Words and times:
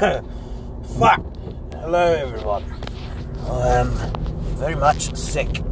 Fuck. 0.98 1.20
Hello, 1.74 2.14
everyone. 2.14 2.64
I 3.46 3.68
am 3.68 3.90
very 4.56 4.74
much 4.74 5.14
sick. 5.14 5.62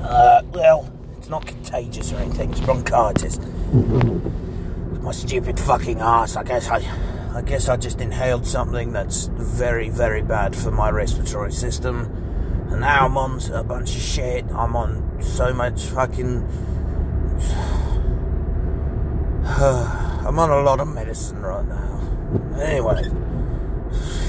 Uh, 0.00 0.40
well, 0.54 0.90
it's 1.18 1.28
not 1.28 1.44
contagious 1.44 2.14
or 2.14 2.16
anything. 2.16 2.50
It's 2.50 2.60
bronchitis. 2.60 3.38
My 5.02 5.12
stupid 5.12 5.60
fucking 5.60 6.00
ass. 6.00 6.36
I 6.36 6.44
guess 6.44 6.70
I, 6.70 6.80
I 7.34 7.42
guess 7.42 7.68
I 7.68 7.76
just 7.76 8.00
inhaled 8.00 8.46
something 8.46 8.90
that's 8.90 9.26
very, 9.26 9.90
very 9.90 10.22
bad 10.22 10.56
for 10.56 10.70
my 10.70 10.88
respiratory 10.88 11.52
system. 11.52 12.10
And 12.70 12.80
now 12.80 13.04
I'm 13.04 13.18
on 13.18 13.38
a 13.52 13.62
bunch 13.62 13.94
of 13.94 14.00
shit. 14.00 14.46
I'm 14.52 14.74
on 14.74 15.20
so 15.20 15.52
much 15.52 15.82
fucking. 15.82 16.48
I'm 19.44 20.38
on 20.38 20.48
a 20.48 20.62
lot 20.62 20.80
of 20.80 20.88
medicine 20.88 21.42
right 21.42 21.66
now. 21.66 21.92
Anyway, 22.58 23.02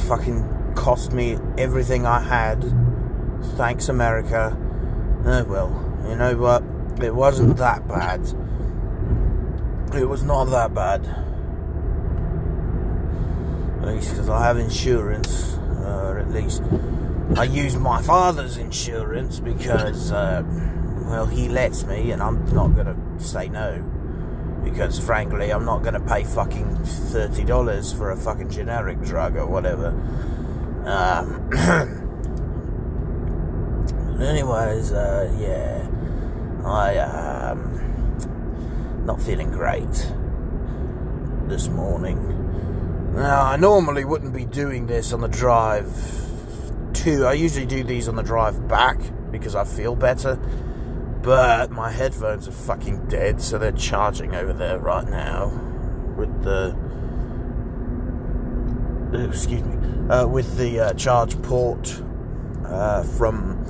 fucking 0.03 0.73
cost 0.75 1.13
me 1.13 1.38
everything 1.57 2.05
I 2.05 2.20
had. 2.20 2.63
Thanks, 3.55 3.89
America. 3.89 4.57
Oh 5.26 5.43
well, 5.43 6.05
you 6.07 6.16
know 6.16 6.35
what? 6.35 6.63
It 7.03 7.13
wasn't 7.13 7.57
that 7.57 7.88
bad. 7.88 8.21
It 9.95 10.05
was 10.05 10.23
not 10.23 10.45
that 10.45 10.73
bad. 10.73 11.05
At 13.81 13.95
least 13.95 14.12
because 14.12 14.29
I 14.29 14.45
have 14.45 14.57
insurance, 14.57 15.55
or 15.85 16.20
at 16.20 16.31
least 16.31 16.63
I 17.35 17.43
use 17.43 17.76
my 17.76 18.01
father's 18.01 18.57
insurance 18.57 19.40
because, 19.40 20.12
uh, 20.12 20.43
well, 21.05 21.26
he 21.26 21.49
lets 21.49 21.84
me, 21.85 22.12
and 22.12 22.21
I'm 22.21 22.45
not 22.54 22.76
gonna 22.76 22.95
say 23.20 23.49
no 23.49 23.84
because 24.63 24.99
frankly, 24.99 25.52
I'm 25.52 25.66
not 25.66 25.84
going 25.84 25.94
to 25.94 25.99
pay 25.99 26.23
fucking 26.23 26.85
thirty 26.85 27.44
dollars 27.44 27.94
for 27.94 28.09
a 28.12 28.17
fucking 28.17 28.49
generic 28.49 28.99
drug 29.02 29.35
or 29.35 29.45
whatever. 29.45 29.90
Um, 30.85 31.49
anyways, 34.21 34.91
uh, 34.91 35.32
yeah, 35.40 35.88
I 36.65 36.98
um 36.98 39.05
not 39.05 39.21
feeling 39.21 39.51
great 39.51 40.12
this 41.48 41.68
morning. 41.68 42.29
Now, 43.16 43.45
I 43.45 43.57
normally 43.57 44.05
wouldn't 44.05 44.34
be 44.34 44.45
doing 44.45 44.88
this 44.88 45.13
on 45.13 45.21
the 45.21 45.27
drive 45.27 45.93
to. 46.93 47.26
I 47.26 47.34
usually 47.34 47.66
do 47.66 47.84
these 47.84 48.07
on 48.07 48.16
the 48.16 48.23
drive 48.23 48.68
back 48.68 48.99
because 49.32 49.55
I 49.55 49.66
feel 49.66 49.95
better 49.95 50.40
but 51.24 51.71
my 51.71 51.90
headphones 51.90 52.49
are 52.49 52.52
fucking 52.52 53.07
dead, 53.07 53.41
so 53.41 53.57
they're 53.57 53.71
charging 53.71 54.35
over 54.35 54.52
there 54.52 54.77
right 54.77 55.07
now 55.07 55.48
with 56.18 56.43
the. 56.43 56.76
Excuse 59.29 59.63
me, 59.63 60.10
uh, 60.10 60.27
with 60.27 60.57
the 60.57 60.79
uh, 60.79 60.94
charge 60.94 61.41
port 61.41 62.01
uh, 62.66 63.04
from. 63.04 63.63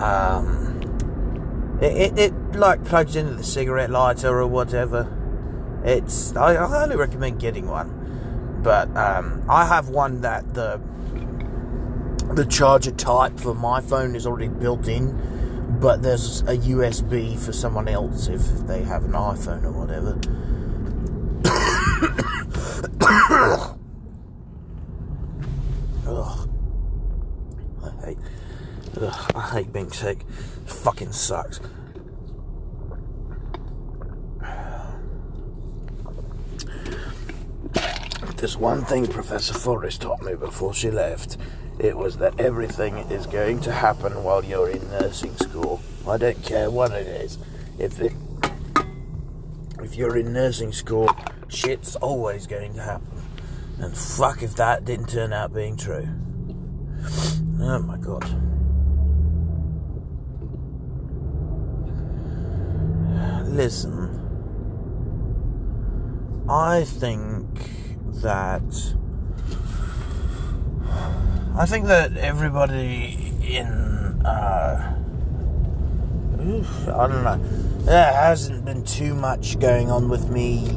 Um, 0.00 1.78
it, 1.80 1.92
it, 1.92 2.18
it, 2.18 2.52
like 2.56 2.84
plugs 2.84 3.14
into 3.14 3.34
the 3.34 3.44
cigarette 3.44 3.90
lighter 3.90 4.36
or 4.36 4.48
whatever. 4.48 5.14
It's 5.84 6.34
I, 6.34 6.62
I 6.62 6.66
highly 6.66 6.96
recommend 6.96 7.38
getting 7.38 7.68
one, 7.68 8.60
but 8.64 8.88
um, 8.96 9.44
I 9.48 9.66
have 9.66 9.88
one 9.88 10.22
that 10.22 10.54
the 10.54 10.80
the 12.34 12.44
charger 12.44 12.90
type 12.90 13.38
for 13.38 13.54
my 13.54 13.80
phone 13.80 14.16
is 14.16 14.26
already 14.26 14.48
built 14.48 14.88
in 14.88 15.37
but 15.68 16.02
there's 16.02 16.40
a 16.42 16.56
USB 16.56 17.38
for 17.38 17.52
someone 17.52 17.88
else 17.88 18.28
if 18.28 18.42
they 18.66 18.82
have 18.82 19.04
an 19.04 19.12
iPhone 19.12 19.64
or 19.64 19.72
whatever. 19.72 20.18
ugh. 26.06 26.48
I 27.84 28.06
hate, 28.06 28.18
ugh, 29.00 29.32
I 29.34 29.50
hate 29.50 29.72
being 29.72 29.90
sick. 29.92 30.20
It 30.20 30.70
fucking 30.70 31.12
sucks. 31.12 31.60
There's 38.38 38.56
one 38.56 38.84
thing 38.84 39.06
Professor 39.06 39.52
Forrest 39.52 40.02
taught 40.02 40.22
me 40.22 40.34
before 40.34 40.72
she 40.72 40.90
left 40.90 41.36
it 41.78 41.96
was 41.96 42.16
that 42.16 42.38
everything 42.40 42.96
is 43.10 43.26
going 43.26 43.60
to 43.60 43.72
happen 43.72 44.24
while 44.24 44.44
you're 44.44 44.68
in 44.68 44.90
nursing 44.90 45.36
school. 45.36 45.80
I 46.06 46.16
don't 46.16 46.42
care 46.42 46.70
what 46.70 46.92
it 46.92 47.06
is. 47.06 47.38
If 47.78 48.00
it, 48.00 48.12
if 49.82 49.94
you're 49.94 50.16
in 50.16 50.32
nursing 50.32 50.72
school, 50.72 51.08
shit's 51.48 51.94
always 51.96 52.46
going 52.48 52.74
to 52.74 52.82
happen. 52.82 53.22
And 53.78 53.96
fuck 53.96 54.42
if 54.42 54.56
that 54.56 54.84
didn't 54.84 55.08
turn 55.08 55.32
out 55.32 55.54
being 55.54 55.76
true. 55.76 56.08
Oh 57.60 57.78
my 57.78 57.96
god. 57.98 58.24
Listen, 63.48 64.14
I 66.48 66.82
think 66.84 67.46
that 68.22 68.62
I 71.58 71.66
think 71.66 71.86
that 71.86 72.16
everybody 72.16 73.32
in, 73.42 73.66
uh, 74.24 74.94
I 76.38 77.06
don't 77.08 77.24
know, 77.24 77.40
there 77.80 78.12
hasn't 78.12 78.64
been 78.64 78.84
too 78.84 79.14
much 79.14 79.58
going 79.58 79.90
on 79.90 80.08
with 80.08 80.30
me 80.30 80.68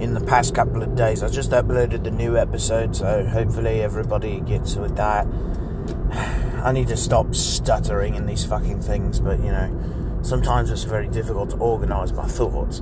in 0.00 0.14
the 0.14 0.20
past 0.20 0.52
couple 0.52 0.82
of 0.82 0.96
days. 0.96 1.22
I 1.22 1.28
just 1.28 1.52
uploaded 1.52 2.02
the 2.02 2.10
new 2.10 2.36
episode, 2.36 2.96
so 2.96 3.24
hopefully 3.24 3.82
everybody 3.82 4.40
gets 4.40 4.74
with 4.74 4.96
that. 4.96 5.28
I 6.64 6.72
need 6.72 6.88
to 6.88 6.96
stop 6.96 7.32
stuttering 7.32 8.16
in 8.16 8.26
these 8.26 8.44
fucking 8.44 8.80
things, 8.80 9.20
but 9.20 9.38
you 9.38 9.52
know, 9.52 10.20
sometimes 10.22 10.72
it's 10.72 10.82
very 10.82 11.06
difficult 11.06 11.50
to 11.50 11.56
organise 11.58 12.10
my 12.12 12.26
thoughts. 12.26 12.80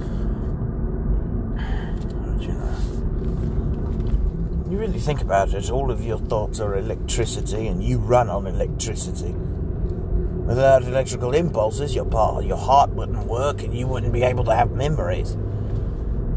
You 4.74 4.80
really 4.80 4.98
think 4.98 5.20
about 5.20 5.54
it, 5.54 5.70
all 5.70 5.92
of 5.92 6.04
your 6.04 6.18
thoughts 6.18 6.58
are 6.58 6.76
electricity 6.76 7.68
and 7.68 7.80
you 7.80 7.98
run 7.98 8.28
on 8.28 8.48
electricity. 8.48 9.30
Without 9.30 10.82
electrical 10.82 11.32
impulses, 11.32 11.94
your, 11.94 12.04
part, 12.04 12.44
your 12.44 12.56
heart 12.56 12.90
wouldn't 12.90 13.24
work 13.26 13.62
and 13.62 13.72
you 13.72 13.86
wouldn't 13.86 14.12
be 14.12 14.24
able 14.24 14.42
to 14.44 14.52
have 14.52 14.72
memories. 14.72 15.36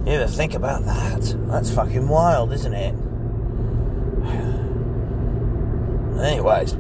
You 0.06 0.14
ever 0.14 0.28
think 0.28 0.54
about 0.54 0.86
that? 0.86 1.36
That's 1.48 1.74
fucking 1.74 2.08
wild, 2.08 2.54
isn't 2.54 2.76
it? 2.76 2.94
Anyways, 6.24 6.74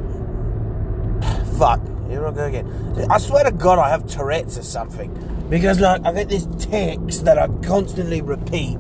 fuck, 1.57 1.81
here 2.07 2.28
I 2.28 2.31
go 2.31 2.46
again. 2.46 3.07
I 3.09 3.17
swear 3.17 3.46
to 3.46 3.51
God, 3.51 3.79
I 3.79 3.90
have 3.90 4.06
Tourette's 4.06 4.59
or 4.59 4.63
something. 4.63 5.12
Because, 5.50 5.79
like, 5.79 6.06
I 6.06 6.13
get 6.13 6.29
these 6.29 6.46
ticks 6.59 7.17
that 7.19 7.40
I 7.40 7.47
constantly 7.63 8.22
repeat. 8.22 8.78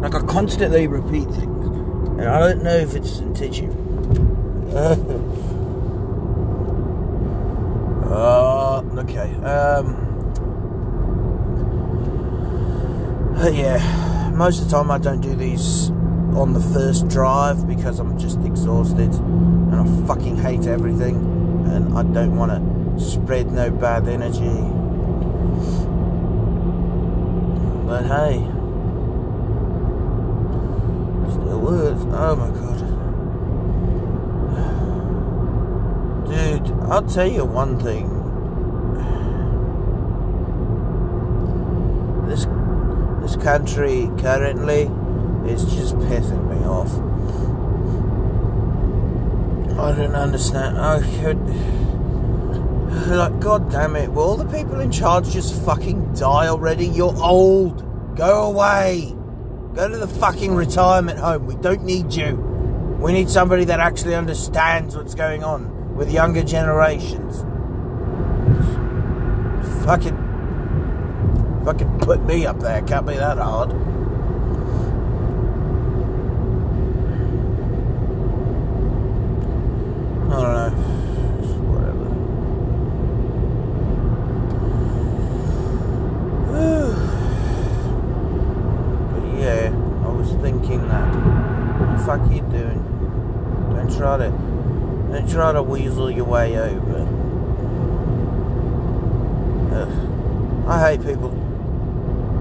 like 0.00 0.14
I 0.14 0.20
constantly 0.48 0.86
repeat 0.86 1.28
things, 1.28 1.66
and 2.18 2.22
I 2.22 2.38
don't 2.38 2.62
know 2.62 2.74
if 2.74 2.94
it's 2.94 3.18
in 3.18 3.34
tissue. 3.34 3.70
uh, 8.08 8.82
okay. 8.96 9.34
Um. 9.44 10.06
Yeah, 13.52 14.32
most 14.34 14.62
of 14.62 14.70
the 14.70 14.70
time 14.70 14.90
I 14.90 14.96
don't 14.96 15.20
do 15.20 15.34
these 15.34 15.90
on 16.34 16.54
the 16.54 16.60
first 16.72 17.08
drive 17.08 17.68
because 17.68 17.98
I'm 17.98 18.18
just 18.18 18.40
exhausted 18.40 19.12
and 19.12 19.74
I 19.74 19.84
fucking 20.06 20.38
hate 20.38 20.66
everything 20.66 21.16
and 21.66 21.96
I 21.96 22.02
don't 22.04 22.36
want 22.36 22.52
to 22.52 23.04
spread 23.04 23.52
no 23.52 23.70
bad 23.70 24.08
energy. 24.08 24.48
But 27.86 28.06
hey, 28.06 28.57
still 31.48 31.60
works. 31.60 32.02
Oh 32.08 32.36
my 32.36 32.50
god. 32.50 32.78
Dude, 36.28 36.70
I'll 36.90 37.06
tell 37.06 37.26
you 37.26 37.44
one 37.46 37.80
thing. 37.80 38.06
This 42.28 42.46
this 43.22 43.36
country 43.42 44.10
currently 44.18 44.90
is 45.50 45.64
just 45.74 45.96
pissing 45.96 46.44
me 46.50 46.64
off. 46.66 46.92
I 49.78 49.92
don't 49.96 50.14
understand. 50.14 50.78
I 50.78 51.00
could 51.20 51.38
like, 53.08 53.40
God 53.40 53.70
damn 53.70 53.96
it, 53.96 54.12
will 54.12 54.22
all 54.22 54.36
the 54.36 54.44
people 54.44 54.80
in 54.80 54.90
charge 54.92 55.30
just 55.30 55.54
fucking 55.64 56.12
die 56.14 56.48
already? 56.48 56.86
You're 56.88 57.16
old. 57.16 57.84
Go 58.16 58.50
away. 58.50 59.17
Go 59.78 59.88
to 59.88 59.96
the 59.96 60.08
fucking 60.08 60.56
retirement 60.56 61.20
home. 61.20 61.46
We 61.46 61.54
don't 61.54 61.84
need 61.84 62.12
you. 62.12 62.34
We 63.00 63.12
need 63.12 63.30
somebody 63.30 63.64
that 63.66 63.78
actually 63.78 64.16
understands 64.16 64.96
what's 64.96 65.14
going 65.14 65.44
on 65.44 65.94
with 65.94 66.10
younger 66.10 66.42
generations. 66.42 67.44
fucking, 69.84 70.16
fucking 71.64 72.00
put 72.00 72.24
me 72.24 72.44
up 72.44 72.58
there. 72.58 72.82
Can't 72.82 73.06
be 73.06 73.14
that 73.14 73.38
hard. 73.38 73.70
I 80.28 80.40
don't 80.42 80.54
know. 80.54 80.70
Just 81.40 81.54
whatever. 81.54 82.08
but 89.10 89.38
yeah, 89.38 89.70
I 90.04 90.10
was 90.10 90.30
thinking 90.42 90.86
that. 90.88 91.14
What 91.78 91.96
the 91.96 92.04
fuck 92.04 92.20
are 92.20 92.32
you 92.32 92.42
doing? 92.42 92.84
Don't 93.74 93.96
try 93.96 94.16
to, 94.18 94.30
don't 94.30 95.30
try 95.30 95.52
to 95.52 95.62
weasel 95.62 96.10
your 96.10 96.24
way 96.24 96.58
over. 96.58 97.08
Ugh. 99.72 100.68
I 100.68 100.90
hate 100.90 101.04
people, 101.06 101.32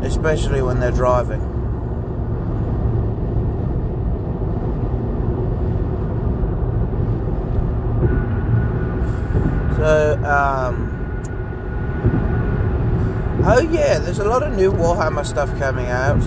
especially 0.04 0.62
when 0.62 0.80
they're 0.80 0.92
driving. 0.92 1.42
So, 9.78 10.16
um, 10.26 10.76
oh 13.46 13.60
yeah, 13.72 14.00
there's 14.00 14.20
a 14.20 14.26
lot 14.26 14.42
of 14.44 14.47
new 14.58 14.72
Warhammer 14.72 15.24
stuff 15.24 15.56
coming 15.60 15.86
out. 15.86 16.20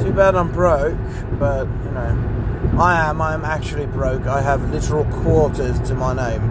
Too 0.00 0.12
bad 0.12 0.34
I'm 0.34 0.50
broke, 0.50 0.98
but 1.38 1.66
you 1.66 1.90
know, 1.92 2.78
I 2.80 3.08
am. 3.08 3.20
I 3.20 3.34
am 3.34 3.44
actually 3.44 3.86
broke. 3.86 4.26
I 4.26 4.40
have 4.40 4.72
literal 4.72 5.04
quarters 5.22 5.78
to 5.80 5.94
my 5.94 6.14
name. 6.14 6.42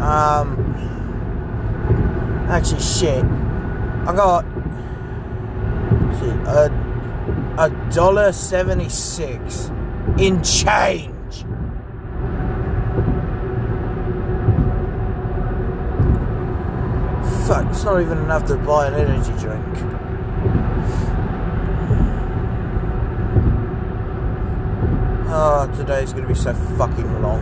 Um, 0.00 0.76
actually, 2.48 2.82
shit. 2.82 3.24
I 3.24 4.12
got 4.14 4.44
see, 6.20 6.30
a 6.46 6.70
a 7.58 7.90
dollar 7.92 8.30
seventy 8.32 8.90
six 8.90 9.70
in 10.18 10.42
change. 10.42 11.46
Fuck, 17.46 17.66
it's 17.70 17.84
not 17.84 18.00
even 18.02 18.18
enough 18.18 18.44
to 18.46 18.56
buy 18.58 18.86
an 18.88 18.94
energy 18.94 19.32
drink. 19.40 19.91
Oh, 25.34 25.66
today's 25.78 26.12
gonna 26.12 26.28
be 26.28 26.34
so 26.34 26.52
fucking 26.76 27.22
long. 27.22 27.40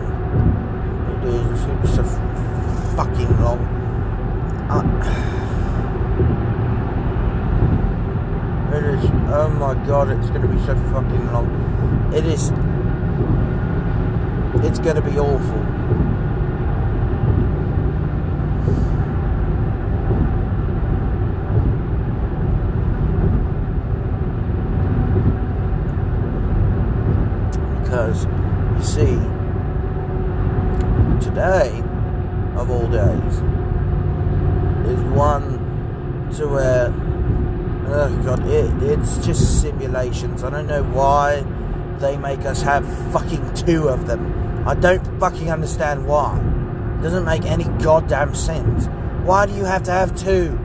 It 1.24 1.28
is, 1.28 1.50
it's 1.50 1.64
gonna 1.64 1.82
be 1.82 1.88
so 1.88 2.02
f- 2.02 2.94
fucking 2.94 3.42
long. 3.42 3.58
Uh, 4.70 4.84
it 8.76 8.84
is, 8.84 9.10
oh 9.34 9.48
my 9.58 9.74
god, 9.88 10.08
it's 10.10 10.30
gonna 10.30 10.46
be 10.46 10.60
so 10.66 10.76
fucking 10.92 11.32
long. 11.32 11.50
It 12.14 12.26
is, 12.26 12.52
it's 14.64 14.78
gonna 14.78 15.02
be 15.02 15.18
awful. 15.18 15.80
because 27.90 28.24
you 28.78 28.84
see, 29.00 29.16
today 31.24 31.70
of 32.56 32.70
all 32.70 32.86
days 32.88 33.34
is 34.92 35.00
one 35.14 35.56
to 36.36 36.46
where 36.46 36.92
oh 37.92 38.22
god, 38.24 38.46
it, 38.46 38.82
it's 38.82 39.16
just 39.24 39.62
simulations. 39.62 40.44
I 40.44 40.50
don't 40.50 40.66
know 40.66 40.82
why 40.82 41.42
they 41.98 42.18
make 42.18 42.40
us 42.40 42.60
have 42.60 42.84
fucking 43.10 43.54
two 43.54 43.88
of 43.88 44.06
them. 44.06 44.68
I 44.68 44.74
don't 44.74 45.04
fucking 45.18 45.50
understand 45.50 46.06
why. 46.06 46.38
It 46.98 47.02
doesn't 47.02 47.24
make 47.24 47.44
any 47.46 47.64
goddamn 47.82 48.34
sense. 48.34 48.86
Why 49.24 49.46
do 49.46 49.54
you 49.54 49.64
have 49.64 49.82
to 49.84 49.92
have 49.92 50.14
two? 50.14 50.58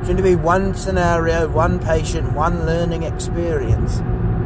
Shouldn't 0.00 0.20
it 0.20 0.22
be 0.22 0.36
one 0.36 0.74
scenario, 0.74 1.48
one 1.48 1.80
patient, 1.80 2.32
one 2.32 2.64
learning 2.64 3.02
experience? 3.02 4.00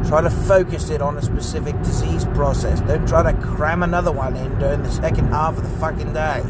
Try 0.07 0.21
to 0.21 0.29
focus 0.29 0.89
it 0.89 1.01
on 1.01 1.17
a 1.17 1.21
specific 1.21 1.77
disease 1.83 2.25
process. 2.25 2.81
Don't 2.81 3.07
try 3.07 3.31
to 3.31 3.37
cram 3.39 3.81
another 3.81 4.11
one 4.11 4.35
in 4.35 4.59
during 4.59 4.83
the 4.83 4.91
second 4.91 5.27
half 5.27 5.57
of 5.57 5.63
the 5.63 5.69
fucking 5.77 6.13
day. 6.13 6.43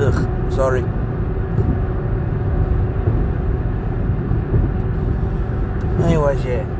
Ugh, 0.00 0.52
sorry. 0.52 0.84
Anyways, 6.04 6.44
yeah. 6.44 6.78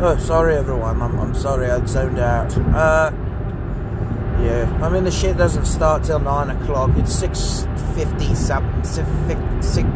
Oh, 0.00 0.16
sorry 0.16 0.54
everyone. 0.54 1.02
I'm, 1.02 1.18
I'm 1.18 1.34
sorry 1.34 1.68
I 1.68 1.84
zoned 1.84 2.20
out. 2.20 2.56
Uh, 2.56 3.10
yeah. 4.40 4.78
I 4.80 4.88
mean 4.88 5.02
the 5.02 5.10
shit 5.10 5.36
doesn't 5.36 5.64
start 5.64 6.04
till 6.04 6.20
nine 6.20 6.50
o'clock. 6.50 6.90
It's 6.94 7.12
six 7.12 7.66
fifty 7.96 8.32
something. 8.36 8.84
Six, 8.84 9.08
six, 9.60 9.88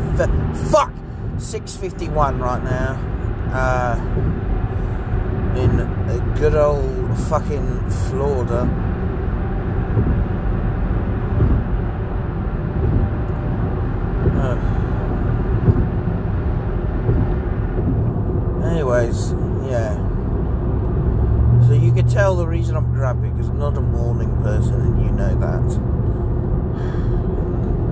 fuck. 0.73 0.93
Six 1.39 1.77
fifty 1.77 2.09
one 2.09 2.41
right 2.41 2.65
now. 2.65 2.99
Uh, 3.53 3.97
in 5.57 5.79
a 5.79 6.37
good 6.37 6.57
old 6.57 7.17
fucking 7.29 7.91
Florida. 8.09 8.69
Uh. 14.37 14.59
Anyways, 18.69 19.35
yeah. 19.69 19.95
So 21.67 21.73
tell 22.33 22.39
the 22.39 22.47
reason 22.47 22.77
I'm 22.77 22.91
grumpy 22.95 23.29
because 23.29 23.51
I'm 23.51 23.59
not 23.59 23.77
a 23.77 23.81
morning 23.83 24.35
person, 24.43 24.75
and 24.81 25.05
you 25.05 25.11
know 25.13 25.35
that. 25.39 25.61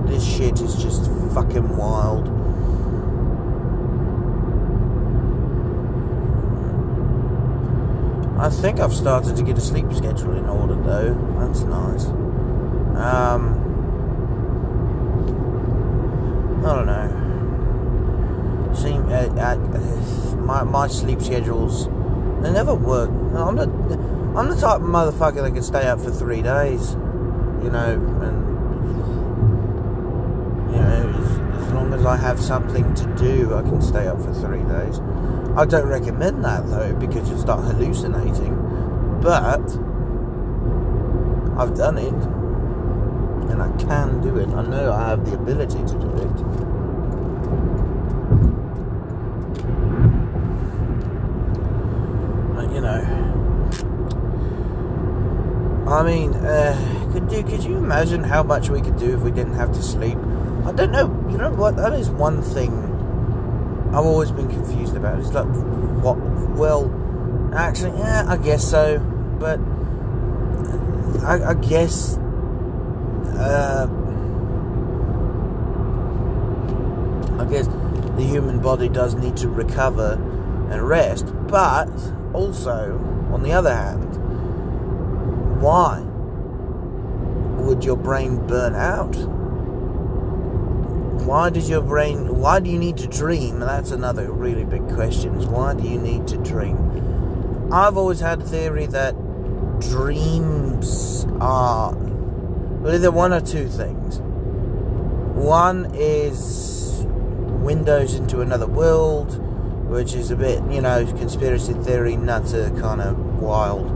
This 0.09 0.25
shit 0.25 0.59
is 0.61 0.81
just 0.81 1.11
fucking 1.35 1.77
wild. 1.77 2.27
I 8.39 8.49
think 8.49 8.79
I've 8.79 8.93
started 8.93 9.35
to 9.35 9.43
get 9.43 9.59
a 9.59 9.61
sleep 9.61 9.93
schedule 9.93 10.35
in 10.35 10.49
order, 10.49 10.73
though. 10.73 11.13
That's 11.39 11.61
nice. 11.61 12.05
Um, 12.97 13.59
I 16.65 16.75
don't 16.75 16.87
know. 16.87 17.09
Seem 18.73 19.05
uh, 19.05 19.27
uh, 19.39 19.55
my 20.37 20.63
my 20.63 20.87
sleep 20.87 21.21
schedules 21.21 21.87
they 22.41 22.51
never 22.51 22.73
work. 22.73 23.11
I'm 23.35 23.55
the 23.55 23.67
I'm 24.33 24.47
the 24.47 24.55
type 24.55 24.79
of 24.79 24.87
motherfucker 24.87 25.43
that 25.43 25.53
can 25.53 25.61
stay 25.61 25.87
up 25.87 25.99
for 25.99 26.09
three 26.09 26.41
days, 26.41 26.93
you 27.61 27.69
know, 27.69 27.99
and 28.21 28.51
you 30.71 30.79
know 30.79 31.19
as, 31.19 31.65
as 31.65 31.73
long 31.73 31.93
as 31.93 32.05
I 32.05 32.15
have 32.15 32.39
something 32.39 32.93
to 32.93 33.15
do, 33.15 33.53
I 33.53 33.61
can 33.61 33.81
stay 33.81 34.07
up 34.07 34.21
for 34.21 34.33
three 34.33 34.63
days. 34.63 35.01
I 35.57 35.65
don't 35.65 35.89
recommend 35.89 36.45
that 36.45 36.65
though 36.67 36.93
because 36.95 37.29
you 37.29 37.37
start 37.37 37.65
hallucinating, 37.65 38.55
but 39.21 39.43
I've 41.57 41.75
done 41.75 41.97
it, 41.97 42.13
and 43.51 43.61
I 43.61 43.69
can 43.77 44.21
do 44.21 44.37
it. 44.37 44.47
I 44.47 44.65
know 44.65 44.93
I 44.93 45.09
have 45.09 45.25
the 45.25 45.35
ability 45.35 45.79
to 45.79 45.99
do 45.99 46.09
it. 46.15 46.71
you 52.73 52.79
know. 52.79 53.21
I 55.91 56.03
mean, 56.03 56.33
uh, 56.35 57.09
could 57.11 57.31
you 57.31 57.43
could 57.43 57.63
you 57.63 57.75
imagine 57.75 58.23
how 58.23 58.43
much 58.43 58.69
we 58.69 58.81
could 58.81 58.97
do 58.97 59.13
if 59.13 59.19
we 59.21 59.31
didn't 59.31 59.55
have 59.55 59.73
to 59.73 59.83
sleep? 59.83 60.17
I 60.65 60.71
don't 60.71 60.91
know. 60.91 61.07
You 61.29 61.37
know 61.37 61.51
what? 61.51 61.75
That 61.75 61.93
is 61.93 62.09
one 62.09 62.41
thing 62.41 62.71
I've 63.89 64.05
always 64.05 64.31
been 64.31 64.47
confused 64.47 64.95
about. 64.95 65.19
It's 65.19 65.33
like, 65.33 65.45
what? 66.01 66.17
Well, 66.55 67.51
actually, 67.53 67.97
yeah, 67.99 68.25
I 68.25 68.37
guess 68.37 68.63
so. 68.63 68.99
But 69.39 69.59
I, 71.25 71.49
I 71.49 71.53
guess. 71.55 72.17
Uh, 73.37 73.87
I 77.37 77.45
guess 77.45 77.67
the 77.67 78.23
human 78.23 78.61
body 78.61 78.87
does 78.87 79.15
need 79.15 79.35
to 79.37 79.49
recover 79.49 80.13
and 80.71 80.81
rest. 80.87 81.25
But 81.47 81.89
also, 82.33 82.97
on 83.33 83.43
the 83.43 83.51
other 83.51 83.75
hand, 83.75 84.10
why 85.61 85.99
would 87.63 87.83
your 87.83 87.95
brain 87.95 88.45
burn 88.47 88.75
out? 88.75 89.15
Why 91.25 91.49
does 91.49 91.69
your 91.69 91.81
brain, 91.81 92.39
why 92.39 92.59
do 92.59 92.69
you 92.69 92.79
need 92.79 92.97
to 92.97 93.07
dream? 93.07 93.59
That's 93.59 93.91
another 93.91 94.31
really 94.31 94.65
big 94.65 94.87
question 94.89 95.35
is 95.35 95.45
why 95.45 95.75
do 95.75 95.87
you 95.87 95.99
need 95.99 96.27
to 96.27 96.37
dream? 96.37 97.71
I've 97.71 97.95
always 97.95 98.19
had 98.19 98.41
a 98.41 98.45
theory 98.45 98.87
that 98.87 99.15
dreams 99.79 101.25
are 101.39 101.93
well, 102.81 102.95
either 102.95 103.11
one 103.11 103.31
or 103.31 103.41
two 103.41 103.69
things. 103.69 104.19
One 105.37 105.91
is 105.93 107.05
windows 107.61 108.15
into 108.15 108.41
another 108.41 108.65
world, 108.65 109.37
which 109.87 110.15
is 110.15 110.31
a 110.31 110.35
bit, 110.35 110.63
you 110.71 110.81
know, 110.81 111.05
conspiracy 111.05 111.73
theory, 111.73 112.17
nutter 112.17 112.71
kind 112.79 113.01
of 113.01 113.39
wild. 113.39 113.87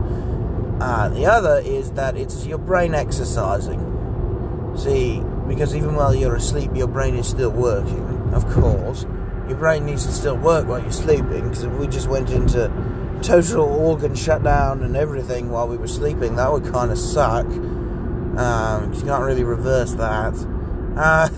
Uh, 0.79 1.09
the 1.09 1.25
other 1.25 1.59
is 1.59 1.91
that 1.91 2.17
it's 2.17 2.45
your 2.45 2.57
brain 2.57 2.93
exercising. 2.93 3.79
See, 4.77 5.21
because 5.47 5.73
even 5.75 5.95
while 5.95 6.13
you're 6.13 6.35
asleep, 6.35 6.71
your 6.75 6.87
brain 6.87 7.15
is 7.15 7.27
still 7.27 7.51
working, 7.51 8.33
of 8.33 8.45
course. 8.49 9.05
Your 9.47 9.57
brain 9.57 9.85
needs 9.85 10.05
to 10.05 10.11
still 10.11 10.35
work 10.35 10.67
while 10.67 10.81
you're 10.81 10.91
sleeping, 10.91 11.43
because 11.43 11.63
if 11.63 11.71
we 11.73 11.87
just 11.87 12.09
went 12.09 12.29
into 12.29 12.69
total 13.21 13.63
organ 13.63 14.15
shutdown 14.15 14.83
and 14.83 14.97
everything 14.97 15.49
while 15.49 15.67
we 15.67 15.77
were 15.77 15.87
sleeping, 15.87 16.35
that 16.35 16.51
would 16.51 16.65
kind 16.65 16.91
of 16.91 16.97
suck. 16.97 17.45
Um, 17.45 18.93
you 18.93 19.01
can't 19.03 19.23
really 19.23 19.43
reverse 19.45 19.93
that. 19.93 20.33
Uh, 20.97 21.29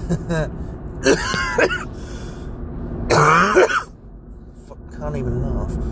can't 4.98 5.15
even 5.15 5.44
laugh. 5.44 5.87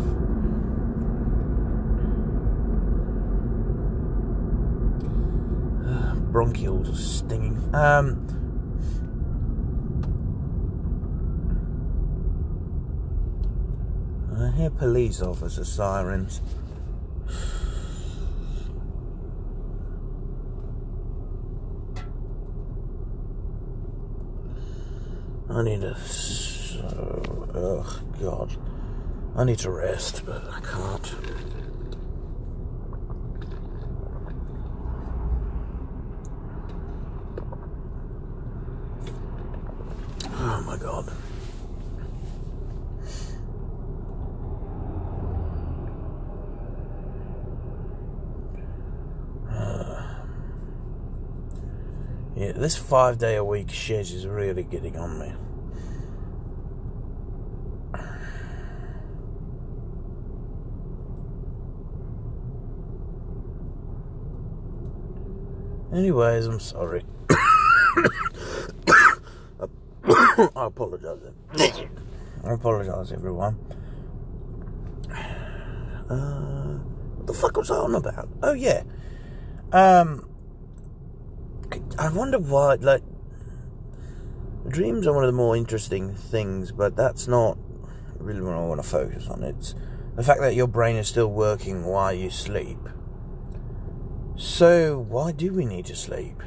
Bronchioles 6.36 6.98
stinging. 6.98 7.56
Um, 7.74 8.28
I 14.38 14.52
hear 14.58 14.70
police 14.70 15.22
officer 15.22 15.64
sirens. 15.64 16.42
I 25.50 25.64
need 25.64 25.80
to. 25.80 25.96
Oh, 27.56 28.02
God. 28.22 28.58
I 29.38 29.46
need 29.46 29.60
to 29.60 29.72
rest, 29.72 30.24
but 30.26 30.44
I 30.52 30.60
can't. 30.60 31.55
Oh 40.48 40.62
my 40.62 40.78
God. 40.78 41.12
Uh, 49.50 50.04
yeah, 52.36 52.52
this 52.52 52.76
five 52.76 53.18
day 53.18 53.38
a 53.38 53.44
week 53.44 53.72
shit 53.72 54.12
is 54.12 54.28
really 54.28 54.62
getting 54.62 54.96
on 54.98 55.18
me. 55.18 55.34
Anyways, 65.92 66.46
I'm 66.46 66.60
sorry. 66.60 67.04
I 70.56 70.66
apologize. 70.66 71.22
I 71.58 72.54
apologize, 72.54 73.12
everyone. 73.14 73.58
Uh, 76.10 76.78
what 77.16 77.28
the 77.28 77.34
fuck 77.34 77.56
was 77.56 77.72
I 77.72 77.76
on 77.76 77.96
about? 77.96 78.28
Oh 78.44 78.54
yeah. 78.54 78.84
Um, 79.72 80.28
I 81.98 82.10
wonder 82.10 82.38
why. 82.38 82.76
Like, 82.76 83.02
dreams 84.68 85.08
are 85.08 85.14
one 85.14 85.24
of 85.24 85.30
the 85.30 85.38
more 85.38 85.56
interesting 85.56 86.14
things, 86.14 86.72
but 86.74 86.98
that's 86.98 87.28
not 87.28 87.58
really 88.18 88.42
what 88.42 88.56
I 88.56 88.60
want 88.60 88.84
to 88.84 88.88
focus 88.88 89.28
on. 89.28 89.42
It's 89.42 89.74
the 90.16 90.24
fact 90.24 90.42
that 90.42 90.54
your 90.54 90.68
brain 90.68 90.98
is 90.98 91.08
still 91.08 91.32
working 91.32 91.86
while 91.86 92.14
you 92.14 92.30
sleep. 92.30 92.80
So, 94.36 95.00
why 95.00 95.32
do 95.32 95.54
we 95.54 95.66
need 95.66 95.86
to 95.86 95.96
sleep? 95.96 96.42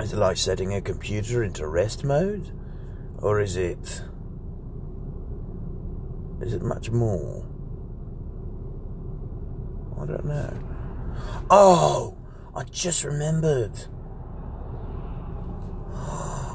Is 0.00 0.12
it 0.12 0.16
like 0.16 0.36
setting 0.36 0.74
a 0.74 0.80
computer 0.80 1.42
into 1.42 1.66
rest 1.66 2.04
mode? 2.04 2.50
Or 3.18 3.40
is 3.40 3.56
it. 3.56 4.02
Is 6.40 6.52
it 6.52 6.62
much 6.62 6.90
more? 6.90 7.46
I 10.00 10.06
don't 10.06 10.24
know. 10.24 10.58
Oh! 11.48 12.16
I 12.54 12.64
just 12.64 13.04
remembered. 13.04 13.72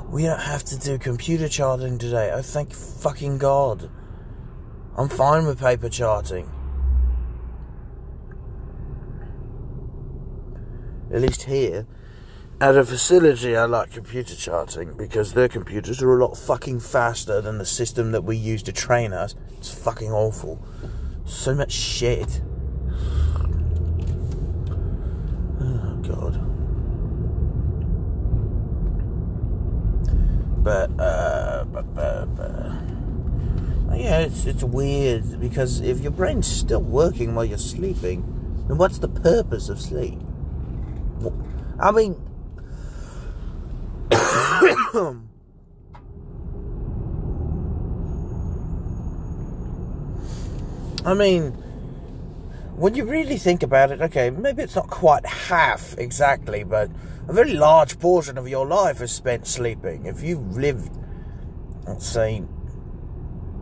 We 0.09 0.23
don't 0.23 0.39
have 0.39 0.63
to 0.65 0.77
do 0.77 0.97
computer 0.97 1.47
charting 1.47 1.97
today. 1.97 2.31
Oh, 2.33 2.41
thank 2.41 2.73
fucking 2.73 3.37
God. 3.37 3.89
I'm 4.97 5.07
fine 5.07 5.45
with 5.45 5.59
paper 5.59 5.87
charting. 5.87 6.49
At 11.13 11.21
least 11.21 11.43
here. 11.43 11.85
At 12.61 12.75
a 12.75 12.83
facility, 12.83 13.55
I 13.55 13.63
like 13.63 13.93
computer 13.93 14.35
charting 14.35 14.97
because 14.97 15.33
their 15.33 15.47
computers 15.47 16.01
are 16.03 16.11
a 16.11 16.21
lot 16.21 16.35
fucking 16.35 16.81
faster 16.81 17.39
than 17.39 17.57
the 17.57 17.65
system 17.65 18.11
that 18.11 18.25
we 18.25 18.35
use 18.35 18.61
to 18.63 18.73
train 18.73 19.13
us. 19.13 19.33
It's 19.57 19.73
fucking 19.73 20.11
awful. 20.11 20.61
So 21.23 21.55
much 21.55 21.71
shit. 21.71 22.41
Oh, 25.61 26.01
God. 26.05 26.35
But, 30.61 30.91
uh, 30.99 31.63
but, 31.63 31.95
but, 31.95 32.25
but. 32.35 33.97
Yeah, 33.97 34.19
it's, 34.19 34.45
it's 34.45 34.63
weird 34.65 35.39
because 35.39 35.79
if 35.79 36.01
your 36.01 36.11
brain's 36.11 36.47
still 36.47 36.81
working 36.81 37.35
while 37.35 37.45
you're 37.45 37.57
sleeping, 37.57 38.65
then 38.67 38.77
what's 38.77 38.97
the 38.99 39.07
purpose 39.07 39.69
of 39.69 39.79
sleep? 39.79 40.19
I 41.79 41.91
mean, 41.91 42.21
I 51.05 51.13
mean, 51.13 51.51
when 52.75 52.95
you 52.95 53.05
really 53.05 53.37
think 53.37 53.63
about 53.63 53.91
it, 53.91 54.01
okay, 54.01 54.29
maybe 54.29 54.63
it's 54.63 54.75
not 54.75 54.89
quite 54.89 55.25
half 55.25 55.97
exactly, 55.97 56.63
but 56.63 56.91
a 57.27 57.33
very 57.33 57.53
large 57.53 57.99
portion 57.99 58.37
of 58.37 58.49
your 58.49 58.65
life 58.65 59.01
is 59.01 59.11
spent 59.11 59.47
sleeping. 59.47 60.05
If 60.05 60.21
you've 60.21 60.57
lived, 60.57 60.91
let's 61.87 62.05
say, 62.05 62.43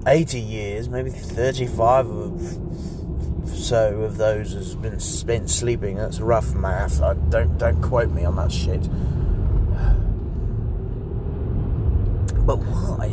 80 0.08 0.40
years, 0.40 0.90
maybe 0.90 1.12
35 1.12 2.10
of 2.10 2.60
so 3.54 4.02
of 4.02 4.18
those 4.18 4.54
has 4.54 4.76
been 4.76 5.00
spent 5.00 5.50
sleeping. 5.50 5.98
That's 5.98 6.20
rough 6.20 6.54
math. 6.54 7.02
I 7.02 7.14
don't 7.14 7.58
don't 7.58 7.82
quote 7.82 8.12
me 8.12 8.24
on 8.24 8.36
that 8.38 8.52
shit. 8.52 8.88
But 12.48 12.60
why? 12.60 13.10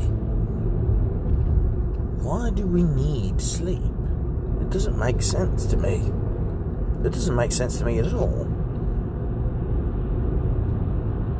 Why 2.22 2.50
do 2.50 2.68
we 2.68 2.84
need 2.84 3.40
sleep? 3.40 3.82
It 4.60 4.70
doesn't 4.70 4.96
make 4.96 5.20
sense 5.22 5.66
to 5.66 5.76
me. 5.76 6.12
It 7.04 7.10
doesn't 7.10 7.34
make 7.34 7.50
sense 7.50 7.78
to 7.78 7.84
me 7.84 7.98
at 7.98 8.14
all. 8.14 8.42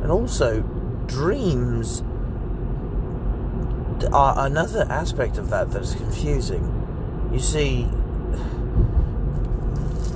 And 0.03 0.11
also, 0.11 0.61
dreams 1.07 2.03
are 4.11 4.45
another 4.45 4.85
aspect 4.89 5.37
of 5.37 5.49
that 5.51 5.71
that 5.71 5.81
is 5.81 5.95
confusing. 5.95 6.69
You 7.31 7.39
see, 7.39 7.87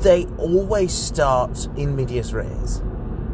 they 0.01 0.25
always 0.37 0.93
start 0.93 1.69
in 1.77 1.95
medias 1.95 2.33
res, 2.33 2.81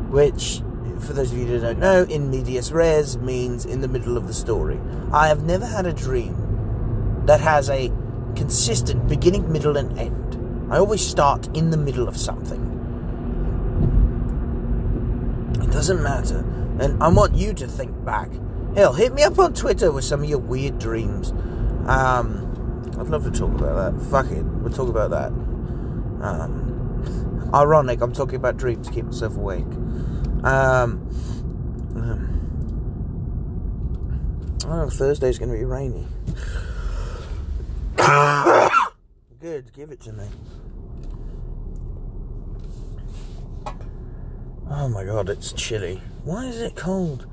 which, 0.10 0.62
for 1.06 1.14
those 1.14 1.32
of 1.32 1.38
you 1.38 1.46
who 1.46 1.60
don't 1.60 1.80
know, 1.80 2.04
in 2.04 2.30
medias 2.30 2.72
res 2.72 3.18
means 3.18 3.66
in 3.66 3.82
the 3.82 3.88
middle 3.88 4.18
of 4.18 4.28
the 4.28 4.34
story. 4.34 4.80
I 5.12 5.28
have 5.28 5.44
never 5.44 5.66
had 5.66 5.86
a 5.86 5.94
dream 5.94 7.24
that 7.26 7.40
has 7.40 7.70
a 7.70 7.92
consistent 8.36 9.08
beginning, 9.08 9.52
middle, 9.52 9.78
and 9.78 9.98
end. 9.98 10.72
I 10.72 10.78
always 10.78 11.06
start 11.06 11.56
in 11.56 11.70
the 11.70 11.78
middle 11.78 12.08
of 12.08 12.18
something. 12.18 12.72
It 15.62 15.72
doesn't 15.72 16.02
matter. 16.02 16.40
And 16.80 17.02
I 17.02 17.08
want 17.08 17.36
you 17.36 17.54
to 17.54 17.68
think 17.68 18.04
back 18.04 18.30
Hell, 18.76 18.92
hit 18.92 19.14
me 19.14 19.24
up 19.24 19.40
on 19.40 19.54
Twitter 19.54 19.90
with 19.90 20.04
some 20.04 20.22
of 20.22 20.30
your 20.30 20.40
weird 20.40 20.80
dreams. 20.80 21.32
Um, 21.88 22.92
I'd 23.00 23.08
love 23.08 23.24
to 23.24 23.32
talk 23.32 23.54
about 23.54 23.98
that. 23.98 24.06
Fuck 24.08 24.30
it, 24.32 24.44
we'll 24.44 24.74
talk 24.74 24.90
about 24.90 25.12
that. 25.12 25.28
Um, 26.22 27.50
ironic, 27.54 28.02
I'm 28.02 28.12
talking 28.12 28.36
about 28.36 28.58
dreams 28.58 28.90
to 28.90 28.94
keep 28.94 29.06
myself 29.06 29.38
awake. 29.38 29.64
Um, 30.46 31.10
oh, 34.68 34.88
Thursday's 34.92 35.40
going 35.40 35.50
to 35.50 35.58
be 35.58 35.66
rainy. 35.66 36.06
Good, 39.42 39.74
give 39.74 39.90
it 39.90 40.02
to 40.02 40.14
me. 40.14 40.28
Oh 44.70 44.88
my 44.88 45.04
god, 45.04 45.30
it's 45.30 45.52
chilly. 45.52 46.00
Why 46.24 46.46
is 46.46 46.62
it 46.62 46.76
cold? 46.76 47.26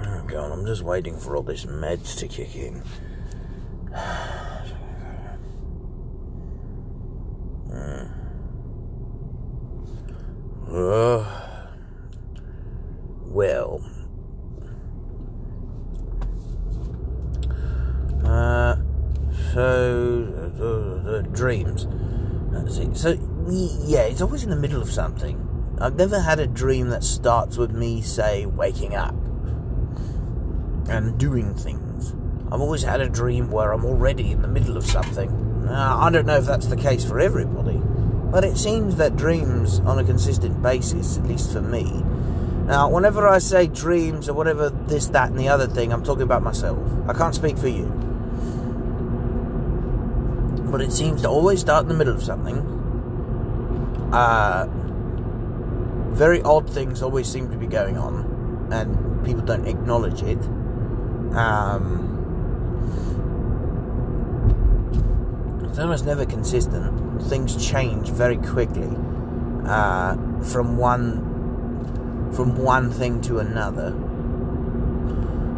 Oh 0.00 0.24
god, 0.26 0.50
I'm 0.50 0.66
just 0.66 0.82
waiting 0.82 1.16
for 1.16 1.36
all 1.36 1.44
these 1.44 1.66
meds 1.66 2.18
to 2.18 2.26
kick 2.26 2.56
in. 2.56 2.82
Uh, 3.94 4.56
well, 13.26 13.84
uh, 18.24 18.76
so 19.52 20.24
the, 20.24 21.28
dreams. 21.32 21.86
So 22.98 23.10
yeah, 23.48 24.02
it's 24.02 24.20
always 24.20 24.42
in 24.44 24.50
the 24.50 24.56
middle 24.56 24.80
of 24.80 24.90
something. 24.90 25.38
I've 25.80 25.96
never 25.96 26.20
had 26.20 26.38
a 26.38 26.46
dream 26.46 26.88
that 26.90 27.02
starts 27.02 27.56
with 27.56 27.72
me, 27.72 28.02
say, 28.02 28.46
waking 28.46 28.94
up 28.94 29.14
and 30.88 31.18
doing 31.18 31.54
things. 31.54 31.81
I've 32.52 32.60
always 32.60 32.82
had 32.82 33.00
a 33.00 33.08
dream 33.08 33.50
where 33.50 33.72
I'm 33.72 33.86
already 33.86 34.30
in 34.30 34.42
the 34.42 34.48
middle 34.48 34.76
of 34.76 34.84
something. 34.84 35.64
Now, 35.64 35.98
I 35.98 36.10
don't 36.10 36.26
know 36.26 36.36
if 36.36 36.44
that's 36.44 36.66
the 36.66 36.76
case 36.76 37.02
for 37.02 37.18
everybody, 37.18 37.80
but 38.30 38.44
it 38.44 38.58
seems 38.58 38.96
that 38.96 39.16
dreams, 39.16 39.80
on 39.80 39.98
a 39.98 40.04
consistent 40.04 40.60
basis, 40.60 41.16
at 41.16 41.24
least 41.24 41.50
for 41.50 41.62
me. 41.62 42.04
Now, 42.66 42.90
whenever 42.90 43.26
I 43.26 43.38
say 43.38 43.68
dreams 43.68 44.28
or 44.28 44.34
whatever, 44.34 44.68
this, 44.68 45.06
that, 45.08 45.30
and 45.30 45.38
the 45.38 45.48
other 45.48 45.66
thing, 45.66 45.94
I'm 45.94 46.04
talking 46.04 46.24
about 46.24 46.42
myself. 46.42 46.78
I 47.08 47.14
can't 47.14 47.34
speak 47.34 47.56
for 47.56 47.68
you. 47.68 47.86
But 50.70 50.82
it 50.82 50.92
seems 50.92 51.22
to 51.22 51.30
always 51.30 51.60
start 51.60 51.84
in 51.84 51.88
the 51.88 51.94
middle 51.94 52.14
of 52.14 52.22
something. 52.22 52.58
Uh, 54.12 54.68
very 56.10 56.42
odd 56.42 56.68
things 56.68 57.00
always 57.02 57.28
seem 57.28 57.50
to 57.50 57.56
be 57.56 57.66
going 57.66 57.96
on, 57.96 58.68
and 58.70 59.24
people 59.24 59.42
don't 59.42 59.66
acknowledge 59.66 60.22
it. 60.22 60.38
Um, 61.34 62.11
it's 65.72 65.78
almost 65.78 66.04
never 66.04 66.26
consistent. 66.26 67.22
Things 67.22 67.56
change 67.66 68.10
very 68.10 68.36
quickly 68.36 68.94
uh, 69.64 70.14
from 70.42 70.76
one 70.76 72.30
from 72.34 72.58
one 72.58 72.90
thing 72.90 73.22
to 73.22 73.38
another. 73.38 73.88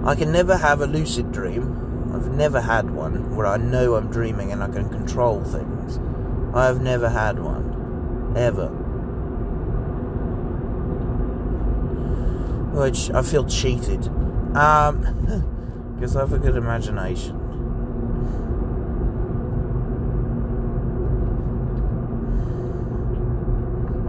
I 0.08 0.14
can 0.14 0.30
never 0.30 0.56
have 0.56 0.80
a 0.82 0.86
lucid 0.86 1.32
dream. 1.32 2.12
I've 2.14 2.28
never 2.28 2.60
had 2.60 2.90
one 2.90 3.34
where 3.34 3.48
I 3.48 3.56
know 3.56 3.96
I'm 3.96 4.08
dreaming 4.08 4.52
and 4.52 4.62
I 4.62 4.68
can 4.68 4.88
control 4.88 5.42
things. 5.42 5.98
I 6.54 6.66
have 6.66 6.80
never 6.80 7.08
had 7.08 7.40
one. 7.40 8.34
Ever. 8.36 8.68
Which 12.72 13.10
I 13.10 13.22
feel 13.22 13.46
cheated. 13.46 14.06
Um, 14.56 15.90
because 15.96 16.14
I 16.14 16.20
have 16.20 16.32
a 16.32 16.38
good 16.38 16.54
imagination. 16.54 17.43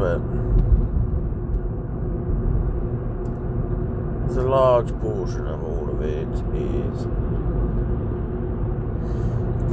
But 0.06 0.22
the 4.36 4.44
large 4.44 4.92
portion 5.00 5.48
of 5.48 5.64
all 5.64 5.90
of 5.90 6.02
it 6.04 6.28
is 6.54 7.08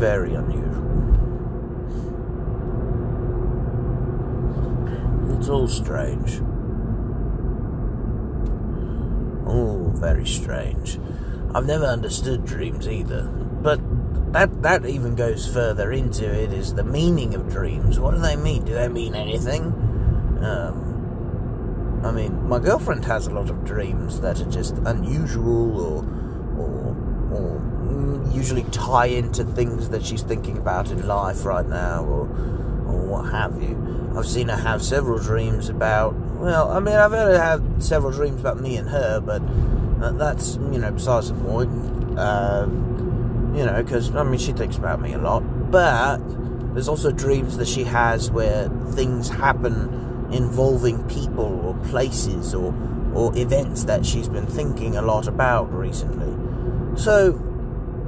very 0.01 0.33
unusual. 0.33 0.89
It's 5.37 5.51
all 5.51 5.69
strange. 5.69 6.41
All 9.47 9.93
very 9.95 10.25
strange. 10.25 10.99
I've 11.55 11.67
never 11.67 11.85
understood 11.85 12.47
dreams 12.47 12.89
either, 12.89 13.25
but 13.25 13.83
that 14.33 14.63
that 14.63 14.87
even 14.87 15.15
goes 15.15 15.47
further 15.47 15.93
into 15.93 16.25
it. 16.25 16.55
Is 16.55 16.73
the 16.73 16.85
meaning 16.85 17.35
of 17.35 17.51
dreams? 17.51 18.01
What 18.01 18.15
do 18.15 18.21
they 18.23 18.37
mean? 18.37 18.65
Do 18.65 18.73
they 18.73 18.89
mean 18.89 19.15
anything? 19.15 19.92
Um, 20.45 22.01
I 22.05 22.11
mean, 22.11 22.49
my 22.49 22.59
girlfriend 22.59 23.05
has 23.05 23.27
a 23.27 23.31
lot 23.31 23.49
of 23.49 23.65
dreams 23.65 24.21
that 24.21 24.41
are 24.41 24.51
just 24.51 24.77
unusual 24.79 25.79
or 25.81 25.99
or 26.59 26.89
or 27.33 27.61
mm, 27.61 28.35
usually 28.35 28.65
tie 28.65 29.07
into 29.07 29.45
things 29.45 29.89
that 29.91 30.05
she's 30.05 30.23
thinking 30.23 30.59
about 30.59 30.91
in 30.91 31.07
life 31.07 31.45
right 31.45 31.67
now 31.67 32.05
or 32.05 32.23
or 32.87 33.07
what 33.07 33.31
have 33.31 33.63
you. 33.63 34.13
I've 34.17 34.27
seen 34.27 34.49
her 34.49 34.57
have 34.57 34.83
several 34.83 35.19
dreams 35.19 35.69
about. 35.69 36.15
Well, 36.15 36.71
I 36.73 36.81
mean, 36.81 36.97
I've 36.97 37.13
had 37.13 37.29
her 37.29 37.41
have 37.41 37.63
several 37.79 38.13
dreams 38.13 38.41
about 38.41 38.61
me 38.61 38.77
and 38.77 38.89
her, 38.89 39.21
but 39.21 39.41
that's 40.19 40.57
you 40.57 40.79
know 40.79 40.91
besides 40.91 41.29
the 41.29 41.39
point. 41.45 42.19
Uh, 42.19 42.67
you 43.55 43.67
know, 43.67 43.83
because 43.83 44.15
I 44.17 44.25
mean, 44.25 44.41
she 44.41 44.53
thinks 44.53 44.77
about 44.77 45.01
me 45.01 45.13
a 45.13 45.19
lot, 45.19 45.41
but 45.71 46.19
there's 46.75 46.89
also 46.89 47.13
dreams 47.13 47.59
that 47.59 47.69
she 47.69 47.85
has 47.85 48.31
where 48.31 48.69
things 48.93 49.29
happen 49.29 50.03
involving 50.33 51.03
people 51.09 51.61
or 51.65 51.75
places 51.89 52.55
or 52.55 52.75
or 53.15 53.37
events 53.37 53.85
that 53.85 54.07
she's 54.07 54.29
been 54.29 54.47
thinking 54.47 54.97
a 54.97 55.03
lot 55.03 55.29
about 55.29 55.73
recently. 55.73 56.33
So, 56.97 57.41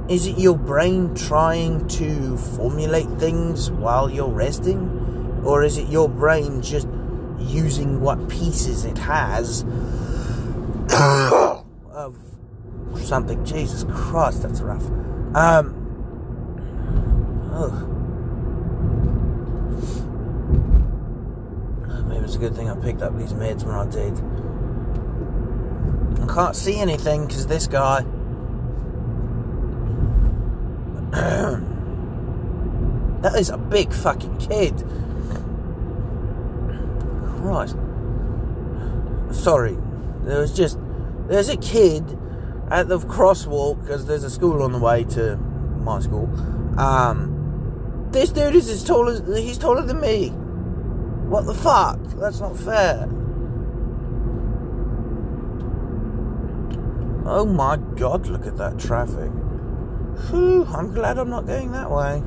is 0.09 0.27
it 0.27 0.37
your 0.37 0.57
brain 0.57 1.15
trying 1.15 1.87
to 1.89 2.37
formulate 2.37 3.07
things 3.19 3.71
while 3.71 4.09
you're 4.09 4.29
resting? 4.29 5.41
Or 5.43 5.63
is 5.63 5.77
it 5.77 5.87
your 5.89 6.09
brain 6.09 6.61
just 6.61 6.87
using 7.39 8.01
what 8.01 8.29
pieces 8.29 8.85
it 8.85 8.97
has 8.97 9.63
of 11.91 12.17
something? 12.95 13.43
Jesus 13.45 13.85
Christ, 13.91 14.41
that's 14.41 14.61
rough. 14.61 14.85
Um, 15.35 15.81
ugh. 17.53 17.91
Maybe 22.07 22.14
it's 22.25 22.35
a 22.35 22.39
good 22.39 22.55
thing 22.55 22.69
I 22.69 22.75
picked 22.75 23.03
up 23.03 23.17
these 23.17 23.33
meds 23.33 23.63
when 23.63 23.75
I 23.75 23.85
did. 23.85 24.19
I 26.27 26.33
can't 26.33 26.55
see 26.55 26.79
anything 26.79 27.27
because 27.27 27.45
this 27.45 27.67
guy. 27.67 28.01
that 33.21 33.35
is 33.35 33.49
a 33.49 33.57
big 33.57 33.93
fucking 33.93 34.37
kid. 34.37 34.75
Christ. 37.27 37.77
Sorry. 39.31 39.77
There 40.23 40.41
was 40.41 40.51
just. 40.51 40.79
There's 41.27 41.49
a 41.49 41.57
kid 41.57 42.17
at 42.71 42.87
the 42.87 42.97
crosswalk 42.97 43.81
because 43.81 44.07
there's 44.07 44.23
a 44.23 44.31
school 44.31 44.63
on 44.63 44.71
the 44.71 44.79
way 44.79 45.03
to 45.03 45.37
my 45.37 45.99
school. 45.99 46.27
Um, 46.79 48.07
this 48.11 48.31
dude 48.31 48.55
is 48.55 48.67
as 48.67 48.83
tall 48.83 49.09
as. 49.09 49.21
He's 49.37 49.59
taller 49.59 49.83
than 49.83 50.01
me. 50.01 50.33
What 51.29 51.45
the 51.45 51.53
fuck? 51.53 51.99
That's 52.17 52.39
not 52.39 52.57
fair. 52.57 53.09
Oh 57.27 57.45
my 57.45 57.77
god, 57.95 58.27
look 58.27 58.45
at 58.45 58.57
that 58.57 58.77
traffic. 58.77 59.31
Whew, 60.29 60.65
I'm 60.65 60.93
glad 60.93 61.17
I'm 61.17 61.29
not 61.29 61.47
going 61.47 61.71
that 61.71 61.89
way. 61.89 62.21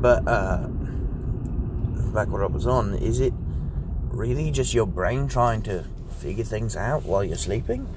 But, 0.00 0.28
uh, 0.28 0.68
back 2.14 2.28
what 2.28 2.42
I 2.42 2.46
was 2.46 2.66
on, 2.66 2.94
is 2.94 3.18
it 3.18 3.34
really 4.10 4.52
just 4.52 4.72
your 4.72 4.86
brain 4.86 5.26
trying 5.26 5.62
to 5.62 5.84
figure 6.20 6.44
things 6.44 6.76
out 6.76 7.02
while 7.02 7.24
you're 7.24 7.36
sleeping? 7.36 7.88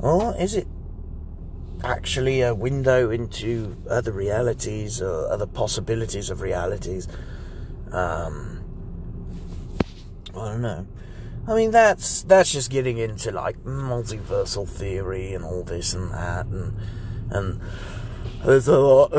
Or 0.00 0.36
is 0.36 0.54
it 0.54 0.68
actually 1.84 2.40
a 2.40 2.54
window 2.54 3.10
into 3.10 3.76
other 3.88 4.12
realities 4.12 5.00
or 5.02 5.30
other 5.30 5.46
possibilities 5.46 6.30
of 6.30 6.40
realities? 6.40 7.06
Um, 7.92 8.64
I 10.36 10.48
don't 10.48 10.62
know. 10.62 10.86
I 11.46 11.54
mean, 11.54 11.70
that's 11.70 12.22
that's 12.22 12.50
just 12.50 12.70
getting 12.70 12.96
into 12.98 13.30
like 13.30 13.62
multiversal 13.64 14.66
theory 14.66 15.34
and 15.34 15.44
all 15.44 15.62
this 15.62 15.92
and 15.92 16.10
that, 16.12 16.46
and 16.46 16.74
and 17.30 17.60
there's 18.44 18.66
a 18.68 18.78
lot. 18.78 19.12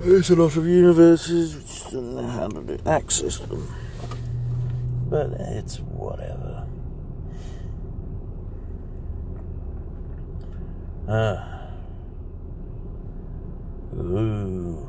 There's 0.00 0.28
a 0.30 0.36
lot 0.36 0.56
of 0.56 0.66
universities 0.66 1.56
which 1.56 1.90
don't 1.92 2.16
know 2.16 2.26
how 2.26 2.48
to 2.48 2.80
access 2.84 3.38
them, 3.38 3.72
but 5.08 5.30
it's 5.32 5.78
whatever. 5.80 6.45
Ah. 11.08 11.68
Ooh. 13.94 14.88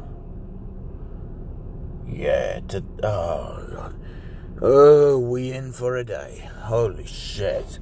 Yeah, 2.08 2.60
to, 2.69 2.84
oh, 3.03 3.67
God. 3.71 3.95
Oh, 4.62 5.19
we 5.19 5.51
in 5.51 5.71
for 5.71 5.95
a 5.97 6.03
day. 6.03 6.49
Holy 6.62 7.06
shit. 7.06 7.77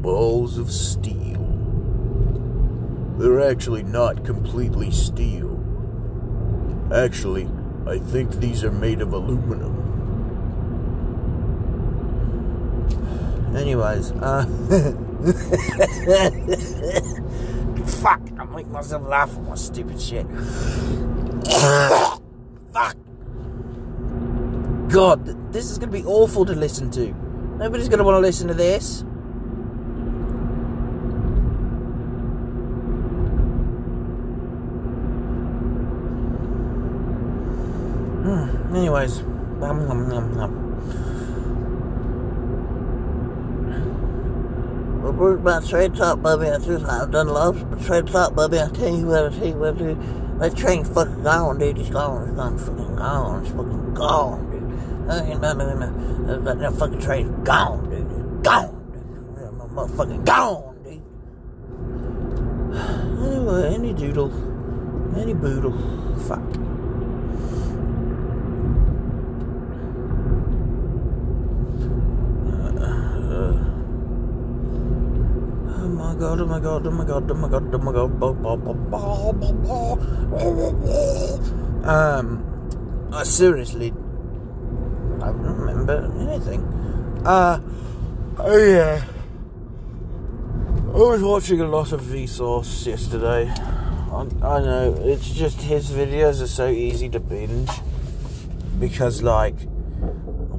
Balls 0.00 0.58
of 0.58 0.70
steel. 0.70 1.40
They're 3.18 3.50
actually 3.50 3.82
not 3.82 4.24
completely 4.24 4.92
steel. 4.92 5.58
Actually, 6.94 7.48
I 7.86 7.98
think 7.98 8.32
these 8.32 8.62
are 8.62 8.70
made 8.70 9.00
of 9.00 9.12
aluminum. 9.12 9.71
Anyways, 13.54 14.12
uh. 14.12 14.46
Fuck, 18.02 18.20
I 18.38 18.44
make 18.44 18.66
myself 18.68 19.06
laugh 19.06 19.36
at 19.36 19.42
my 19.42 19.54
stupid 19.54 20.00
shit. 20.00 20.26
Fuck. 22.72 22.96
God, 24.88 25.52
this 25.52 25.70
is 25.70 25.78
going 25.78 25.92
to 25.92 25.98
be 25.98 26.04
awful 26.04 26.44
to 26.44 26.54
listen 26.54 26.90
to. 26.92 27.12
Nobody's 27.58 27.88
going 27.88 27.98
to 27.98 28.04
want 28.04 28.16
to 28.16 28.20
listen 28.20 28.48
to 28.48 28.54
this. 28.54 29.04
Hmm, 38.22 38.76
anyways, 38.76 39.20
um, 39.20 39.90
um, 39.90 40.12
um, 40.12 40.38
um. 45.04 45.16
Well, 45.16 45.34
about 45.34 45.66
trade 45.68 45.94
talk, 45.94 46.22
baby. 46.22 46.50
I 46.50 46.58
just, 46.58 46.84
I've 46.84 47.10
done 47.10 47.28
lots 47.28 47.60
of 47.60 47.86
trade 47.86 48.06
talk, 48.06 48.34
baby. 48.34 48.60
I 48.60 48.68
tell 48.68 48.94
you 48.94 49.06
what, 49.06 49.32
I 49.32 49.36
tell 49.36 49.46
you 49.46 49.54
what, 49.54 49.78
dude. 49.78 49.98
That 50.40 50.56
train's 50.56 50.88
fucking 50.88 51.22
gone, 51.22 51.58
dude. 51.58 51.78
It's 51.78 51.90
gone. 51.90 52.28
It's 52.28 52.36
gone. 52.36 52.58
Fucking 52.58 52.96
gone. 52.96 53.42
It's 53.42 53.50
fucking 53.50 53.94
gone, 53.94 54.50
dude. 54.50 55.10
I 55.10 55.24
ain't 55.24 55.40
no, 55.40 55.52
no, 55.52 55.74
no. 55.74 56.42
That, 56.42 56.58
that 56.58 56.72
fucking 56.74 57.00
train's 57.00 57.46
gone, 57.46 57.90
dude. 57.90 58.00
It's 58.00 58.48
gone, 58.48 58.74
dude. 58.92 59.52
My 59.52 59.66
motherfucking 59.66 60.24
gone, 60.24 60.82
dude. 60.84 61.02
Anyway, 63.22 63.74
any 63.74 63.92
doodle. 63.92 64.32
Any 65.16 65.34
boodle. 65.34 65.72
Fuck. 66.26 66.40
Oh 75.74 75.88
my 75.88 76.11
god, 76.22 76.40
oh 76.40 76.46
my 76.46 76.60
god, 76.60 76.86
oh 76.86 76.90
my 76.92 77.04
god, 77.04 77.28
oh 77.28 77.34
my 77.34 77.48
god, 77.48 77.74
oh 77.74 77.78
my 77.78 77.92
god. 77.92 78.20
Bo- 78.20 78.32
bo- 78.32 78.56
bo- 78.56 78.74
bo- 78.74 79.52
bo- 79.64 79.98
Um, 81.84 82.44
I 83.12 83.24
seriously, 83.24 83.92
I 85.20 85.26
don't 85.26 85.58
remember 85.58 85.96
anything. 86.20 86.62
Uh, 87.26 87.60
oh 88.38 88.56
yeah. 88.56 89.02
I 90.94 90.96
was 90.96 91.22
watching 91.22 91.60
a 91.60 91.66
lot 91.66 91.90
of 91.90 92.02
Vsauce 92.02 92.86
yesterday. 92.86 93.50
I, 93.50 94.20
I 94.42 94.60
know, 94.60 94.94
it's 95.00 95.28
just 95.28 95.60
his 95.60 95.90
videos 95.90 96.40
are 96.40 96.46
so 96.46 96.68
easy 96.68 97.08
to 97.08 97.18
binge. 97.18 97.70
Because, 98.78 99.22
like, 99.22 99.56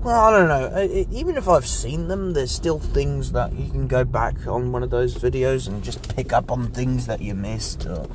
well, 0.04 0.20
I 0.20 0.32
don't 0.32 0.48
know. 0.50 1.06
Even 1.12 1.38
if 1.38 1.48
I've 1.48 1.66
seen 1.66 2.08
them, 2.10 2.34
there's 2.34 2.52
still 2.52 2.80
things 2.80 3.32
that 3.32 3.54
you 3.54 3.70
can 3.72 3.88
go 3.88 4.04
back 4.04 4.48
on 4.48 4.72
one 4.72 4.84
of 4.84 4.90
those 4.90 5.16
videos 5.16 5.68
and 5.68 5.84
just 5.84 6.16
pick 6.16 6.34
up 6.34 6.52
on 6.52 6.68
things 6.72 7.08
that 7.08 7.22
you 7.22 7.34
missed 7.34 7.86
or, 7.86 8.10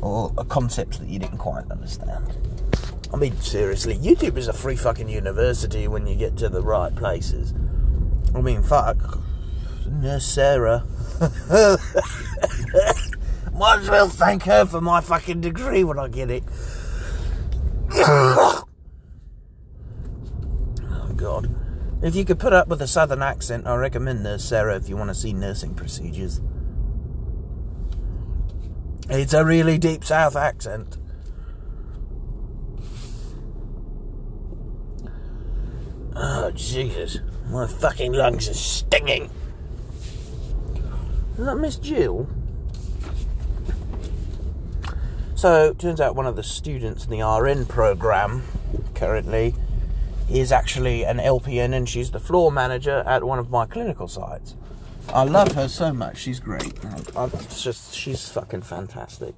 or 0.00 0.30
concepts 0.48 0.98
that 0.98 1.08
you 1.08 1.18
didn't 1.18 1.38
quite 1.38 1.70
understand. 1.70 2.36
I 3.12 3.16
mean, 3.16 3.36
seriously, 3.36 3.96
YouTube 3.96 4.36
is 4.36 4.48
a 4.48 4.52
free 4.52 4.76
fucking 4.76 5.08
university 5.08 5.88
when 5.88 6.06
you 6.06 6.16
get 6.16 6.36
to 6.38 6.48
the 6.48 6.62
right 6.62 6.94
places. 6.94 7.52
I 8.34 8.40
mean, 8.40 8.62
fuck. 8.62 8.96
Nurse 9.86 10.24
Sarah. 10.24 10.84
Might 13.54 13.78
as 13.80 13.88
well 13.88 14.08
thank 14.08 14.42
her 14.44 14.66
for 14.66 14.80
my 14.80 15.00
fucking 15.00 15.40
degree 15.40 15.84
when 15.84 15.98
I 15.98 16.08
get 16.08 16.30
it. 16.30 16.44
God. 21.16 21.54
If 22.02 22.14
you 22.14 22.24
could 22.24 22.38
put 22.38 22.52
up 22.52 22.68
with 22.68 22.82
a 22.82 22.86
southern 22.86 23.22
accent, 23.22 23.66
I 23.66 23.74
recommend 23.76 24.22
Nurse 24.22 24.44
Sarah 24.44 24.76
if 24.76 24.88
you 24.88 24.96
want 24.96 25.08
to 25.08 25.14
see 25.14 25.32
nursing 25.32 25.74
procedures. 25.74 26.40
It's 29.08 29.32
a 29.32 29.44
really 29.44 29.78
deep 29.78 30.04
south 30.04 30.36
accent. 30.36 30.98
Oh, 36.14 36.50
Jesus. 36.54 37.18
My 37.48 37.66
fucking 37.66 38.12
lungs 38.12 38.48
are 38.48 38.54
stinging. 38.54 39.30
Is 41.38 41.44
that 41.44 41.56
Miss 41.56 41.76
Jill? 41.76 42.28
So, 45.34 45.74
turns 45.74 46.00
out 46.00 46.16
one 46.16 46.26
of 46.26 46.34
the 46.34 46.42
students 46.42 47.04
in 47.04 47.10
the 47.10 47.22
RN 47.22 47.66
program 47.66 48.42
currently 48.94 49.54
is 50.30 50.52
actually 50.52 51.04
an 51.04 51.18
LPN 51.18 51.74
and 51.74 51.88
she's 51.88 52.10
the 52.10 52.18
floor 52.20 52.50
manager 52.50 53.02
at 53.06 53.22
one 53.24 53.38
of 53.38 53.50
my 53.50 53.66
clinical 53.66 54.08
sites. 54.08 54.56
I 55.10 55.22
love 55.24 55.52
her 55.52 55.68
so 55.68 55.92
much. 55.92 56.18
She's 56.18 56.40
great. 56.40 56.84
I- 56.84 57.22
I- 57.22 57.30
It's 57.34 57.62
just, 57.62 57.94
she's 57.94 58.28
fucking 58.28 58.62
fantastic. 58.62 59.34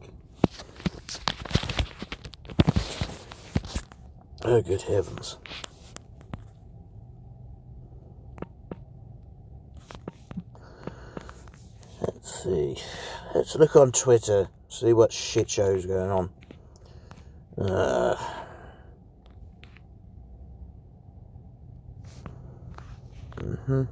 Oh, 4.45 4.63
good 4.63 4.83
heavens. 4.83 5.37
Let's 12.01 12.43
see. 12.45 12.77
Let's 13.35 13.57
look 13.57 13.77
on 13.77 13.93
Twitter, 13.93 14.49
see 14.69 14.93
what 14.93 15.13
shit 15.13 15.51
show's 15.51 15.87
going 15.87 16.11
on. 16.11 16.31
Uh, 17.59 18.17
hmm 23.69 23.85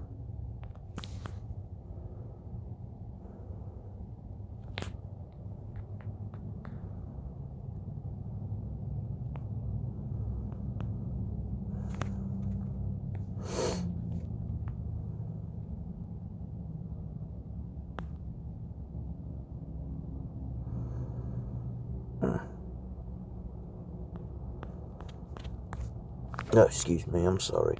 No, 26.54 26.62
excuse 26.62 27.06
me, 27.06 27.24
I'm 27.24 27.40
sorry. 27.40 27.76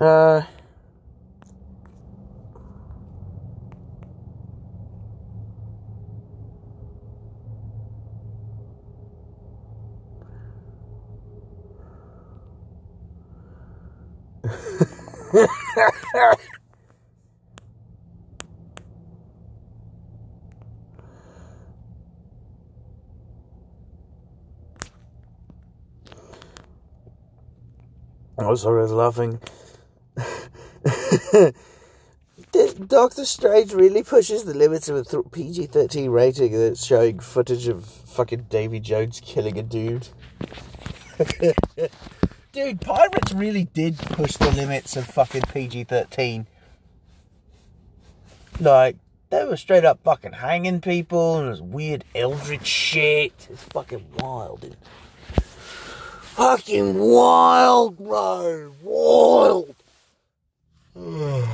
Uh. 0.00 0.42
Sorry, 28.56 28.88
laughing. 28.88 29.40
Doctor 32.86 33.24
Strange 33.24 33.72
really 33.72 34.02
pushes 34.02 34.44
the 34.44 34.54
limits 34.54 34.88
of 34.88 34.96
a 34.96 35.04
th- 35.04 35.24
PG 35.32 35.66
13 35.66 36.10
rating 36.10 36.52
that's 36.52 36.84
showing 36.84 37.18
footage 37.18 37.68
of 37.68 37.84
fucking 37.84 38.46
Davy 38.48 38.80
Jones 38.80 39.20
killing 39.24 39.58
a 39.58 39.62
dude. 39.62 40.08
dude, 42.52 42.80
pirates 42.80 43.32
really 43.32 43.64
did 43.64 43.98
push 43.98 44.36
the 44.36 44.50
limits 44.52 44.96
of 44.96 45.06
fucking 45.06 45.42
PG 45.52 45.84
13. 45.84 46.46
Like, 48.60 48.96
they 49.30 49.44
were 49.44 49.56
straight 49.56 49.84
up 49.84 50.00
fucking 50.04 50.32
hanging 50.32 50.80
people 50.80 51.38
and 51.38 51.56
it 51.56 51.62
weird 51.62 52.04
eldritch 52.14 52.66
shit. 52.66 53.48
It's 53.50 53.64
fucking 53.64 54.04
wild. 54.18 54.60
Dude. 54.60 54.76
Fucking 56.34 56.98
wild, 56.98 57.96
bro. 57.96 58.72
Wild. 58.82 59.72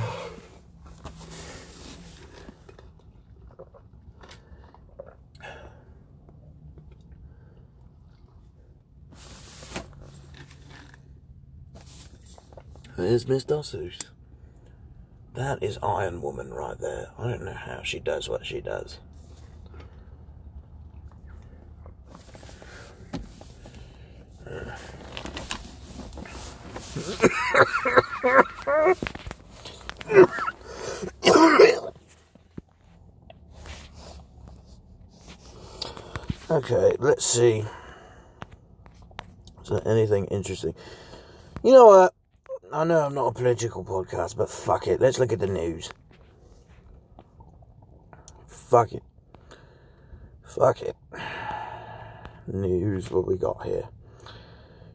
There's 12.97 13.27
Miss 13.27 13.43
Dossus. 13.43 13.99
That 15.35 15.61
is 15.61 15.77
Iron 15.83 16.23
Woman 16.23 16.51
right 16.51 16.79
there. 16.79 17.11
I 17.19 17.27
don't 17.29 17.45
know 17.45 17.53
how 17.53 17.83
she 17.83 17.99
does 17.99 18.27
what 18.27 18.47
she 18.47 18.61
does. 18.61 18.97
okay, 36.51 36.95
let's 36.99 37.25
see. 37.25 37.63
Is 39.63 39.69
there 39.69 39.87
anything 39.87 40.25
interesting? 40.25 40.75
You 41.63 41.71
know 41.71 41.85
what? 41.85 42.13
I 42.73 42.83
know 42.83 42.99
I'm 42.99 43.13
not 43.13 43.27
a 43.27 43.33
political 43.33 43.85
podcast, 43.85 44.35
but 44.35 44.49
fuck 44.49 44.87
it. 44.87 44.99
Let's 44.99 45.17
look 45.17 45.31
at 45.31 45.39
the 45.39 45.47
news. 45.47 45.89
Fuck 48.47 48.91
it. 48.91 49.03
Fuck 50.43 50.81
it. 50.81 50.97
News, 52.47 53.09
what 53.11 53.27
we 53.27 53.37
got 53.37 53.65
here? 53.65 53.87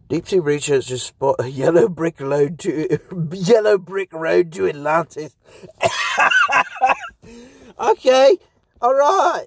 Deep 0.09 0.29
sea 0.29 0.39
researchers 0.39 1.03
spot 1.03 1.37
a 1.41 1.49
yellow 1.49 1.89
brick 1.89 2.21
road 2.21 2.61
to 2.61 2.99
yellow 3.33 3.77
brick 3.77 4.13
road 4.13 4.53
to 4.53 4.69
Atlantis. 4.69 5.37
okay, 7.79 8.37
all 8.81 8.95
right. 8.95 9.47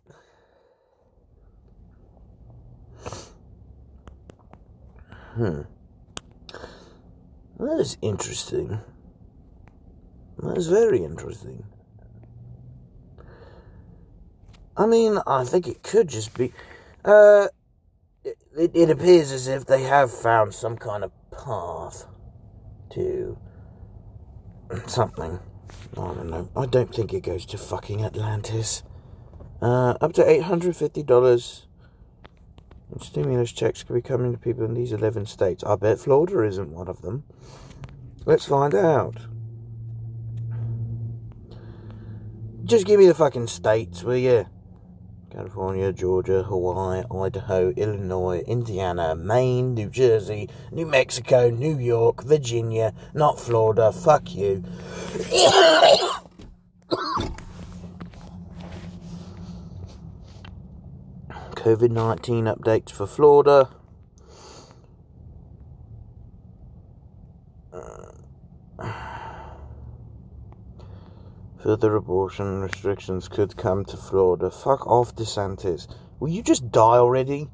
Hmm. 5.36 5.62
That 7.58 7.80
is 7.80 7.98
interesting. 8.02 8.80
That 10.40 10.58
is 10.58 10.68
very 10.68 11.04
interesting. 11.04 11.64
I 14.76 14.86
mean, 14.86 15.20
I 15.26 15.46
think 15.46 15.68
it 15.68 15.84
could 15.84 16.10
just 16.10 16.34
be. 16.38 16.52
Uh, 17.06 17.48
it, 18.58 18.72
it 18.74 18.90
appears 18.90 19.32
as 19.32 19.48
if 19.48 19.66
they 19.66 19.84
have 19.84 20.12
found 20.12 20.54
some 20.54 20.78
kind 20.78 21.04
of 21.04 21.12
path 21.32 22.06
to 22.92 23.38
something. 24.88 25.40
I 25.94 25.96
don't 25.96 26.30
know. 26.30 26.50
I 26.56 26.66
don't 26.66 26.94
think 26.94 27.14
it 27.14 27.22
goes 27.22 27.46
to 27.48 27.58
fucking 27.58 28.04
Atlantis. 28.04 28.84
Uh, 29.62 29.96
up 30.02 30.14
to 30.14 30.24
$850 30.24 31.66
in 32.92 33.00
Stimulus 33.02 33.52
checks 33.52 33.84
could 33.84 33.94
be 33.94 34.02
coming 34.02 34.32
to 34.32 34.38
people 34.38 34.64
in 34.64 34.74
these 34.74 34.92
11 34.94 35.26
states. 35.26 35.64
I 35.64 35.76
bet 35.76 36.00
Florida 36.00 36.44
isn't 36.44 36.72
one 36.72 36.88
of 36.88 37.02
them. 37.02 37.24
Let's 38.26 38.46
find 38.46 38.74
out. 38.74 39.18
Just 42.64 42.86
give 42.86 43.00
me 43.00 43.08
the 43.08 43.16
fucking 43.16 43.48
states, 43.48 44.04
will 44.04 44.18
you? 44.18 44.46
California, 45.30 45.94
Georgia, 45.94 46.44
Hawaii, 46.44 47.04
Idaho, 47.12 47.70
Illinois, 47.70 48.40
Indiana, 48.48 49.16
Maine, 49.16 49.74
New 49.76 49.90
Jersey, 49.90 50.50
New 50.72 50.86
Mexico, 50.86 51.50
New 51.50 51.78
York, 51.78 52.24
Virginia, 52.24 52.94
not 53.14 53.40
Florida. 53.40 53.92
Fuck 53.92 54.34
you. 54.34 54.64
COVID 61.60 61.92
19 61.92 62.46
updates 62.46 62.92
for 62.92 63.06
Florida. 63.06 63.70
Further 71.64 71.98
abortion 71.98 72.62
restrictions 72.62 73.28
could 73.28 73.58
come 73.58 73.84
to 73.86 73.98
Florida. 73.98 74.50
Fuck 74.50 74.88
off, 74.88 75.14
DeSantis. 75.14 75.94
Will 76.20 76.30
you 76.30 76.42
just 76.42 76.72
die 76.72 76.98
already? 76.98 77.50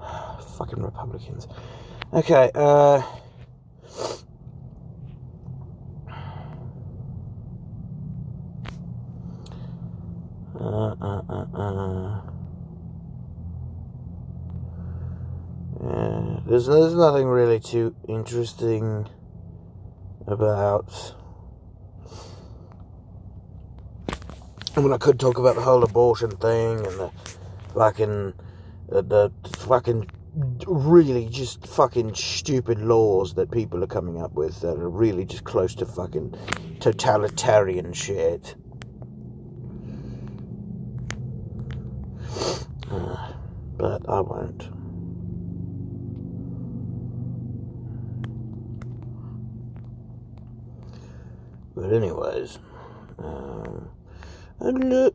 Fucking 0.56 0.80
Republicans. 0.80 1.48
Okay, 2.12 2.50
uh. 2.54 3.02
Uh, 10.60 10.94
uh, 11.00 11.22
uh, 11.28 11.46
uh. 11.54 12.20
Yeah, 15.82 16.40
there's 16.46 16.66
there's 16.66 16.94
nothing 16.94 17.26
really 17.26 17.58
too 17.58 17.96
interesting 18.08 19.08
about. 20.28 21.14
I 24.88 24.98
could 24.98 25.20
talk 25.20 25.38
about 25.38 25.56
the 25.56 25.60
whole 25.60 25.84
abortion 25.84 26.30
thing 26.30 26.78
and 26.78 26.98
the 26.98 27.10
fucking 27.74 28.32
uh, 28.90 29.02
the 29.02 29.30
fucking 29.58 30.10
really 30.66 31.28
just 31.28 31.66
fucking 31.66 32.14
stupid 32.14 32.78
laws 32.78 33.34
that 33.34 33.50
people 33.50 33.84
are 33.84 33.86
coming 33.86 34.22
up 34.22 34.32
with 34.32 34.60
that 34.62 34.78
are 34.78 34.88
really 34.88 35.26
just 35.26 35.44
close 35.44 35.74
to 35.76 35.86
fucking 35.86 36.34
totalitarian 36.80 37.92
shit. 37.92 38.54
Uh, 42.90 43.32
but 43.76 44.08
I 44.08 44.20
won't. 44.20 44.68
But 51.74 51.92
anyways, 51.92 52.58
um, 53.18 53.49
and 54.60 54.90
look, 54.90 55.14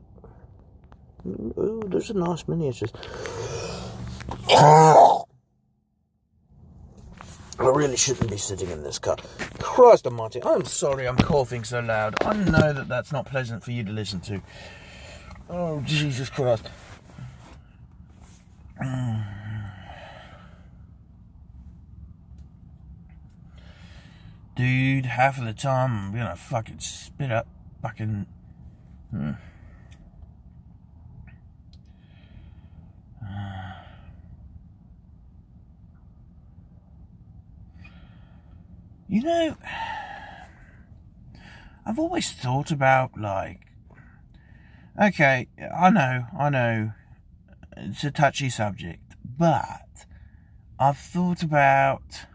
oh, 1.58 1.84
there's 1.88 2.10
a 2.10 2.14
nice 2.14 2.48
miniature. 2.48 2.90
I 7.58 7.70
really 7.70 7.96
shouldn't 7.96 8.30
be 8.30 8.38
sitting 8.38 8.70
in 8.70 8.84
this 8.84 9.00
car. 9.00 9.18
Christ 9.60 10.06
almighty, 10.06 10.44
I'm 10.44 10.66
sorry 10.66 11.08
I'm 11.08 11.18
coughing 11.18 11.64
so 11.64 11.80
loud. 11.80 12.16
I 12.24 12.34
know 12.34 12.74
that 12.74 12.88
that's 12.88 13.12
not 13.12 13.26
pleasant 13.26 13.64
for 13.64 13.72
you 13.72 13.84
to 13.84 13.92
listen 13.92 14.20
to. 14.22 14.42
Oh, 15.50 15.82
Jesus 15.86 16.30
Christ. 16.30 16.70
Dude, 24.56 25.06
half 25.06 25.38
of 25.38 25.46
the 25.46 25.54
time 25.54 25.92
I'm 25.92 26.14
gonna 26.14 26.36
fucking 26.36 26.80
spit 26.80 27.32
up 27.32 27.48
fucking. 27.82 28.26
Hmm. 29.12 29.32
You 39.08 39.22
know, 39.22 39.58
I've 41.86 42.00
always 42.00 42.32
thought 42.32 42.72
about 42.72 43.18
like, 43.18 43.62
okay, 45.02 45.48
I 45.78 45.90
know, 45.92 46.26
I 46.38 46.50
know, 46.50 46.92
it's 47.78 48.04
a 48.04 48.12
touchy 48.12 48.50
subject, 48.50 49.16
but 49.24 50.06
I've 50.80 50.98
thought 50.98 51.44
about 51.44 52.26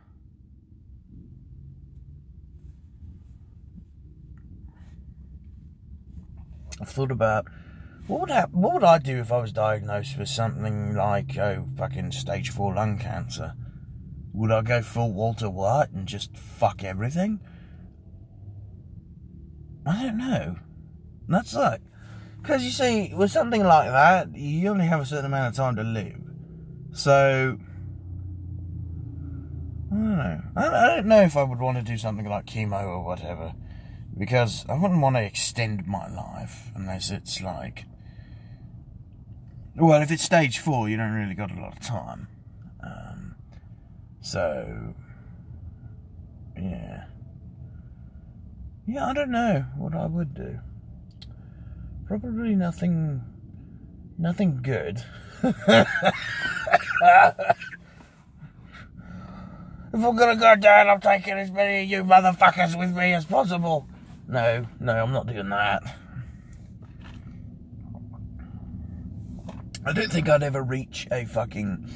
I've 6.80 6.88
thought 6.88 7.10
about 7.10 7.46
what 8.06 8.20
would 8.20 8.30
happen, 8.30 8.60
what 8.60 8.74
would 8.74 8.84
I 8.84 8.98
do 8.98 9.18
if 9.18 9.30
I 9.30 9.38
was 9.38 9.52
diagnosed 9.52 10.18
with 10.18 10.28
something 10.28 10.94
like 10.94 11.36
oh 11.38 11.68
fucking 11.76 12.12
stage 12.12 12.50
four 12.50 12.74
lung 12.74 12.98
cancer? 12.98 13.54
Would 14.32 14.50
I 14.50 14.62
go 14.62 14.82
full 14.82 15.12
Walter 15.12 15.50
White 15.50 15.90
and 15.90 16.06
just 16.06 16.36
fuck 16.36 16.82
everything? 16.82 17.40
I 19.86 20.02
don't 20.04 20.18
know. 20.18 20.56
That's 21.28 21.54
like 21.54 21.80
because 22.42 22.64
you 22.64 22.70
see, 22.70 23.12
with 23.14 23.30
something 23.30 23.62
like 23.62 23.90
that, 23.90 24.34
you 24.34 24.68
only 24.70 24.86
have 24.86 25.00
a 25.00 25.06
certain 25.06 25.26
amount 25.26 25.48
of 25.48 25.56
time 25.56 25.76
to 25.76 25.82
live. 25.82 26.20
So 26.92 27.58
I 29.92 29.94
don't 29.94 30.16
know. 30.16 30.40
I, 30.56 30.66
I 30.66 30.96
don't 30.96 31.06
know 31.06 31.22
if 31.22 31.36
I 31.36 31.42
would 31.42 31.58
want 31.58 31.76
to 31.78 31.84
do 31.84 31.98
something 31.98 32.28
like 32.28 32.46
chemo 32.46 32.84
or 32.84 33.04
whatever, 33.04 33.52
because 34.20 34.66
I 34.68 34.74
wouldn't 34.74 35.00
want 35.00 35.16
to 35.16 35.22
extend 35.22 35.86
my 35.86 36.06
life 36.06 36.70
unless 36.74 37.10
it's 37.10 37.40
like. 37.40 37.86
Well, 39.74 40.02
if 40.02 40.10
it's 40.10 40.22
stage 40.22 40.58
four, 40.58 40.90
you 40.90 40.98
don't 40.98 41.14
really 41.14 41.34
got 41.34 41.50
a 41.50 41.58
lot 41.58 41.72
of 41.72 41.80
time. 41.80 42.28
Um, 42.84 43.34
so, 44.20 44.94
yeah. 46.54 47.04
Yeah, 48.86 49.06
I 49.06 49.14
don't 49.14 49.30
know 49.30 49.64
what 49.78 49.94
I 49.94 50.04
would 50.04 50.34
do. 50.34 50.58
Probably 52.06 52.54
nothing. 52.54 53.22
Nothing 54.18 54.60
good. 54.62 55.02
If 59.92 60.04
I'm 60.04 60.14
gonna 60.14 60.36
go 60.36 60.54
down, 60.54 60.88
I'm 60.88 61.00
taking 61.00 61.32
as 61.32 61.50
many 61.50 61.82
of 61.82 61.90
you 61.90 62.04
motherfuckers 62.04 62.78
with 62.78 62.94
me 62.94 63.12
as 63.12 63.24
possible. 63.24 63.88
No, 64.30 64.64
no, 64.78 64.92
I'm 64.92 65.10
not 65.10 65.26
doing 65.26 65.48
that. 65.48 65.82
I 69.84 69.92
don't 69.92 70.12
think 70.12 70.28
I'd 70.28 70.44
ever 70.44 70.62
reach 70.62 71.08
a 71.10 71.24
fucking. 71.24 71.90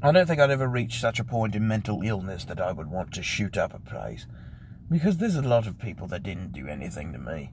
I 0.00 0.12
don't 0.12 0.26
think 0.26 0.40
I'd 0.40 0.52
ever 0.52 0.68
reach 0.68 1.00
such 1.00 1.18
a 1.18 1.24
point 1.24 1.56
in 1.56 1.66
mental 1.66 2.02
illness 2.02 2.44
that 2.44 2.60
I 2.60 2.70
would 2.70 2.88
want 2.88 3.12
to 3.14 3.24
shoot 3.24 3.58
up 3.58 3.74
a 3.74 3.80
place. 3.80 4.28
Because 4.88 5.16
there's 5.16 5.34
a 5.34 5.42
lot 5.42 5.66
of 5.66 5.80
people 5.80 6.06
that 6.06 6.22
didn't 6.22 6.52
do 6.52 6.68
anything 6.68 7.12
to 7.12 7.18
me. 7.18 7.50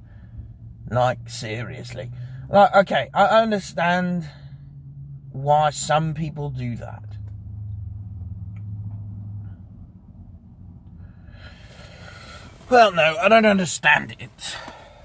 Like, 0.91 1.29
seriously. 1.29 2.11
Like, 2.47 2.75
okay, 2.75 3.09
I 3.11 3.41
understand 3.41 4.29
why 5.31 5.71
some 5.71 6.13
people 6.13 6.51
do 6.51 6.75
that. 6.75 7.06
Well, 12.69 12.91
no, 12.91 13.15
I 13.21 13.29
don't 13.29 13.45
understand 13.45 14.15
it. 14.19 14.55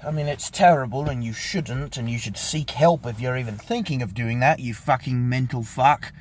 I 0.05 0.11
mean, 0.11 0.27
it's 0.27 0.49
terrible 0.49 1.07
and 1.07 1.23
you 1.23 1.31
shouldn't, 1.31 1.95
and 1.95 2.09
you 2.09 2.17
should 2.17 2.37
seek 2.37 2.71
help 2.71 3.05
if 3.05 3.21
you're 3.21 3.37
even 3.37 3.55
thinking 3.57 4.01
of 4.01 4.13
doing 4.13 4.41
that, 4.41 4.59
you 4.59 4.73
fucking 4.73 5.29
mental 5.29 5.63
fuck. 5.63 6.11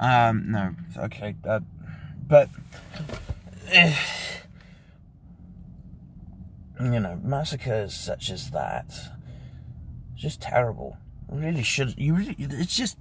Um, 0.00 0.50
no, 0.50 0.74
okay, 0.96 1.36
uh, 1.48 1.60
but. 2.26 2.48
Uh, 3.72 3.92
you 6.80 7.00
know, 7.00 7.18
massacres 7.22 7.92
such 7.92 8.30
as 8.30 8.50
that, 8.50 8.92
just 10.14 10.40
terrible. 10.40 10.96
Really 11.28 11.62
should 11.62 11.94
you? 11.98 12.14
Really, 12.14 12.36
it's 12.38 12.76
just, 12.76 12.98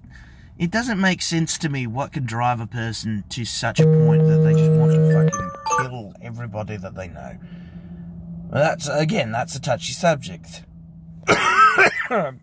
it 0.57 0.71
doesn't 0.71 0.99
make 0.99 1.21
sense 1.21 1.57
to 1.59 1.69
me 1.69 1.87
what 1.87 2.11
could 2.11 2.25
drive 2.25 2.59
a 2.59 2.67
person 2.67 3.23
to 3.29 3.45
such 3.45 3.79
a 3.79 3.85
point 3.85 4.27
that 4.27 4.37
they 4.39 4.53
just 4.53 4.71
want 4.71 4.91
to 4.91 5.13
fucking 5.13 5.51
kill 5.79 6.13
everybody 6.21 6.77
that 6.77 6.95
they 6.95 7.07
know. 7.07 7.37
That's 8.49 8.87
again, 8.87 9.31
that's 9.31 9.55
a 9.55 9.61
touchy 9.61 9.93
subject. 9.93 10.63
but, 11.25 12.33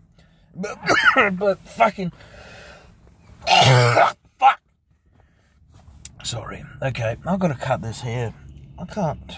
but 1.33 1.59
fucking 1.67 2.11
fuck. 3.47 4.59
Sorry. 6.23 6.63
Okay, 6.81 7.17
I've 7.25 7.39
got 7.39 7.47
to 7.47 7.55
cut 7.55 7.81
this 7.81 8.01
here. 8.01 8.33
I 8.77 8.85
can't. 8.85 9.35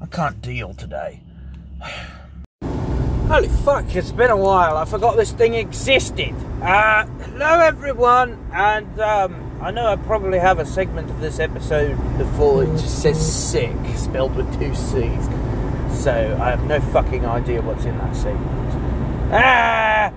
I 0.00 0.06
can't 0.06 0.40
deal 0.40 0.74
today. 0.74 1.22
Holy 3.28 3.48
fuck, 3.48 3.94
it's 3.94 4.12
been 4.12 4.30
a 4.30 4.36
while. 4.36 4.76
I 4.76 4.84
forgot 4.84 5.16
this 5.16 5.32
thing 5.32 5.54
existed. 5.54 6.34
Uh, 6.60 7.06
hello 7.06 7.60
everyone, 7.60 8.38
and 8.52 9.00
um, 9.00 9.58
I 9.62 9.70
know 9.70 9.86
I 9.86 9.96
probably 9.96 10.38
have 10.38 10.58
a 10.58 10.66
segment 10.66 11.08
of 11.08 11.20
this 11.20 11.38
episode 11.38 11.96
before 12.18 12.64
it 12.64 12.72
just 12.72 13.00
says 13.00 13.50
sick, 13.50 13.74
spelled 13.96 14.36
with 14.36 14.52
two 14.58 14.74
C's. 14.74 15.28
So 16.02 16.36
I 16.42 16.50
have 16.50 16.64
no 16.64 16.80
fucking 16.80 17.24
idea 17.24 17.62
what's 17.62 17.84
in 17.84 17.96
that 17.98 18.16
segment. 18.16 19.30
Ah! 19.32 20.12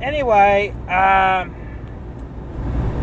Anyway, 0.00 0.70
um, 0.88 1.54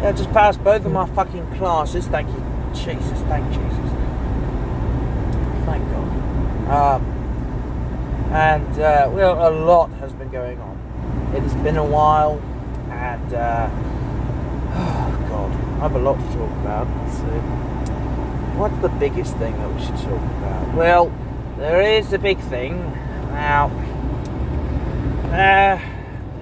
I 0.02 0.12
just 0.16 0.32
passed 0.32 0.64
both 0.64 0.84
of 0.84 0.92
my 0.92 1.08
fucking 1.10 1.46
classes. 1.58 2.08
Thank 2.08 2.30
you. 2.30 2.44
Jesus, 2.74 3.20
thank 3.30 3.48
Jesus. 3.54 3.92
Thank 5.66 5.88
God. 5.92 6.96
Um, 6.96 7.06
and 8.32 8.80
uh, 8.80 9.12
well, 9.14 9.48
a 9.48 9.54
lot 9.54 9.92
has 10.00 10.12
been 10.14 10.30
going 10.30 10.60
on. 10.60 11.32
It 11.36 11.44
has 11.44 11.54
been 11.62 11.78
a 11.78 11.86
while, 11.86 12.42
and 12.90 13.32
uh, 13.32 13.70
oh 14.74 15.26
god, 15.30 15.52
I 15.52 15.80
have 15.82 15.96
a 15.96 16.00
lot 16.00 16.16
to 16.16 16.26
talk 16.36 16.52
about. 16.62 16.88
Let's. 16.98 17.20
What's 18.58 18.82
the 18.82 18.90
biggest 18.90 19.38
thing 19.38 19.56
that 19.60 19.72
we 19.72 19.80
should 19.80 19.98
talk 19.98 20.22
about? 20.22 20.74
Well, 20.74 21.12
there 21.64 21.82
is 21.82 22.12
a 22.12 22.20
big 22.20 22.38
thing 22.40 22.78
now. 23.32 23.68
Uh, 25.32 25.80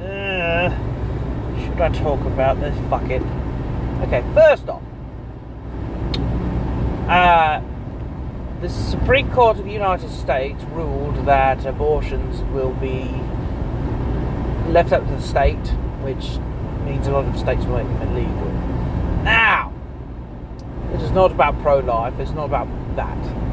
uh, 0.04 0.70
should 1.64 1.80
I 1.80 1.90
talk 1.90 2.20
about 2.22 2.60
this? 2.60 2.76
Fuck 2.90 3.08
it. 3.12 3.22
Okay, 4.02 4.24
first 4.34 4.68
off, 4.68 4.82
uh, 7.08 7.62
the 8.62 8.70
Supreme 8.70 9.30
Court 9.32 9.60
of 9.60 9.66
the 9.66 9.72
United 9.72 10.10
States 10.10 10.64
ruled 10.72 11.24
that 11.28 11.68
abortions 11.68 12.42
will 12.52 12.74
be 12.74 13.04
left 14.72 14.92
up 14.92 15.06
to 15.06 15.12
the 15.12 15.22
state, 15.22 15.68
which 16.02 16.40
means 16.84 17.06
a 17.06 17.12
lot 17.12 17.26
of 17.26 17.38
states 17.38 17.64
will 17.66 17.78
make 17.78 18.00
them 18.00 18.18
illegal. 18.18 18.52
Now, 19.24 19.72
it 20.96 21.02
is 21.04 21.12
not 21.12 21.32
about 21.32 21.62
pro 21.62 21.78
life, 21.78 22.20
it's 22.20 22.32
not 22.32 22.46
about 22.46 22.68
that. 22.96 23.51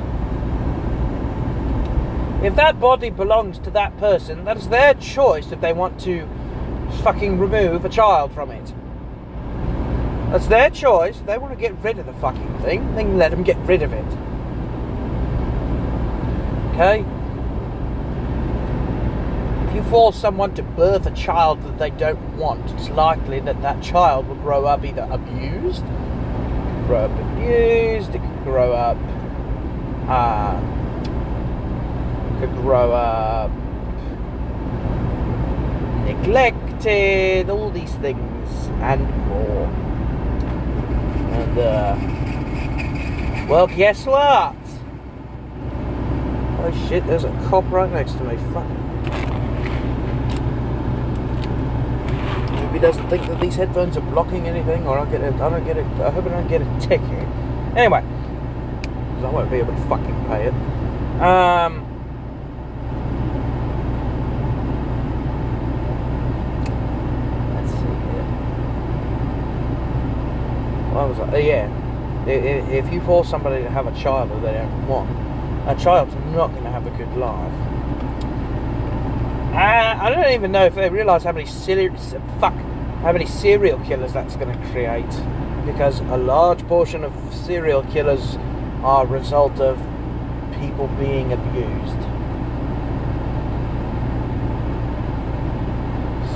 If 2.42 2.54
that 2.54 2.78
body 2.78 3.10
belongs 3.10 3.58
to 3.60 3.70
that 3.70 3.98
person, 3.98 4.44
that 4.44 4.56
is 4.56 4.68
their 4.68 4.94
choice 4.94 5.50
if 5.50 5.60
they 5.60 5.72
want 5.72 5.98
to 6.02 6.28
fucking 7.02 7.38
remove 7.38 7.84
a 7.84 7.88
child 7.88 8.32
from 8.32 8.50
it. 8.52 8.72
That's 10.30 10.46
their 10.46 10.70
choice. 10.70 11.18
If 11.18 11.26
they 11.26 11.38
want 11.38 11.52
to 11.52 11.60
get 11.60 11.74
rid 11.82 11.98
of 11.98 12.06
the 12.06 12.12
fucking 12.14 12.60
thing, 12.60 12.94
then 12.94 13.18
let 13.18 13.32
them 13.32 13.42
get 13.42 13.56
rid 13.66 13.82
of 13.82 13.92
it. 13.92 14.04
Okay? 16.74 17.04
If 19.68 19.74
you 19.74 19.82
force 19.90 20.16
someone 20.16 20.54
to 20.54 20.62
birth 20.62 21.06
a 21.06 21.10
child 21.10 21.62
that 21.64 21.78
they 21.78 21.90
don't 21.90 22.36
want, 22.36 22.70
it's 22.70 22.88
likely 22.90 23.40
that 23.40 23.60
that 23.62 23.82
child 23.82 24.28
will 24.28 24.36
grow 24.36 24.64
up 24.64 24.84
either 24.84 25.08
abused, 25.10 25.84
grow 26.86 27.06
up 27.06 27.32
abused, 27.32 28.14
it 28.14 28.20
could 28.20 28.44
grow 28.44 28.72
up, 28.74 28.96
uh, 30.08 30.60
could 32.38 32.52
grow 32.56 32.92
up 32.92 33.50
neglected, 36.04 37.50
all 37.50 37.70
these 37.70 37.92
things 37.96 38.48
and 38.80 39.02
more. 39.28 39.66
And, 41.32 41.58
uh, 41.58 41.96
well, 43.48 43.66
guess 43.66 44.06
what? 44.06 44.54
Oh 46.60 46.72
shit, 46.88 47.06
there's 47.06 47.24
a 47.24 47.30
cop 47.48 47.70
right 47.70 47.90
next 47.90 48.12
to 48.14 48.24
me. 48.24 48.36
Fuck. 48.52 48.66
Hope 52.58 52.72
he 52.72 52.78
doesn't 52.78 53.08
think 53.08 53.26
that 53.26 53.40
these 53.40 53.54
headphones 53.54 53.96
are 53.96 54.02
blocking 54.02 54.46
anything, 54.48 54.86
or 54.86 54.98
I 54.98 55.04
get 55.10 55.20
a, 55.22 55.28
I 55.28 55.48
don't 55.50 55.64
get 55.64 55.76
it. 55.76 55.86
I 56.00 56.10
hope 56.10 56.26
I 56.26 56.30
don't 56.30 56.48
get 56.48 56.62
a 56.62 56.80
ticket. 56.80 57.28
Anyway, 57.76 58.02
because 58.82 59.24
I 59.24 59.30
won't 59.30 59.50
be 59.50 59.58
able 59.58 59.74
to 59.74 59.80
fucking 59.88 60.24
pay 60.26 60.46
it. 60.48 60.54
Um. 61.22 61.84
Let's 67.54 67.70
see 67.70 67.78
here. 67.78 68.26
Uh, 71.32 71.36
yeah. 71.36 71.68
If 72.26 72.92
you 72.92 73.00
force 73.02 73.28
somebody 73.28 73.62
to 73.62 73.70
have 73.70 73.86
a 73.86 73.92
child 73.98 74.30
that 74.30 74.40
they 74.42 74.52
don't 74.52 74.86
want, 74.86 75.08
a 75.68 75.74
child's 75.82 76.14
not 76.34 76.48
going 76.48 76.64
to 76.64 76.70
have 76.70 76.86
a 76.86 76.90
good 76.90 77.16
life. 77.16 77.52
Uh, 79.54 79.98
I 80.00 80.10
don't 80.10 80.32
even 80.32 80.52
know 80.52 80.64
if 80.66 80.74
they 80.74 80.88
realise 80.90 81.24
how 81.24 81.32
many 81.32 81.46
serial 81.46 81.96
fuck 82.38 82.54
how 83.02 83.12
many 83.12 83.26
serial 83.26 83.78
killers 83.80 84.12
that's 84.12 84.36
going 84.36 84.50
to 84.50 84.68
create, 84.70 85.08
because 85.64 86.00
a 86.00 86.16
large 86.16 86.66
portion 86.66 87.04
of 87.04 87.12
serial 87.32 87.82
killers 87.84 88.36
are 88.82 89.04
a 89.04 89.08
result 89.08 89.60
of 89.60 89.78
people 90.60 90.88
being 90.98 91.32
abused. 91.32 92.00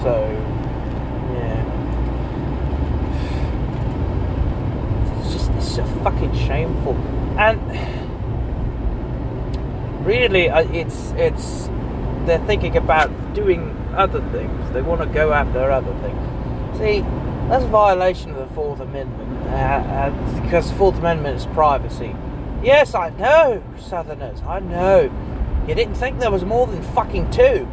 So, 0.03 0.15
yeah, 1.35 1.65
it's 5.21 5.33
just 5.33 5.51
it's 5.51 5.75
so 5.75 5.85
fucking 6.05 6.33
shameful, 6.53 6.95
and 7.39 7.59
really 10.07 10.49
uh, 10.51 10.63
it's 10.73 11.13
it's 11.13 11.69
they're 12.27 12.45
thinking 12.47 12.77
about 12.77 13.11
doing 13.35 13.71
other 13.95 14.21
things 14.31 14.71
they 14.73 14.83
want 14.83 15.01
to 15.01 15.07
go 15.07 15.33
after 15.33 15.71
other 15.71 15.93
things 16.01 16.79
see 16.79 17.01
That's 17.49 17.65
a 17.65 17.69
violation 17.69 18.31
of 18.31 18.49
the 18.49 18.55
Fourth 18.55 18.81
Amendment, 18.81 19.49
uh, 19.49 19.53
uh, 19.53 20.41
because 20.41 20.71
the 20.71 20.77
Fourth 20.77 20.99
Amendment 20.99 21.37
is 21.37 21.47
privacy. 21.47 22.15
Yes, 22.63 22.95
I 22.95 23.11
know, 23.11 23.63
Southerners, 23.79 24.41
I 24.43 24.61
know. 24.61 25.11
You 25.69 25.75
didn't 25.75 25.95
think 25.95 26.19
there 26.19 26.31
was 26.31 26.45
more 26.45 26.67
than 26.67 26.83
fucking 26.83 27.31
two. 27.31 27.69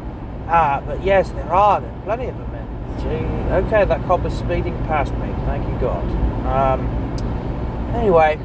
Ah, 0.47 0.82
but 0.86 1.03
yes, 1.03 1.30
there 1.32 1.53
are. 1.53 1.82
There 1.82 1.91
are 1.91 2.01
plenty 2.03 2.27
of 2.27 2.38
them. 2.38 2.49
Gee, 2.99 3.53
okay, 3.53 3.86
that 3.86 4.03
cop 4.05 4.25
is 4.25 4.34
speeding 4.38 4.77
past 4.86 5.13
me. 5.13 5.32
Thank 5.45 5.67
you, 5.67 5.80
God. 5.80 6.03
Um, 6.45 6.82
anyway, 7.95 8.39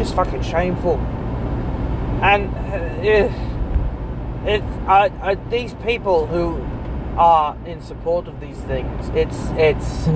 just 0.00 0.14
fucking 0.14 0.42
shameful. 0.42 0.96
And 2.22 2.48
uh, 2.54 3.30
it, 4.46 4.62
I, 4.88 5.12
I, 5.20 5.34
these 5.50 5.74
people 5.74 6.26
who 6.26 6.56
are 7.18 7.54
in 7.66 7.82
support 7.82 8.26
of 8.26 8.40
these 8.40 8.56
things, 8.60 9.10
it's, 9.10 9.36
it's. 9.58 10.08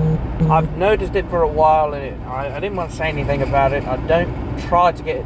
I've 0.50 0.74
noticed 0.78 1.14
it 1.16 1.28
for 1.28 1.42
a 1.42 1.48
while, 1.48 1.92
and 1.92 2.02
it, 2.02 2.26
I, 2.26 2.56
I 2.56 2.60
didn't 2.60 2.76
want 2.76 2.92
to 2.92 2.96
say 2.96 3.08
anything 3.08 3.42
about 3.42 3.74
it. 3.74 3.84
I 3.84 3.96
don't 4.06 4.58
try 4.62 4.92
to 4.92 5.02
get. 5.02 5.22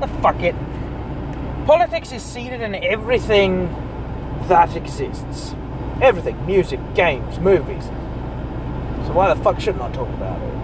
The 0.00 0.08
fuck 0.20 0.40
it. 0.40 0.54
Politics 1.64 2.12
is 2.12 2.22
seated 2.22 2.60
in 2.60 2.74
everything 2.74 3.68
that 4.48 4.76
exists. 4.76 5.54
Everything 6.02 6.44
music, 6.44 6.78
games, 6.94 7.38
movies. 7.38 7.84
So 9.06 9.14
why 9.14 9.32
the 9.32 9.42
fuck 9.42 9.58
shouldn't 9.60 9.82
I 9.82 9.90
talk 9.92 10.08
about 10.08 10.42
it? 10.42 10.57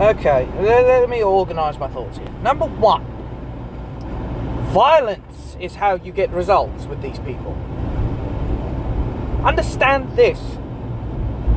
Okay, 0.00 0.48
let, 0.60 0.86
let 0.86 1.10
me 1.10 1.22
organise 1.22 1.76
my 1.76 1.88
thoughts 1.88 2.16
here. 2.16 2.30
Number 2.42 2.64
one 2.64 3.04
violence 4.70 5.58
is 5.60 5.74
how 5.74 5.96
you 5.96 6.10
get 6.10 6.30
results 6.30 6.86
with 6.86 7.02
these 7.02 7.18
people. 7.18 7.52
Understand 9.44 10.16
this. 10.16 10.40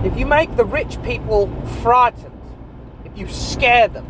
If 0.04 0.20
you 0.20 0.26
make 0.26 0.58
the 0.58 0.66
rich 0.66 1.02
people 1.04 1.48
frightened, 1.82 2.38
if 3.06 3.18
you 3.18 3.30
scare 3.30 3.88
them, 3.88 4.06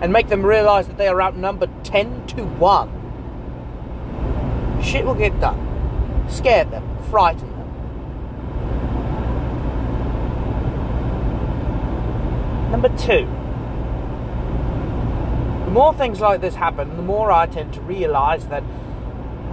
and 0.00 0.12
make 0.12 0.28
them 0.28 0.44
realize 0.44 0.88
that 0.88 0.98
they 0.98 1.06
are 1.06 1.22
outnumbered 1.22 1.84
10 1.84 2.26
to 2.28 2.42
1, 2.42 4.82
shit 4.82 5.04
will 5.04 5.14
get 5.14 5.38
done. 5.38 6.26
Scare 6.28 6.64
them, 6.64 6.82
frighten 7.08 7.48
them. 7.50 7.58
Number 12.70 12.88
two, 12.96 13.26
the 15.64 15.70
more 15.70 15.92
things 15.94 16.20
like 16.20 16.40
this 16.40 16.54
happen, 16.54 16.96
the 16.96 17.02
more 17.02 17.32
I 17.32 17.46
tend 17.46 17.72
to 17.74 17.80
realize 17.80 18.46
that 18.48 18.62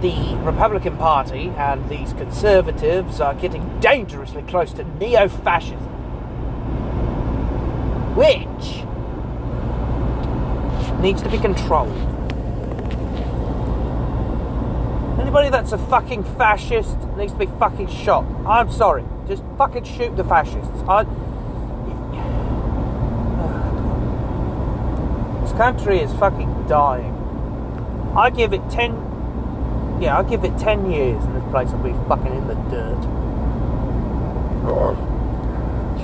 the 0.00 0.36
Republican 0.42 0.96
Party 0.96 1.48
and 1.56 1.88
these 1.88 2.12
conservatives 2.12 3.20
are 3.20 3.34
getting 3.34 3.80
dangerously 3.80 4.42
close 4.42 4.72
to 4.74 4.84
neo 4.98 5.28
fascism. 5.28 5.78
Which 8.14 8.84
needs 11.00 11.22
to 11.22 11.28
be 11.30 11.38
controlled. 11.38 11.96
Anybody 15.20 15.50
that's 15.50 15.72
a 15.72 15.78
fucking 15.78 16.24
fascist 16.36 16.96
needs 17.16 17.32
to 17.32 17.38
be 17.38 17.46
fucking 17.58 17.88
shot. 17.88 18.24
I'm 18.46 18.70
sorry. 18.70 19.04
Just 19.26 19.42
fucking 19.58 19.84
shoot 19.84 20.16
the 20.16 20.24
fascists. 20.24 20.82
I. 20.88 21.04
This 25.42 25.45
country 25.56 26.00
is 26.00 26.12
fucking 26.14 26.66
dying. 26.68 27.14
I 28.16 28.30
give 28.30 28.52
it 28.52 28.62
ten. 28.70 28.92
Yeah, 30.00 30.18
I 30.18 30.22
give 30.22 30.44
it 30.44 30.56
ten 30.58 30.90
years, 30.90 31.22
and 31.24 31.34
this 31.36 31.44
place 31.50 31.70
will 31.70 31.82
be 31.82 31.92
fucking 32.08 32.34
in 32.34 32.46
the 32.46 32.54
dirt. 32.70 33.02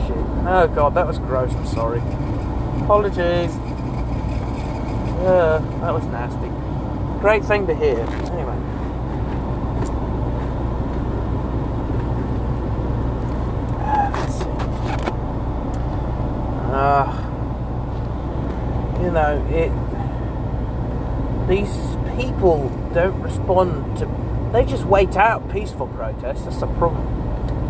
Shit. 0.07 0.17
Oh 0.47 0.71
god, 0.75 0.95
that 0.95 1.07
was 1.07 1.19
gross. 1.19 1.53
I'm 1.53 1.67
sorry. 1.67 2.01
Apologies. 2.83 3.55
Yeah, 5.23 5.61
that 5.81 5.93
was 5.93 6.05
nasty. 6.07 6.51
Great 7.21 7.45
thing 7.45 7.67
to 7.67 7.75
hear. 7.75 8.01
Anyway. 8.33 8.57
Let's. 14.13 14.43
Uh, 16.73 17.22
know, 19.13 19.45
it. 19.51 19.71
These 21.49 21.97
people 22.17 22.69
don't 22.95 23.21
respond 23.21 23.99
to. 23.99 24.07
They 24.53 24.65
just 24.65 24.85
wait 24.85 25.17
out 25.17 25.51
peaceful 25.51 25.87
protests. 25.89 26.45
That's 26.45 26.61
the 26.61 26.67
problem. 26.67 27.07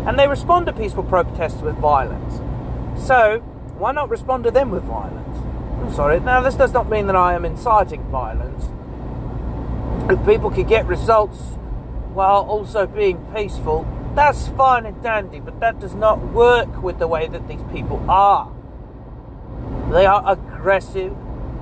And 0.07 0.19
they 0.19 0.27
respond 0.27 0.65
to 0.65 0.73
peaceful 0.73 1.03
protests 1.03 1.61
with 1.61 1.75
violence. 1.77 2.41
So, 3.05 3.39
why 3.77 3.91
not 3.91 4.09
respond 4.09 4.43
to 4.45 4.51
them 4.51 4.69
with 4.69 4.83
violence? 4.83 5.37
I'm 5.81 5.93
sorry. 5.93 6.19
Now, 6.19 6.41
this 6.41 6.55
does 6.55 6.73
not 6.73 6.89
mean 6.89 7.07
that 7.07 7.15
I 7.15 7.33
am 7.33 7.45
inciting 7.45 8.03
violence. 8.03 8.65
If 10.11 10.25
people 10.25 10.51
could 10.51 10.67
get 10.67 10.85
results 10.85 11.37
while 12.13 12.41
also 12.43 12.85
being 12.85 13.17
peaceful, 13.33 13.87
that's 14.15 14.47
fine 14.49 14.85
and 14.85 15.01
dandy, 15.01 15.39
but 15.39 15.59
that 15.59 15.79
does 15.79 15.95
not 15.95 16.21
work 16.33 16.83
with 16.83 16.99
the 16.99 17.07
way 17.07 17.27
that 17.27 17.47
these 17.47 17.63
people 17.71 18.03
are. 18.09 18.51
They 19.91 20.05
are 20.05 20.23
aggressive, 20.25 21.15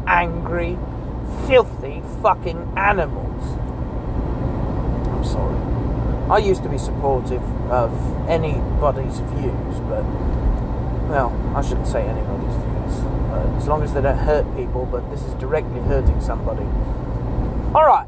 angry, 0.08 0.78
filthy 1.48 2.02
fucking 2.22 2.74
animals. 2.78 3.44
I'm 5.08 5.24
sorry. 5.24 5.58
I 6.30 6.38
used 6.38 6.64
to 6.64 6.70
be 6.70 6.78
supportive 6.78 7.44
of 7.70 7.92
anybody's 8.30 9.20
views, 9.20 9.80
but, 9.90 10.04
well, 11.10 11.32
I 11.56 11.62
shouldn't 11.62 11.88
say 11.88 12.04
anybody's 12.04 12.56
views. 12.56 13.04
Uh, 13.32 13.54
as 13.58 13.68
long 13.68 13.84
as 13.84 13.94
they 13.94 14.02
don't 14.02 14.18
hurt 14.18 14.46
people, 14.56 14.86
but 14.86 15.10
this 15.10 15.22
is 15.24 15.34
directly 15.36 15.80
hurting 15.82 16.20
somebody. 16.22 16.66
Alright, 17.76 18.08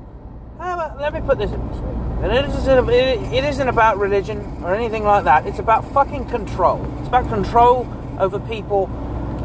let 0.99 1.13
me 1.13 1.21
put 1.21 1.37
this 1.37 1.51
in 1.51 1.61
perspective. 1.67 1.99
And 2.23 2.31
it 2.31 2.45
isn't, 2.45 2.89
it 2.89 3.43
isn't 3.43 3.67
about 3.67 3.97
religion 3.97 4.39
or 4.63 4.73
anything 4.73 5.03
like 5.03 5.25
that. 5.25 5.45
It's 5.45 5.59
about 5.59 5.83
fucking 5.91 6.29
control. 6.29 6.85
It's 6.99 7.09
about 7.09 7.27
control 7.27 7.85
over 8.17 8.39
people 8.39 8.89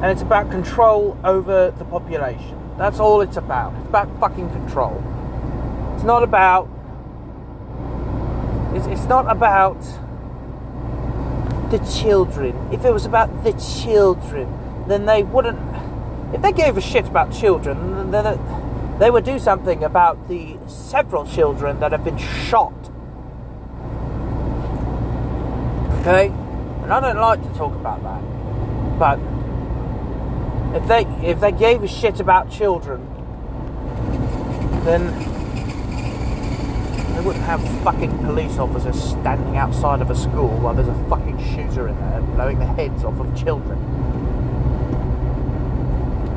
and 0.01 0.07
it's 0.07 0.23
about 0.23 0.49
control 0.51 1.19
over 1.25 1.73
the 1.77 1.85
population. 1.85 2.57
That's 2.79 3.01
all 3.01 3.21
it's 3.21 3.37
about. 3.37 3.75
It's 3.79 3.89
about 3.89 4.21
fucking 4.21 4.51
control. 4.51 5.03
It's 5.95 6.05
not 6.05 6.23
about. 6.23 6.69
It's, 8.75 8.87
it's 8.87 9.09
not 9.09 9.29
about 9.29 9.81
the 11.73 11.79
children. 12.01 12.55
If 12.73 12.85
it 12.85 12.93
was 12.93 13.07
about 13.07 13.43
the 13.43 13.53
children, 13.55 14.47
then 14.87 15.05
they 15.05 15.25
wouldn't. 15.25 15.59
If 16.33 16.43
they 16.43 16.53
gave 16.53 16.77
a 16.77 16.81
shit 16.81 17.07
about 17.07 17.33
children, 17.33 18.13
then 18.13 18.27
it, 18.27 18.99
they 19.01 19.11
would 19.11 19.25
do 19.25 19.41
something 19.41 19.83
about 19.83 20.29
the 20.29 20.57
several 20.69 21.27
children 21.27 21.81
that 21.81 21.91
have 21.91 22.05
been 22.05 22.19
shot. 22.19 22.73
Okay? 26.01 26.29
And 26.83 26.93
I 26.93 27.01
don't 27.01 27.19
like 27.19 27.43
to 27.43 27.59
talk 27.59 27.75
about 27.75 28.01
that. 28.05 28.99
But 28.99 29.38
if 30.75 30.87
they 30.87 31.05
if 31.27 31.41
they 31.41 31.53
gave 31.53 31.83
a 31.83 31.89
shit 31.89 32.21
about 32.21 32.51
children, 32.51 33.01
then 34.85 35.07
they 37.15 37.25
wouldn't 37.25 37.45
have 37.45 37.61
fucking 37.83 38.17
police 38.19 38.59
officers 38.59 39.03
standing 39.03 39.57
outside 39.57 40.01
of 40.01 40.11
a 40.11 40.15
school 40.15 40.51
while 40.59 40.75
there's 40.75 40.89
a 40.89 41.09
fucking 41.09 41.39
shooter 41.39 41.89
in 41.89 41.99
there 42.01 42.21
blowing 42.21 42.59
the 42.59 42.67
heads 42.67 43.03
off 43.03 43.19
of 43.19 43.37
children. 43.37 43.77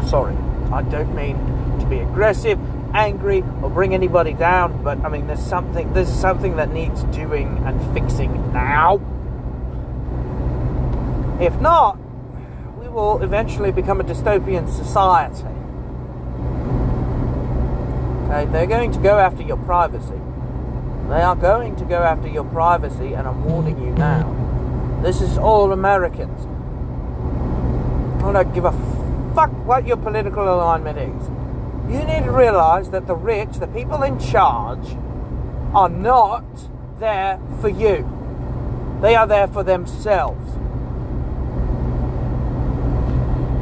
Sorry, 0.07 0.35
I 0.71 0.81
don't 0.81 1.13
mean 1.13 1.37
to 1.79 1.85
be 1.85 1.99
aggressive, 1.99 2.59
angry, 2.95 3.43
or 3.61 3.69
bring 3.69 3.93
anybody 3.93 4.33
down, 4.33 4.81
but 4.81 4.97
I 5.05 5.09
mean 5.09 5.27
there's 5.27 5.45
something 5.45 5.93
there's 5.93 6.11
something 6.11 6.55
that 6.55 6.71
needs 6.73 7.03
doing 7.15 7.61
and 7.65 7.93
fixing 7.93 8.51
now. 8.53 8.99
If 11.39 11.59
not, 11.59 12.00
will 12.91 13.21
eventually 13.23 13.71
become 13.71 13.99
a 14.01 14.03
dystopian 14.03 14.69
society. 14.69 15.47
Okay, 18.25 18.51
they're 18.51 18.67
going 18.67 18.91
to 18.91 18.99
go 18.99 19.17
after 19.17 19.41
your 19.43 19.57
privacy. 19.57 20.19
They 21.09 21.21
are 21.21 21.35
going 21.35 21.75
to 21.77 21.85
go 21.85 22.01
after 22.03 22.27
your 22.27 22.45
privacy, 22.45 23.13
and 23.13 23.27
I'm 23.27 23.43
warning 23.45 23.81
you 23.81 23.91
now. 23.91 25.01
This 25.01 25.19
is 25.19 25.37
all 25.37 25.71
Americans. 25.71 26.45
I 28.23 28.31
don't 28.31 28.53
give 28.53 28.65
a 28.65 28.71
fuck 29.35 29.51
what 29.65 29.87
your 29.87 29.97
political 29.97 30.43
alignment 30.43 30.97
is. 30.97 31.29
You 31.91 32.05
need 32.05 32.23
to 32.25 32.31
realize 32.31 32.91
that 32.91 33.07
the 33.07 33.15
rich, 33.15 33.57
the 33.57 33.67
people 33.67 34.03
in 34.03 34.19
charge, 34.19 34.95
are 35.73 35.89
not 35.89 36.45
there 36.99 37.39
for 37.59 37.69
you. 37.69 38.07
They 39.01 39.15
are 39.15 39.27
there 39.27 39.47
for 39.47 39.63
themselves. 39.63 40.50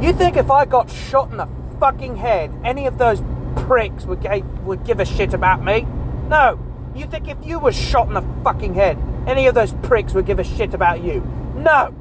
You 0.00 0.14
think 0.14 0.36
if 0.38 0.50
I 0.50 0.64
got 0.64 0.90
shot 0.90 1.30
in 1.30 1.36
the 1.36 1.48
fucking 1.78 2.16
head, 2.16 2.50
any 2.64 2.86
of 2.86 2.96
those 2.96 3.22
pricks 3.66 4.04
would, 4.06 4.22
give, 4.22 4.64
would 4.64 4.84
give 4.84 4.98
a 4.98 5.04
shit 5.04 5.34
about 5.34 5.62
me? 5.62 5.86
No. 6.28 6.58
You 6.94 7.06
think 7.06 7.28
if 7.28 7.36
you 7.44 7.58
were 7.58 7.72
shot 7.72 8.08
in 8.08 8.14
the 8.14 8.24
fucking 8.42 8.74
head, 8.74 8.98
any 9.26 9.46
of 9.46 9.54
those 9.54 9.74
pricks 9.82 10.14
would 10.14 10.24
give 10.24 10.38
a 10.38 10.44
shit 10.44 10.72
about 10.72 11.04
you. 11.04 11.20
No! 11.54 11.94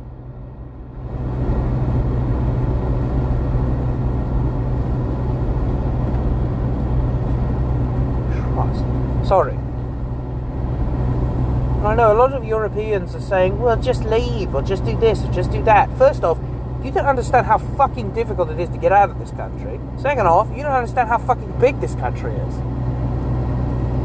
Sorry. 9.26 9.54
I 11.84 11.94
know 11.94 12.12
a 12.12 12.18
lot 12.18 12.34
of 12.34 12.44
Europeans 12.44 13.14
are 13.14 13.22
saying, 13.22 13.60
well, 13.60 13.80
just 13.80 14.04
leave, 14.06 14.56
or 14.56 14.64
just 14.64 14.84
do 14.84 14.98
this, 14.98 15.24
or 15.24 15.32
just 15.32 15.52
do 15.52 15.62
that. 15.66 15.96
First 16.00 16.24
off, 16.24 16.40
you 16.84 16.92
don't 16.92 17.06
understand 17.06 17.46
how 17.46 17.58
fucking 17.58 18.14
difficult 18.14 18.50
it 18.50 18.60
is 18.60 18.70
to 18.70 18.78
get 18.78 18.92
out 18.92 19.10
of 19.10 19.20
this 19.20 19.32
country. 19.32 19.80
Second 20.00 20.28
off, 20.28 20.48
you 20.56 20.64
don't 20.64 20.72
understand 20.72 21.10
how 21.10 21.18
fucking 21.18 21.60
big 21.60 21.80
this 21.82 21.96
country 21.96 22.34
is. 22.34 22.56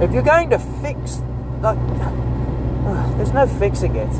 If 0.03 0.13
you're 0.13 0.23
going 0.23 0.51
to 0.51 0.59
fix, 0.59 1.21
like, 1.61 1.79
there's 3.17 3.33
no 3.33 3.47
fixing 3.47 3.95
it. 3.95 4.11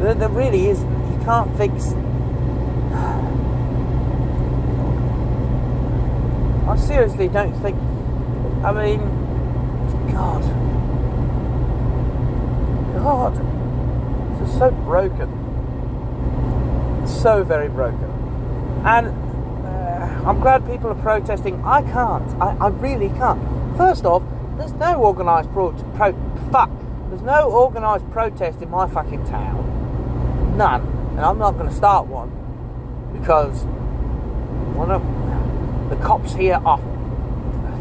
There, 0.00 0.14
there 0.14 0.28
really 0.30 0.68
is. 0.68 0.80
You 0.80 1.20
can't 1.24 1.54
fix. 1.58 1.92
I 6.68 6.76
seriously 6.76 7.28
don't 7.28 7.54
think. 7.60 7.76
I 8.64 8.72
mean, 8.72 9.00
God, 10.12 10.42
God, 12.94 14.40
this 14.40 14.48
is 14.48 14.58
so 14.58 14.70
broken 14.70 15.39
so 17.10 17.44
very 17.44 17.68
broken. 17.68 18.10
And 18.84 19.08
uh, 19.66 20.28
I'm 20.28 20.40
glad 20.40 20.66
people 20.66 20.90
are 20.90 21.02
protesting. 21.02 21.62
I 21.64 21.82
can't. 21.82 22.28
I, 22.40 22.56
I 22.56 22.68
really 22.68 23.08
can't. 23.10 23.40
First 23.76 24.04
off, 24.04 24.22
there's 24.56 24.72
no 24.72 25.02
organised 25.02 25.50
pro, 25.52 25.72
pro 25.94 26.12
fuck. 26.50 26.70
There's 27.08 27.22
no 27.22 27.50
organised 27.50 28.10
protest 28.10 28.62
in 28.62 28.70
my 28.70 28.88
fucking 28.88 29.24
town. 29.26 30.56
None. 30.56 30.82
And 31.10 31.20
I'm 31.20 31.38
not 31.38 31.52
going 31.52 31.68
to 31.68 31.74
start 31.74 32.06
one 32.06 32.30
because 33.12 33.64
one 34.76 34.90
of 34.90 35.02
the 35.90 35.96
cops 35.96 36.34
here 36.34 36.60
are 36.64 36.78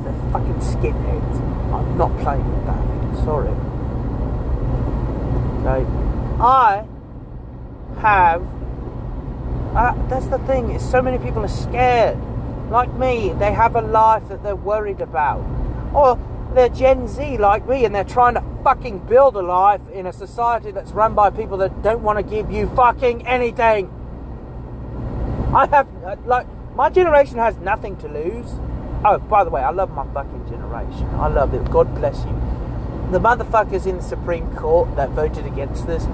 they're 0.03 0.31
fucking 0.31 0.55
skinheads. 0.55 1.73
I'm 1.73 1.97
not 1.97 2.17
playing 2.19 2.49
with 2.55 2.65
that. 2.65 3.23
Sorry. 3.23 3.49
Okay. 5.59 5.85
I 6.41 6.85
have 7.99 8.41
uh, 9.75 9.93
that's 10.07 10.27
the 10.27 10.39
thing. 10.39 10.71
Is 10.71 10.89
so 10.89 11.01
many 11.01 11.17
people 11.17 11.43
are 11.43 11.47
scared. 11.47 12.17
Like 12.69 12.93
me, 12.93 13.33
they 13.33 13.51
have 13.51 13.75
a 13.75 13.81
life 13.81 14.27
that 14.29 14.43
they're 14.43 14.55
worried 14.55 15.01
about. 15.01 15.43
Or 15.93 16.19
they're 16.53 16.69
Gen 16.69 17.07
Z 17.07 17.37
like 17.37 17.67
me 17.67 17.85
and 17.85 17.93
they're 17.93 18.03
trying 18.03 18.33
to 18.35 18.43
fucking 18.63 18.99
build 18.99 19.35
a 19.35 19.41
life 19.41 19.81
in 19.91 20.05
a 20.05 20.13
society 20.13 20.71
that's 20.71 20.91
run 20.91 21.13
by 21.13 21.29
people 21.29 21.57
that 21.57 21.81
don't 21.81 22.01
want 22.01 22.17
to 22.17 22.23
give 22.23 22.51
you 22.51 22.67
fucking 22.75 23.25
anything. 23.27 23.89
I 25.55 25.67
have, 25.67 25.87
uh, 26.03 26.15
like, 26.25 26.47
my 26.75 26.89
generation 26.89 27.37
has 27.37 27.57
nothing 27.57 27.97
to 27.97 28.07
lose. 28.07 28.51
Oh, 29.03 29.17
by 29.17 29.43
the 29.43 29.49
way, 29.49 29.61
I 29.61 29.71
love 29.71 29.91
my 29.91 30.05
fucking 30.13 30.47
generation. 30.47 31.05
I 31.15 31.27
love 31.27 31.53
it. 31.53 31.69
God 31.71 31.93
bless 31.95 32.19
you. 32.25 32.39
The 33.11 33.19
motherfuckers 33.19 33.87
in 33.87 33.97
the 33.97 34.03
Supreme 34.03 34.55
Court 34.55 34.95
that 34.95 35.09
voted 35.09 35.45
against 35.45 35.87
this, 35.87 36.05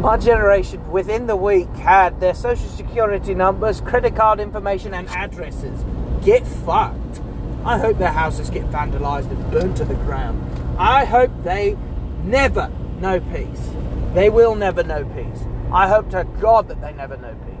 my 0.00 0.16
generation 0.16 0.90
within 0.90 1.26
the 1.26 1.34
week 1.34 1.68
had 1.76 2.20
their 2.20 2.34
social 2.34 2.68
security 2.68 3.34
numbers, 3.34 3.80
credit 3.80 4.14
card 4.14 4.38
information, 4.38 4.94
and 4.94 5.08
addresses. 5.08 5.84
Get 6.24 6.46
fucked. 6.46 7.20
I 7.64 7.78
hope 7.78 7.98
their 7.98 8.12
houses 8.12 8.48
get 8.48 8.70
vandalized 8.70 9.28
and 9.30 9.50
burnt 9.50 9.76
to 9.78 9.84
the 9.84 9.94
ground. 9.94 10.40
I 10.78 11.04
hope 11.04 11.32
they 11.42 11.76
never 12.22 12.70
know 13.00 13.18
peace. 13.20 13.70
They 14.14 14.30
will 14.30 14.54
never 14.54 14.84
know 14.84 15.04
peace. 15.04 15.42
I 15.72 15.88
hope 15.88 16.10
to 16.10 16.24
God 16.40 16.68
that 16.68 16.80
they 16.80 16.92
never 16.92 17.16
know 17.16 17.34
peace. 17.34 17.54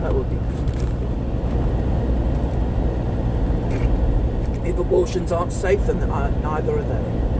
That 0.00 0.14
would 0.14 0.30
be. 0.30 0.36
If 4.68 4.78
abortions 4.78 5.30
aren't 5.30 5.52
safe, 5.52 5.84
then 5.86 6.00
neither 6.00 6.78
are 6.78 6.82
they. 6.82 7.33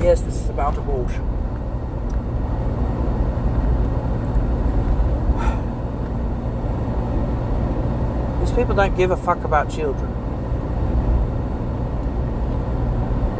Yes, 0.00 0.20
this 0.20 0.36
is 0.36 0.48
about 0.48 0.78
abortion. 0.78 1.24
These 8.40 8.52
people 8.52 8.76
don't 8.76 8.96
give 8.96 9.10
a 9.10 9.16
fuck 9.16 9.42
about 9.42 9.68
children. 9.70 10.08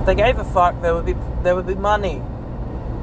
If 0.01 0.07
they 0.07 0.17
gave 0.17 0.39
a 0.39 0.45
fuck, 0.45 0.81
there 0.83 0.95
would 0.95 1.07
be 1.07 1.15
there 1.45 1.55
would 1.55 1.67
be 1.67 1.77
money 1.77 2.21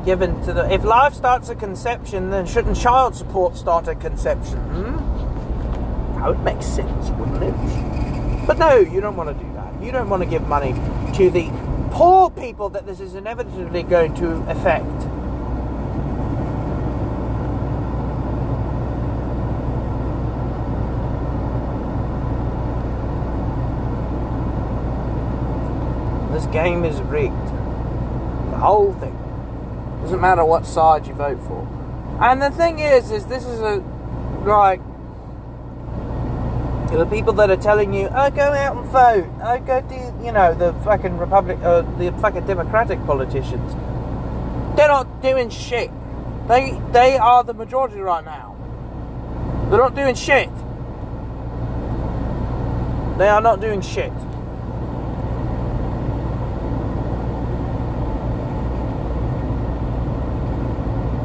given 0.04 0.42
to 0.44 0.52
the. 0.52 0.72
If 0.72 0.84
life 0.84 1.14
starts 1.14 1.50
at 1.50 1.58
conception, 1.58 2.32
then 2.32 2.46
shouldn't 2.46 2.76
child 2.78 3.16
support 3.16 3.56
start 3.56 3.88
at 3.88 4.02
conception? 4.02 4.60
Hmm? 4.60 6.20
That 6.20 6.28
would 6.28 6.44
make 6.44 6.62
sense, 6.62 7.10
wouldn't 7.12 7.42
it? 7.42 8.46
But 8.46 8.58
no, 8.58 8.76
you 8.76 9.00
don't 9.00 9.16
want 9.16 9.30
to 9.30 9.44
do 9.46 9.54
that. 9.54 9.82
You 9.82 9.92
don't 9.92 10.10
want 10.10 10.24
to 10.24 10.30
give 10.30 10.46
money 10.48 10.74
to 11.16 11.30
the 11.30 11.50
poor 11.96 12.30
people 12.30 12.68
that 12.68 12.86
this 12.86 13.00
is 13.00 13.16
inevitably 13.16 13.82
going 13.82 14.14
to 14.14 14.34
affect. 14.50 14.86
This 26.34 26.46
game 26.48 26.84
is 26.84 27.00
rigged. 27.04 27.32
The 28.52 28.58
whole 28.58 28.92
thing. 28.96 29.18
Doesn't 30.02 30.20
matter 30.20 30.44
what 30.44 30.66
side 30.66 31.08
you 31.08 31.14
vote 31.14 31.42
for. 31.44 31.66
And 32.20 32.42
the 32.42 32.52
thing 32.52 32.80
is, 32.80 33.10
is 33.10 33.26
this 33.28 33.46
is 33.46 33.62
a 33.62 33.82
like 34.46 34.82
the 36.94 37.06
people 37.06 37.34
that 37.34 37.50
are 37.50 37.58
telling 37.58 37.94
you, 37.94 38.08
oh, 38.12 38.30
go 38.30 38.42
out 38.42 38.78
and 38.78 38.86
vote, 38.88 39.28
oh, 39.44 39.60
go 39.60 39.82
do, 39.82 40.26
you 40.26 40.32
know, 40.32 40.54
the 40.54 40.74
fucking 40.84 41.18
Republic, 41.18 41.58
uh, 41.64 41.82
the 41.98 42.12
fucking 42.22 42.46
Democratic 42.46 43.04
politicians, 43.06 43.74
they're 44.76 44.88
not 44.88 45.22
doing 45.22 45.50
shit. 45.50 45.92
They, 46.48 46.80
they 46.92 47.18
are 47.18 47.44
the 47.44 47.54
majority 47.54 48.00
right 48.00 48.24
now. 48.24 48.56
They're 49.70 49.80
not 49.80 49.96
doing 49.96 50.16
shit. 50.16 50.50
They 53.18 53.28
are 53.30 53.42
not 53.42 53.62
doing 53.62 53.82
shit. 53.82 54.14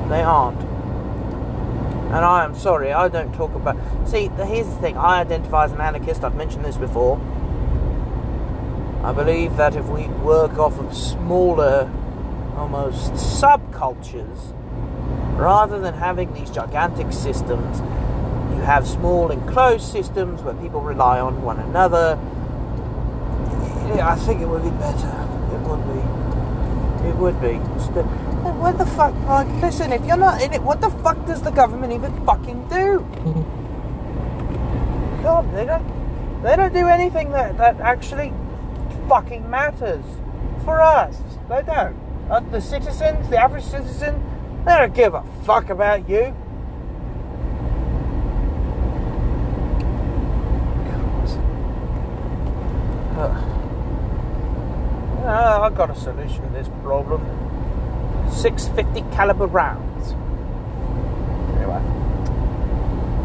They 0.08 0.22
aren't. 0.22 0.69
And 2.10 2.24
I 2.24 2.44
am 2.44 2.56
sorry, 2.56 2.92
I 2.92 3.06
don't 3.06 3.32
talk 3.34 3.54
about. 3.54 3.76
See, 4.08 4.28
here's 4.36 4.66
the 4.66 4.76
thing 4.80 4.96
I 4.96 5.20
identify 5.20 5.66
as 5.66 5.72
an 5.72 5.80
anarchist, 5.80 6.24
I've 6.24 6.34
mentioned 6.34 6.64
this 6.64 6.76
before. 6.76 7.20
I 9.04 9.12
believe 9.12 9.56
that 9.56 9.76
if 9.76 9.86
we 9.86 10.08
work 10.08 10.58
off 10.58 10.76
of 10.80 10.92
smaller, 10.94 11.88
almost 12.56 13.12
subcultures, 13.12 14.52
rather 15.38 15.78
than 15.78 15.94
having 15.94 16.34
these 16.34 16.50
gigantic 16.50 17.12
systems, 17.12 17.78
you 18.56 18.62
have 18.62 18.88
small 18.88 19.30
enclosed 19.30 19.90
systems 19.90 20.42
where 20.42 20.54
people 20.54 20.80
rely 20.80 21.20
on 21.20 21.42
one 21.42 21.60
another. 21.60 22.18
I 24.02 24.16
think 24.16 24.40
it 24.40 24.48
would 24.48 24.64
be 24.64 24.70
better. 24.70 25.08
It 25.54 25.60
would 25.68 25.84
be. 25.86 27.08
It 27.08 27.16
would 27.16 27.40
be. 27.40 27.60
What 28.60 28.76
the 28.76 28.84
fuck? 28.84 29.14
Like, 29.24 29.48
listen, 29.62 29.90
if 29.90 30.04
you're 30.04 30.18
not 30.18 30.42
in 30.42 30.52
it, 30.52 30.62
what 30.62 30.82
the 30.82 30.90
fuck 30.90 31.24
does 31.26 31.40
the 31.40 31.50
government 31.50 31.94
even 31.94 32.12
fucking 32.26 32.68
do? 32.68 33.00
God, 35.22 35.50
they 35.54 35.64
don't. 35.64 36.42
They 36.42 36.56
don't 36.56 36.72
do 36.74 36.86
anything 36.86 37.30
that 37.32 37.56
that 37.56 37.80
actually 37.80 38.34
fucking 39.08 39.48
matters 39.48 40.04
for 40.64 40.82
us. 40.82 41.16
They 41.48 41.62
don't. 41.62 41.96
Uh, 42.30 42.40
the 42.40 42.60
citizens, 42.60 43.30
the 43.30 43.38
average 43.38 43.64
citizen, 43.64 44.22
they 44.66 44.76
don't 44.76 44.94
give 44.94 45.14
a 45.14 45.24
fuck 45.44 45.70
about 45.70 46.06
you. 46.06 46.36
Uh, 55.24 55.60
I've 55.62 55.74
got 55.74 55.90
a 55.90 55.94
solution 55.94 56.42
to 56.42 56.48
this 56.50 56.68
problem. 56.82 57.49
650 58.32 59.02
caliber 59.14 59.46
rounds. 59.46 60.12
Anyway, 61.56 61.82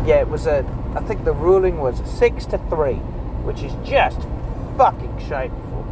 yeah, 0.07 0.21
it 0.21 0.27
was 0.27 0.45
a. 0.47 0.65
I 0.95 1.01
think 1.01 1.23
the 1.25 1.33
ruling 1.33 1.79
was 1.79 2.01
six 2.09 2.45
to 2.47 2.57
three, 2.69 2.95
which 3.43 3.61
is 3.61 3.73
just 3.87 4.21
fucking 4.77 5.17
shameful. 5.19 5.83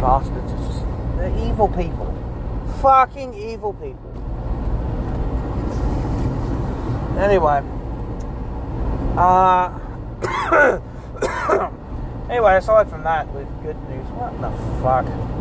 Bastards 0.00 0.52
are 0.52 0.66
just 0.66 0.84
they're 1.16 1.48
evil 1.48 1.68
people, 1.68 2.12
fucking 2.80 3.34
evil 3.34 3.74
people. 3.74 4.10
Anyway, 7.18 7.62
uh, 9.16 9.78
anyway, 12.30 12.56
aside 12.56 12.88
from 12.88 13.04
that, 13.04 13.28
with 13.32 13.46
good 13.62 13.76
news, 13.88 14.06
what 14.12 14.40
the 14.40 14.50
fuck? 14.82 15.31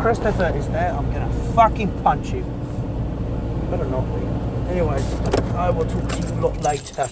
Christopher 0.00 0.52
is 0.56 0.68
there, 0.68 0.92
I'm 0.92 1.12
gonna 1.12 1.32
fucking 1.54 2.02
punch 2.02 2.28
him. 2.28 2.44
Better 3.70 3.84
not 3.86 4.02
be. 4.14 4.70
Anyways, 4.70 5.04
I 5.54 5.70
will 5.70 5.84
talk 5.86 6.08
to 6.08 6.18
you 6.18 6.28
a 6.28 6.40
lot 6.40 6.60
later. 6.62 7.08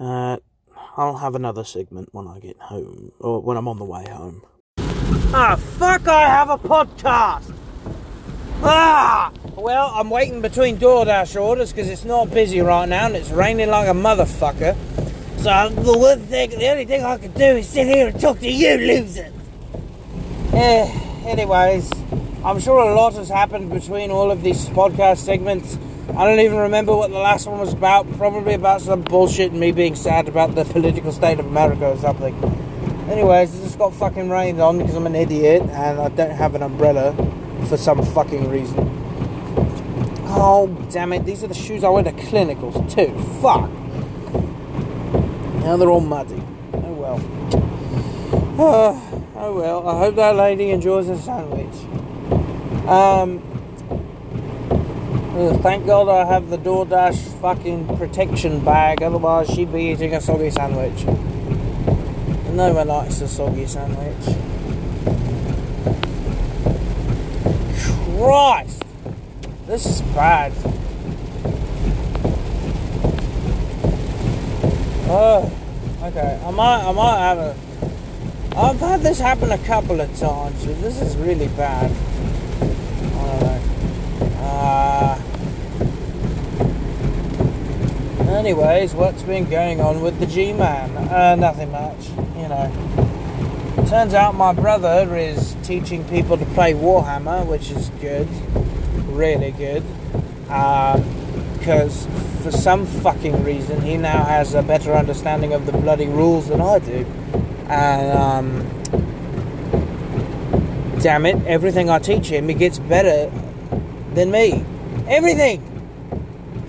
Uh, 0.00 0.38
I'll 0.96 1.16
have 1.18 1.34
another 1.34 1.62
segment 1.62 2.08
when 2.12 2.26
I 2.26 2.38
get 2.38 2.56
home, 2.58 3.12
or 3.20 3.40
when 3.40 3.56
I'm 3.56 3.68
on 3.68 3.78
the 3.78 3.84
way 3.84 4.08
home. 4.08 4.42
Ah, 5.34 5.56
fuck, 5.56 6.08
I 6.08 6.22
have 6.22 6.48
a 6.48 6.56
podcast! 6.56 7.54
Ah! 8.62 9.30
Well, 9.56 9.92
I'm 9.94 10.08
waiting 10.08 10.40
between 10.40 10.78
DoorDash 10.78 11.40
orders 11.40 11.72
because 11.72 11.88
it's 11.88 12.04
not 12.04 12.30
busy 12.30 12.60
right 12.60 12.88
now 12.88 13.06
and 13.06 13.16
it's 13.16 13.30
raining 13.30 13.68
like 13.68 13.88
a 13.88 13.92
motherfucker. 13.92 14.74
So 15.38 15.68
the 15.68 15.98
one 15.98 16.20
thing, 16.20 16.50
the 16.50 16.68
only 16.68 16.84
thing 16.84 17.04
I 17.04 17.18
can 17.18 17.32
do 17.32 17.44
is 17.44 17.68
sit 17.68 17.86
here 17.86 18.08
and 18.08 18.20
talk 18.20 18.38
to 18.40 18.50
you 18.50 18.76
losers. 18.76 19.37
Eh, 20.52 20.90
anyways, 21.26 21.90
I'm 22.44 22.58
sure 22.58 22.78
a 22.80 22.94
lot 22.94 23.14
has 23.14 23.28
happened 23.28 23.70
between 23.70 24.10
all 24.10 24.30
of 24.30 24.42
these 24.42 24.66
podcast 24.70 25.18
segments. 25.18 25.78
I 26.16 26.24
don't 26.24 26.40
even 26.40 26.56
remember 26.56 26.96
what 26.96 27.10
the 27.10 27.18
last 27.18 27.46
one 27.46 27.60
was 27.60 27.74
about. 27.74 28.10
Probably 28.16 28.54
about 28.54 28.80
some 28.80 29.02
bullshit 29.02 29.50
and 29.50 29.60
me 29.60 29.72
being 29.72 29.94
sad 29.94 30.26
about 30.26 30.54
the 30.54 30.64
political 30.64 31.12
state 31.12 31.38
of 31.38 31.46
America 31.46 31.86
or 31.86 31.96
something. 31.98 32.34
Anyways, 33.10 33.54
it 33.54 33.62
just 33.62 33.78
got 33.78 33.92
fucking 33.94 34.30
rained 34.30 34.60
on 34.60 34.78
because 34.78 34.94
I'm 34.94 35.06
an 35.06 35.14
idiot 35.14 35.62
and 35.62 36.00
I 36.00 36.08
don't 36.08 36.30
have 36.30 36.54
an 36.54 36.62
umbrella 36.62 37.14
for 37.68 37.76
some 37.76 38.02
fucking 38.02 38.48
reason. 38.48 38.76
Oh, 40.30 40.68
damn 40.90 41.12
it. 41.12 41.24
These 41.24 41.44
are 41.44 41.48
the 41.48 41.54
shoes 41.54 41.84
I 41.84 41.90
wear 41.90 42.04
to 42.04 42.12
clinicals 42.12 42.74
too. 42.94 43.16
Fuck. 43.40 43.70
Now 45.62 45.76
they're 45.76 45.90
all 45.90 46.00
muddy. 46.00 46.42
Oh 46.72 46.92
well. 46.92 47.20
Oh, 48.60 49.14
oh 49.38 49.54
well. 49.54 49.88
I 49.88 49.98
hope 49.98 50.16
that 50.16 50.36
lady 50.36 50.70
enjoys 50.70 51.06
her 51.08 51.16
sandwich. 51.16 51.74
Um. 52.88 53.42
Thank 55.62 55.86
God 55.86 56.08
I 56.08 56.24
have 56.24 56.50
the 56.50 56.58
DoorDash 56.58 57.40
fucking 57.40 57.96
protection 57.96 58.64
bag, 58.64 59.04
otherwise 59.04 59.48
she'd 59.48 59.72
be 59.72 59.82
eating 59.84 60.12
a 60.12 60.20
soggy 60.20 60.50
sandwich. 60.50 61.04
And 61.04 62.56
no 62.56 62.72
one 62.72 62.88
likes 62.88 63.20
a 63.20 63.28
soggy 63.28 63.64
sandwich. 63.68 64.24
Christ! 68.16 68.82
This 69.68 69.86
is 69.86 70.00
bad. 70.12 70.52
Oh, 75.10 75.52
okay. 76.02 76.40
I 76.44 76.50
might, 76.50 76.88
I 76.88 76.92
might 76.92 77.18
have 77.18 77.38
a. 77.38 77.67
I've 78.58 78.80
had 78.80 79.02
this 79.02 79.20
happen 79.20 79.52
a 79.52 79.58
couple 79.58 80.00
of 80.00 80.08
times, 80.18 80.66
but 80.66 80.80
this 80.80 81.00
is 81.00 81.16
really 81.16 81.46
bad. 81.46 81.92
Uh, 84.40 85.16
anyways, 88.30 88.94
what's 88.94 89.22
been 89.22 89.48
going 89.48 89.80
on 89.80 90.00
with 90.00 90.18
the 90.18 90.26
G-Man? 90.26 90.90
Uh, 91.08 91.36
nothing 91.36 91.70
much, 91.70 92.08
you 92.36 92.48
know. 92.48 92.68
Turns 93.88 94.12
out 94.12 94.34
my 94.34 94.52
brother 94.52 95.16
is 95.16 95.54
teaching 95.62 96.02
people 96.08 96.36
to 96.36 96.44
play 96.46 96.74
Warhammer, 96.74 97.46
which 97.46 97.70
is 97.70 97.90
good, 98.00 98.26
really 99.06 99.52
good. 99.52 99.84
Because 101.56 102.08
for 102.42 102.50
some 102.50 102.86
fucking 102.86 103.44
reason, 103.44 103.82
he 103.82 103.96
now 103.96 104.24
has 104.24 104.54
a 104.54 104.64
better 104.64 104.94
understanding 104.94 105.52
of 105.52 105.64
the 105.64 105.72
bloody 105.72 106.08
rules 106.08 106.48
than 106.48 106.60
I 106.60 106.80
do. 106.80 107.06
And 107.68 108.18
um, 108.18 108.66
damn 111.00 111.26
it, 111.26 111.36
everything 111.46 111.90
I 111.90 111.98
teach 111.98 112.28
him, 112.28 112.48
he 112.48 112.54
gets 112.54 112.78
better 112.78 113.30
than 114.14 114.30
me. 114.30 114.64
Everything. 115.06 115.62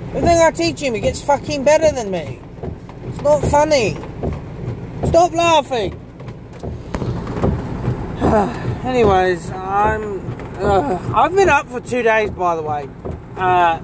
Everything 0.09 0.39
I 0.39 0.51
teach 0.51 0.81
him, 0.81 0.93
he 0.93 0.99
gets 0.99 1.21
fucking 1.21 1.63
better 1.63 1.91
than 1.91 2.11
me. 2.11 2.39
It's 3.07 3.21
not 3.21 3.41
funny. 3.43 3.97
Stop 5.05 5.31
laughing. 5.33 5.93
Anyways, 8.85 9.49
I'm. 9.51 10.19
Uh, 10.57 11.13
I've 11.15 11.33
been 11.33 11.47
up 11.47 11.67
for 11.67 11.79
two 11.79 12.03
days, 12.03 12.29
by 12.31 12.55
the 12.55 12.61
way. 12.61 12.89
Uh, 13.37 13.79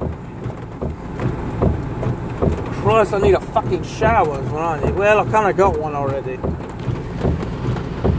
Christ, 2.82 3.14
I 3.14 3.20
need 3.20 3.34
a 3.34 3.40
fucking 3.40 3.84
shower. 3.84 4.42
Well, 4.92 5.20
I 5.20 5.32
kind 5.32 5.50
of 5.50 5.56
got 5.58 5.80
one 5.80 5.96
already. 5.96 6.38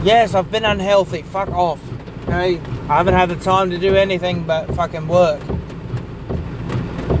Yes, 0.07 0.35
I've 0.35 0.49
been 0.49 0.63
unhealthy. 0.63 1.21
Fuck 1.21 1.49
off. 1.49 1.81
Okay, 2.23 2.61
I 2.87 2.95
haven't 2.95 3.15
had 3.15 3.27
the 3.27 3.35
time 3.35 3.71
to 3.71 3.77
do 3.77 3.93
anything 3.93 4.45
but 4.45 4.73
fucking 4.73 5.05
work. 5.05 5.41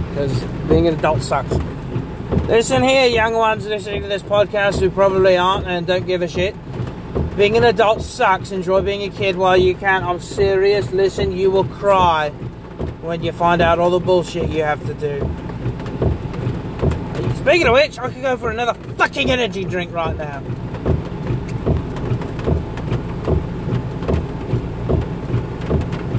Because 0.07 0.41
being 0.69 0.87
an 0.87 0.93
adult 0.93 1.21
sucks. 1.21 1.51
Listen 2.47 2.81
here, 2.83 3.05
young 3.07 3.33
ones 3.33 3.67
listening 3.67 4.03
to 4.03 4.07
this 4.07 4.23
podcast 4.23 4.79
who 4.79 4.89
probably 4.89 5.35
aren't 5.35 5.67
and 5.67 5.85
don't 5.85 6.07
give 6.07 6.21
a 6.21 6.29
shit. 6.29 6.55
Being 7.35 7.57
an 7.57 7.65
adult 7.65 8.03
sucks. 8.03 8.51
Enjoy 8.51 8.81
being 8.81 9.03
a 9.03 9.13
kid 9.13 9.35
while 9.35 9.57
you 9.57 9.75
can. 9.75 10.05
I'm 10.05 10.21
serious. 10.21 10.89
Listen, 10.93 11.33
you 11.33 11.51
will 11.51 11.65
cry 11.65 12.29
when 13.01 13.21
you 13.21 13.33
find 13.33 13.61
out 13.61 13.79
all 13.79 13.89
the 13.89 13.99
bullshit 13.99 14.47
you 14.47 14.63
have 14.63 14.79
to 14.87 14.93
do. 14.93 15.19
Speaking 17.35 17.67
of 17.67 17.73
which, 17.73 17.99
I 17.99 18.09
could 18.09 18.21
go 18.21 18.37
for 18.37 18.49
another 18.49 18.75
fucking 18.93 19.29
energy 19.29 19.65
drink 19.65 19.91
right 19.91 20.15
now. 20.15 20.41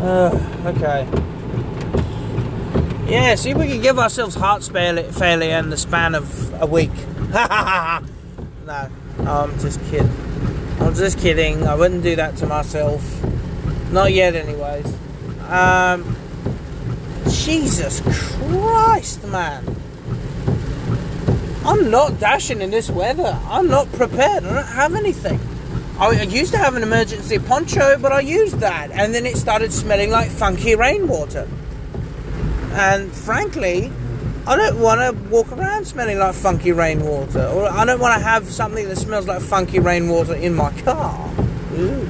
Uh, 0.09 0.31
okay. 0.65 1.07
Yeah, 3.13 3.35
see 3.35 3.51
if 3.51 3.59
we 3.59 3.67
can 3.69 3.83
give 3.83 3.99
ourselves 3.99 4.35
heart 4.35 4.65
failure 4.65 5.59
in 5.59 5.69
the 5.69 5.77
span 5.77 6.15
of 6.15 6.63
a 6.63 6.65
week. 6.65 6.95
no, 7.29 8.01
I'm 9.19 9.59
just 9.59 9.79
kidding. 9.91 10.11
I'm 10.81 10.95
just 10.95 11.19
kidding. 11.19 11.67
I 11.67 11.75
wouldn't 11.75 12.03
do 12.03 12.17
that 12.17 12.39
to 12.39 12.47
myself. 12.47 13.05
Not 13.93 14.15
yet, 14.15 14.35
anyways. 14.35 14.87
Um, 15.47 16.17
Jesus 17.29 18.01
Christ, 18.01 19.27
man. 19.27 19.63
I'm 21.67 21.91
not 21.91 22.19
dashing 22.19 22.63
in 22.63 22.71
this 22.71 22.89
weather. 22.89 23.39
I'm 23.45 23.69
not 23.69 23.93
prepared. 23.93 24.45
I 24.45 24.55
don't 24.55 24.65
have 24.69 24.95
anything. 24.95 25.39
I 25.99 26.23
used 26.23 26.53
to 26.53 26.59
have 26.59 26.77
an 26.77 26.85
emergency 26.85 27.41
poncho, 27.41 27.99
but 27.99 28.13
I 28.13 28.21
used 28.21 28.61
that, 28.61 28.93
and 28.93 29.13
then 29.13 29.27
it 29.27 29.37
started 29.37 29.73
smelling 29.73 30.11
like 30.11 30.31
funky 30.31 30.77
rainwater. 30.77 31.49
And 32.71 33.11
frankly, 33.11 33.91
I 34.47 34.57
don't 34.57 34.79
want 34.79 35.01
to 35.01 35.29
walk 35.29 35.51
around 35.51 35.87
smelling 35.87 36.19
like 36.19 36.35
funky 36.35 36.71
rainwater, 36.71 37.45
or 37.47 37.69
I 37.69 37.85
don't 37.85 37.99
want 37.99 38.17
to 38.17 38.25
have 38.25 38.49
something 38.49 38.89
that 38.89 38.97
smells 38.97 39.27
like 39.27 39.43
funky 39.43 39.81
rainwater 39.81 40.35
in 40.37 40.55
my 40.55 40.71
car. 40.83 41.35
Ooh. 41.75 42.09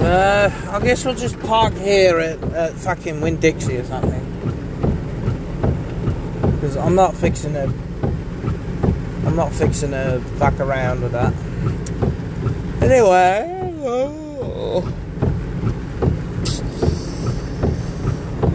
Uh, 0.00 0.50
I 0.70 0.80
guess 0.80 1.04
we'll 1.04 1.14
just 1.14 1.38
park 1.40 1.74
here 1.74 2.18
at, 2.18 2.42
at 2.54 2.72
fucking 2.74 3.20
Winn 3.20 3.36
Dixie 3.36 3.76
or 3.76 3.84
something. 3.84 4.22
Because 6.52 6.78
I'm 6.78 6.94
not 6.94 7.14
fixing 7.14 7.52
to. 7.52 7.85
I'm 9.36 9.50
not 9.50 9.52
fixing 9.52 9.90
to 9.90 10.18
fuck 10.38 10.58
around 10.60 11.02
with 11.02 11.12
that. 11.12 11.34
Anyway. 12.82 13.70
oh. 13.84 14.92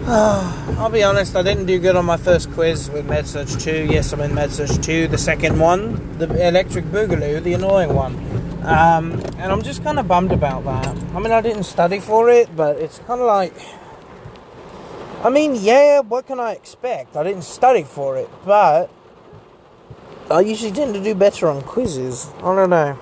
I'll 0.80 0.90
be 0.90 1.04
honest, 1.04 1.36
I 1.36 1.44
didn't 1.44 1.68
do 1.68 1.78
good 1.78 1.96
on 1.96 2.06
my 2.06 2.18
first 2.18 2.52
quiz 2.54 2.90
with 2.90 3.06
Med-Surg 3.06 3.48
2. 3.48 3.90
Yes, 3.92 4.12
I'm 4.12 4.22
in 4.22 4.34
Med-Surg 4.34 4.82
2, 4.82 5.08
the 5.08 5.20
second 5.20 5.60
one, 5.60 6.18
the 6.18 6.48
electric 6.48 6.86
boogaloo, 6.86 7.44
the 7.44 7.54
annoying 7.54 7.94
one. 7.94 8.16
Um, 8.64 9.12
and 9.38 9.52
I'm 9.52 9.62
just 9.62 9.84
kind 9.84 10.00
of 10.00 10.08
bummed 10.08 10.32
about 10.32 10.64
that. 10.64 10.98
I 11.14 11.20
mean, 11.20 11.32
I 11.32 11.42
didn't 11.42 11.66
study 11.66 12.00
for 12.00 12.28
it, 12.32 12.56
but 12.56 12.78
it's 12.78 12.98
kind 13.06 13.22
of 13.22 13.28
like. 13.28 13.54
I 15.24 15.30
mean, 15.30 15.54
yeah, 15.54 16.00
what 16.00 16.26
can 16.26 16.40
I 16.40 16.54
expect? 16.54 17.16
I 17.16 17.22
didn't 17.22 17.44
study 17.44 17.84
for 17.84 18.18
it, 18.18 18.32
but. 18.44 18.90
I 20.30 20.42
usually 20.42 20.72
tend 20.72 20.94
to 20.94 21.04
do 21.04 21.16
better 21.16 21.48
on 21.48 21.62
quizzes. 21.62 22.30
I 22.38 22.56
don't 22.56 22.70
know. 22.70 22.98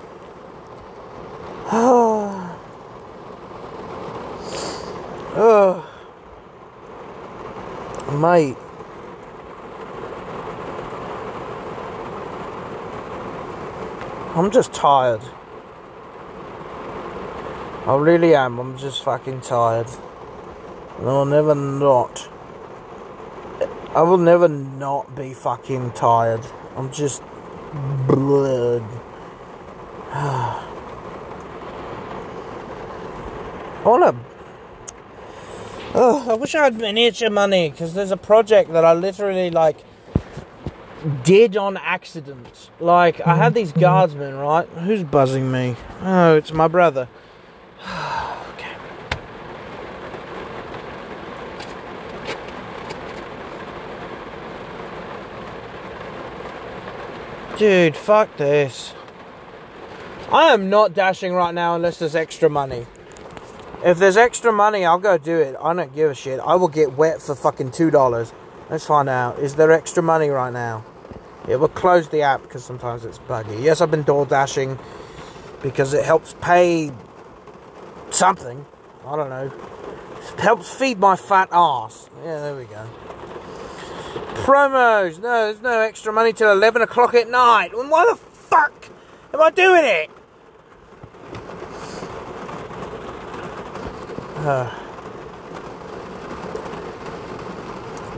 Ugh. 5.36 5.84
Mate. 8.20 8.56
I'm 14.36 14.50
just 14.50 14.72
tired. 14.72 15.20
I 17.86 17.96
really 17.96 18.34
am. 18.34 18.58
I'm 18.58 18.78
just 18.78 19.04
fucking 19.04 19.42
tired. 19.42 19.88
And 20.98 21.08
I'll 21.08 21.24
never 21.24 21.54
not 21.54 22.28
I 23.92 24.02
will 24.02 24.18
never 24.18 24.46
not 24.46 25.16
be 25.16 25.34
fucking 25.34 25.90
tired. 25.92 26.46
I'm 26.80 26.90
just 26.90 27.22
blood. 28.06 28.82
I 30.12 30.64
wanna. 33.84 34.18
Oh, 35.94 36.30
I 36.30 36.34
wish 36.36 36.54
I 36.54 36.64
had 36.64 36.72
an 36.72 36.80
miniature 36.80 37.28
money 37.28 37.68
because 37.68 37.92
there's 37.92 38.12
a 38.12 38.16
project 38.16 38.72
that 38.72 38.86
I 38.86 38.94
literally 38.94 39.50
like 39.50 39.84
did 41.22 41.54
on 41.54 41.76
accident. 41.76 42.70
Like 42.80 43.20
I 43.26 43.36
had 43.36 43.52
these 43.52 43.72
mm-hmm. 43.72 43.80
guardsmen, 43.80 44.36
right? 44.36 44.66
Who's 44.66 45.02
buzzing 45.02 45.52
me? 45.52 45.76
Oh, 46.00 46.34
it's 46.34 46.50
my 46.50 46.66
brother. 46.66 47.10
Dude, 57.60 57.94
fuck 57.94 58.34
this. 58.38 58.94
I 60.32 60.54
am 60.54 60.70
not 60.70 60.94
dashing 60.94 61.34
right 61.34 61.52
now 61.52 61.74
unless 61.74 61.98
there's 61.98 62.16
extra 62.16 62.48
money. 62.48 62.86
If 63.84 63.98
there's 63.98 64.16
extra 64.16 64.50
money, 64.50 64.86
I'll 64.86 64.98
go 64.98 65.18
do 65.18 65.36
it. 65.36 65.56
I 65.62 65.74
don't 65.74 65.94
give 65.94 66.10
a 66.10 66.14
shit. 66.14 66.40
I 66.40 66.54
will 66.54 66.68
get 66.68 66.94
wet 66.94 67.20
for 67.20 67.34
fucking 67.34 67.72
two 67.72 67.90
dollars. 67.90 68.32
Let's 68.70 68.86
find 68.86 69.10
out. 69.10 69.38
Is 69.40 69.56
there 69.56 69.72
extra 69.72 70.02
money 70.02 70.30
right 70.30 70.54
now? 70.54 70.86
It 71.46 71.56
will 71.56 71.68
close 71.68 72.08
the 72.08 72.22
app 72.22 72.40
because 72.40 72.64
sometimes 72.64 73.04
it's 73.04 73.18
buggy. 73.18 73.56
Yes, 73.56 73.82
I've 73.82 73.90
been 73.90 74.04
door 74.04 74.24
dashing 74.24 74.78
because 75.62 75.92
it 75.92 76.02
helps 76.02 76.34
pay 76.40 76.90
something. 78.08 78.64
I 79.04 79.16
don't 79.16 79.28
know. 79.28 79.52
It 80.32 80.40
helps 80.40 80.72
feed 80.72 80.98
my 80.98 81.14
fat 81.14 81.50
ass. 81.52 82.08
Yeah, 82.24 82.40
there 82.40 82.56
we 82.56 82.64
go. 82.64 82.88
Promos. 84.44 85.18
No, 85.20 85.46
there's 85.46 85.60
no 85.62 85.80
extra 85.80 86.12
money 86.12 86.32
till 86.32 86.50
11 86.50 86.82
o'clock 86.82 87.14
at 87.14 87.28
night. 87.28 87.72
And 87.74 87.90
why 87.90 88.06
the 88.10 88.16
fuck 88.16 88.88
am 89.32 89.40
I 89.40 89.50
doing 89.50 89.84
it? 89.84 90.10
Uh. 94.36 94.76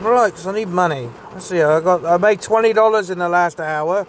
Right, 0.03 0.33
because 0.33 0.47
I 0.47 0.51
need 0.53 0.67
money. 0.67 1.09
Let's 1.31 1.45
see. 1.45 1.61
I 1.61 1.79
got. 1.79 2.03
I 2.05 2.17
made 2.17 2.41
twenty 2.41 2.73
dollars 2.73 3.09
in 3.09 3.19
the 3.19 3.29
last 3.29 3.61
hour, 3.61 4.03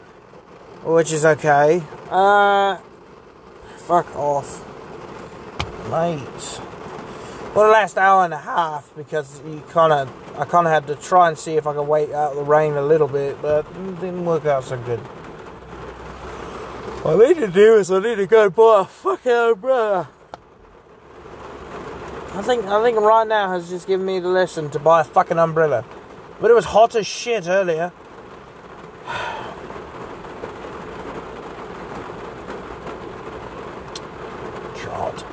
which 0.83 1.13
is 1.13 1.25
okay. 1.25 1.85
Uh, 2.11 2.79
fuck 3.77 4.13
off, 4.17 4.65
mate. 5.89 6.61
Well, 7.55 7.67
the 7.67 7.73
last 7.73 7.97
hour 7.97 8.25
and 8.25 8.35
a 8.35 8.39
half 8.39 8.91
because 8.97 9.41
you 9.47 9.63
kind 9.69 9.93
of. 9.93 10.13
I 10.37 10.45
kind 10.45 10.67
of 10.67 10.73
had 10.73 10.89
to 10.89 10.97
try 10.97 11.29
and 11.29 11.39
see 11.39 11.53
if 11.53 11.69
I 11.69 11.73
could 11.73 11.85
wait 11.85 12.11
out 12.11 12.35
the 12.35 12.43
rain 12.43 12.73
a 12.73 12.83
little 12.83 13.07
bit, 13.07 13.41
but 13.41 13.65
it 13.65 14.01
didn't 14.01 14.25
work 14.25 14.45
out 14.45 14.65
so 14.65 14.77
good. 14.79 14.99
What 17.05 17.23
I 17.25 17.29
need 17.29 17.37
to 17.39 17.47
do 17.47 17.77
is 17.77 17.93
I 17.93 18.01
need 18.01 18.17
to 18.17 18.27
go 18.27 18.51
buy 18.51 18.81
a 18.81 18.85
fucking 18.85 19.31
umbrella. 19.31 20.09
I 22.33 22.43
think 22.43 22.65
I 22.65 22.83
think 22.83 22.99
right 22.99 23.29
now 23.29 23.53
has 23.53 23.71
just 23.71 23.87
given 23.87 24.05
me 24.05 24.19
the 24.19 24.27
lesson 24.27 24.69
to 24.71 24.81
buy 24.81 25.03
a 25.03 25.05
fucking 25.05 25.39
umbrella. 25.39 25.85
But 26.41 26.51
it 26.51 26.55
was 26.55 26.65
hot 26.65 26.97
as 26.97 27.07
shit 27.07 27.47
earlier. 27.47 27.93
God. 34.85 35.25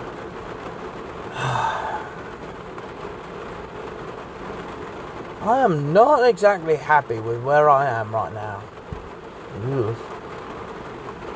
I 5.41 5.61
am 5.61 5.91
not 5.91 6.29
exactly 6.29 6.75
happy 6.75 7.19
with 7.19 7.43
where 7.43 7.67
I 7.67 7.87
am 7.87 8.13
right 8.13 8.31
now. 8.31 8.61
Ugh. 9.71 9.97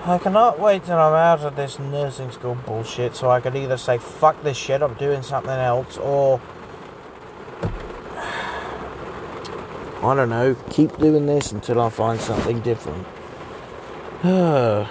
I 0.06 0.20
cannot 0.20 0.60
wait 0.60 0.86
till 0.86 1.00
I'm 1.00 1.16
out 1.16 1.40
of 1.40 1.56
this 1.56 1.80
nursing 1.80 2.30
school 2.30 2.54
bullshit 2.54 3.16
so 3.16 3.32
I 3.32 3.40
could 3.40 3.56
either 3.56 3.78
say 3.78 3.98
fuck 3.98 4.44
this 4.44 4.58
shit, 4.58 4.84
I'm 4.84 4.94
doing 4.94 5.24
something 5.24 5.50
else, 5.50 5.98
or 5.98 6.40
I 10.04 10.16
don't 10.16 10.30
know, 10.30 10.56
keep 10.70 10.96
doing 11.00 11.26
this 11.26 11.52
until 11.52 11.82
I 11.82 11.90
find 11.90 12.22
something 12.22 12.60
different. 12.60 13.08
Abnormal 14.24 14.88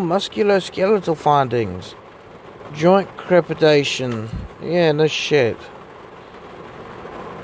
musculoskeletal 0.00 1.18
findings, 1.18 1.94
joint 2.72 3.14
crepitation, 3.18 4.30
yeah, 4.62 4.92
no 4.92 5.06
shit. 5.06 5.58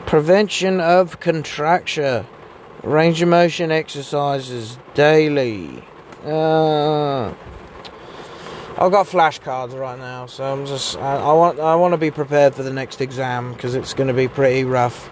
Prevention 0.08 0.80
of 0.80 1.20
contracture, 1.20 2.24
range 2.82 3.20
of 3.20 3.28
motion 3.28 3.70
exercises 3.70 4.78
daily. 4.94 5.84
Uh, 6.24 7.26
I've 8.78 8.90
got 8.90 9.06
flashcards 9.06 9.78
right 9.78 9.98
now, 9.98 10.24
so 10.24 10.50
I'm 10.50 10.64
just 10.64 10.96
I, 10.96 11.16
I 11.16 11.32
want 11.34 11.60
I 11.60 11.74
want 11.74 11.92
to 11.92 11.98
be 11.98 12.10
prepared 12.10 12.54
for 12.54 12.62
the 12.62 12.72
next 12.72 13.02
exam 13.02 13.52
because 13.52 13.74
it's 13.74 13.92
going 13.92 14.08
to 14.08 14.14
be 14.14 14.28
pretty 14.28 14.64
rough. 14.64 15.10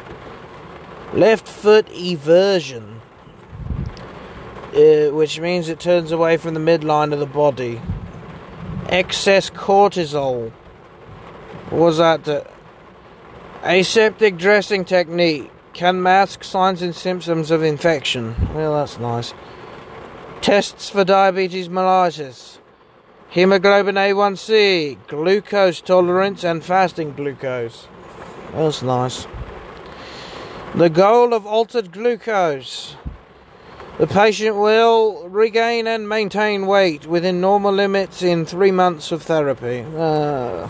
Left 1.13 1.47
foot 1.47 1.89
eversion, 1.89 3.01
uh, 4.73 5.15
which 5.15 5.39
means 5.39 5.69
it 5.69 5.79
turns 5.79 6.11
away 6.11 6.39
from 6.39 6.55
the 6.55 6.61
midline 6.61 7.13
of 7.13 7.19
the 7.19 7.27
body. 7.27 7.83
Excess 8.89 9.51
cortisol. 9.51 10.53
What 11.69 11.81
was 11.81 11.99
that? 11.99 12.56
Aseptic 13.67 14.37
dressing 14.37 14.85
technique 14.85 15.51
can 15.73 16.01
mask 16.01 16.45
signs 16.45 16.83
and 16.83 16.95
symptoms 16.95 17.51
of 17.51 17.65
infection. 17.65 18.37
Well, 18.55 18.75
that's 18.75 19.01
nice. 19.01 19.35
Tests 20.41 20.89
for 20.89 21.03
diabetes 21.03 21.69
mellitus, 21.69 22.59
hemoglobin 23.29 23.97
A1C, 23.97 24.97
glucose 25.09 25.81
tolerance, 25.81 26.45
and 26.45 26.65
fasting 26.65 27.13
glucose. 27.15 27.89
That's 28.53 28.83
nice. 28.83 29.27
The 30.77 30.89
goal 30.89 31.35
of 31.35 31.45
altered 31.45 31.91
glucose. 31.91 32.95
The 33.99 34.07
patient 34.07 34.55
will 34.55 35.29
regain 35.29 35.89
and 35.89 36.09
maintain 36.09 36.69
weight 36.69 37.07
within 37.07 37.41
normal 37.41 37.73
limits 37.73 38.23
in 38.23 38.47
three 38.47 38.71
months 38.71 39.11
of 39.11 39.23
therapy. 39.23 39.85
Uh, 39.97 40.69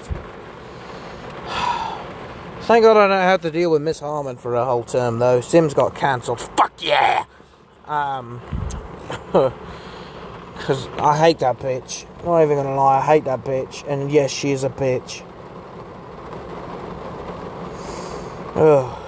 thank 2.66 2.82
God 2.82 2.96
I 2.96 3.06
don't 3.06 3.22
have 3.22 3.42
to 3.42 3.50
deal 3.50 3.70
with 3.70 3.80
Miss 3.80 4.00
Harmon 4.00 4.36
for 4.36 4.54
a 4.56 4.64
whole 4.64 4.82
term, 4.82 5.20
though. 5.20 5.40
Sims 5.40 5.72
got 5.72 5.94
cancelled. 5.94 6.40
Fuck 6.40 6.72
yeah! 6.82 7.24
Um, 7.86 8.40
because 9.32 10.88
I 10.98 11.16
hate 11.16 11.38
that 11.38 11.58
bitch. 11.60 12.04
Not 12.24 12.42
even 12.42 12.56
gonna 12.56 12.74
lie, 12.74 12.98
I 12.98 13.02
hate 13.02 13.24
that 13.24 13.44
bitch. 13.44 13.86
And 13.86 14.10
yes, 14.10 14.32
she 14.32 14.50
is 14.50 14.64
a 14.64 14.68
bitch. 14.68 15.22
Ugh. 18.56 19.02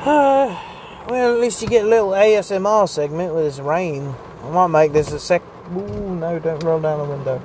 Uh, 0.00 0.60
well, 1.08 1.34
at 1.34 1.40
least 1.40 1.62
you 1.62 1.68
get 1.68 1.84
a 1.84 1.88
little 1.88 2.10
ASMR 2.10 2.88
segment 2.88 3.32
with 3.32 3.44
this 3.44 3.60
rain. 3.60 4.12
I 4.42 4.50
might 4.50 4.66
make 4.66 4.92
this 4.92 5.12
a 5.12 5.20
sec. 5.20 5.42
Ooh, 5.74 6.14
no, 6.16 6.38
don't 6.38 6.62
roll 6.62 6.80
down 6.80 6.98
the 6.98 7.14
window. 7.14 7.40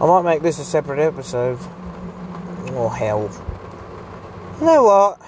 I 0.00 0.06
might 0.06 0.22
make 0.22 0.42
this 0.42 0.58
a 0.58 0.64
separate 0.64 0.98
episode. 0.98 1.58
Oh, 2.72 2.88
hell. 2.88 3.30
You 4.60 4.66
know 4.66 4.84
what? 4.84 5.20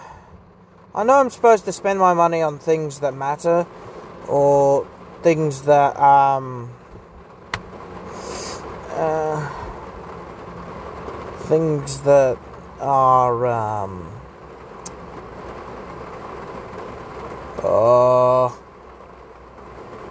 I 0.94 1.04
know 1.04 1.14
I'm 1.14 1.30
supposed 1.30 1.64
to 1.64 1.72
spend 1.72 1.98
my 1.98 2.12
money 2.12 2.42
on 2.42 2.58
things 2.58 3.00
that 3.00 3.14
matter 3.14 3.66
or 4.26 4.86
things 5.22 5.62
that, 5.62 5.98
um. 5.98 6.70
Uh, 8.90 9.48
things 11.44 12.00
that 12.02 12.36
are, 12.80 13.46
um. 13.46 14.12
Uh, 17.62 18.52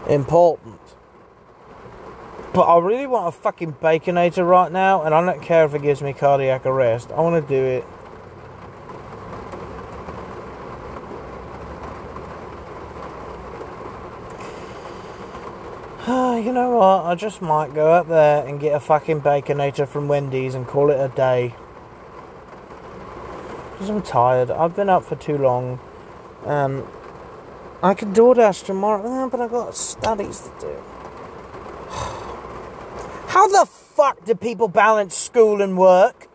important. 0.09 0.76
But 2.57 2.63
I 2.63 2.79
really 2.79 3.05
want 3.05 3.27
a 3.27 3.31
fucking 3.31 3.73
baconator 3.73 4.43
right 4.49 4.71
now, 4.71 5.03
and 5.03 5.13
I 5.13 5.23
don't 5.23 5.43
care 5.43 5.63
if 5.65 5.75
it 5.75 5.83
gives 5.83 6.01
me 6.01 6.11
cardiac 6.11 6.65
arrest. 6.65 7.11
I 7.11 7.21
want 7.21 7.47
to 7.47 7.47
do 7.47 7.63
it. 7.63 7.85
you 16.43 16.51
know 16.51 16.71
what? 16.71 17.05
I 17.05 17.13
just 17.13 17.43
might 17.43 17.75
go 17.75 17.91
up 17.91 18.07
there 18.07 18.43
and 18.47 18.59
get 18.59 18.73
a 18.73 18.79
fucking 18.79 19.21
baconator 19.21 19.87
from 19.87 20.07
Wendy's 20.07 20.55
and 20.55 20.65
call 20.65 20.89
it 20.89 20.99
a 20.99 21.09
day. 21.09 21.53
Because 23.73 23.89
I'm 23.89 24.01
tired. 24.01 24.49
I've 24.49 24.75
been 24.75 24.89
up 24.89 25.03
for 25.03 25.15
too 25.15 25.37
long. 25.37 25.79
Um, 26.43 26.87
I 27.83 27.93
could 27.93 28.15
DoorDash 28.15 28.65
tomorrow, 28.65 29.29
but 29.29 29.41
I've 29.41 29.51
got 29.51 29.75
studies 29.75 30.39
to 30.39 30.51
do. 30.59 30.75
How 33.37 33.47
the 33.47 33.67
fuck 33.67 34.25
do 34.25 34.33
people 34.33 34.67
balance 34.67 35.15
school 35.15 35.61
and 35.61 35.77
work? 35.77 36.27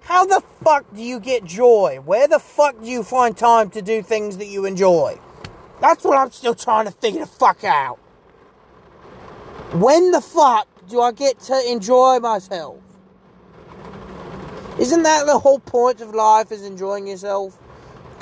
How 0.00 0.24
the 0.24 0.42
fuck 0.64 0.86
do 0.94 1.02
you 1.02 1.20
get 1.20 1.44
joy? 1.44 2.00
Where 2.02 2.26
the 2.26 2.38
fuck 2.38 2.80
do 2.80 2.88
you 2.88 3.02
find 3.02 3.36
time 3.36 3.68
to 3.68 3.82
do 3.82 4.02
things 4.02 4.38
that 4.38 4.46
you 4.46 4.64
enjoy? 4.64 5.18
That's 5.82 6.02
what 6.04 6.16
I'm 6.16 6.30
still 6.30 6.54
trying 6.54 6.86
to 6.86 6.90
figure 6.90 7.20
the 7.20 7.26
fuck 7.26 7.64
out. 7.64 7.96
When 9.74 10.10
the 10.10 10.22
fuck 10.22 10.68
do 10.88 11.02
I 11.02 11.12
get 11.12 11.38
to 11.40 11.70
enjoy 11.70 12.18
myself? 12.20 12.78
Isn't 14.78 15.02
that 15.02 15.26
the 15.26 15.38
whole 15.38 15.58
point 15.58 16.00
of 16.00 16.14
life 16.14 16.50
is 16.50 16.62
enjoying 16.62 17.08
yourself? 17.08 17.58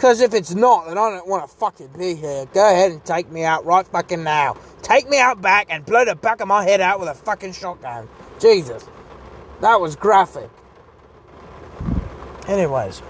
Because 0.00 0.22
if 0.22 0.32
it's 0.32 0.54
not, 0.54 0.86
then 0.86 0.96
I 0.96 1.10
don't 1.10 1.28
want 1.28 1.46
to 1.46 1.56
fucking 1.58 1.88
be 1.88 2.14
here. 2.14 2.46
Go 2.54 2.66
ahead 2.72 2.90
and 2.90 3.04
take 3.04 3.30
me 3.30 3.44
out 3.44 3.66
right 3.66 3.86
fucking 3.86 4.24
now. 4.24 4.56
Take 4.80 5.06
me 5.10 5.20
out 5.20 5.42
back 5.42 5.66
and 5.68 5.84
blow 5.84 6.06
the 6.06 6.14
back 6.14 6.40
of 6.40 6.48
my 6.48 6.64
head 6.64 6.80
out 6.80 7.00
with 7.00 7.10
a 7.10 7.14
fucking 7.14 7.52
shotgun. 7.52 8.08
Jesus. 8.38 8.88
That 9.60 9.78
was 9.78 9.96
graphic. 9.96 10.48
Anyways. 12.48 13.02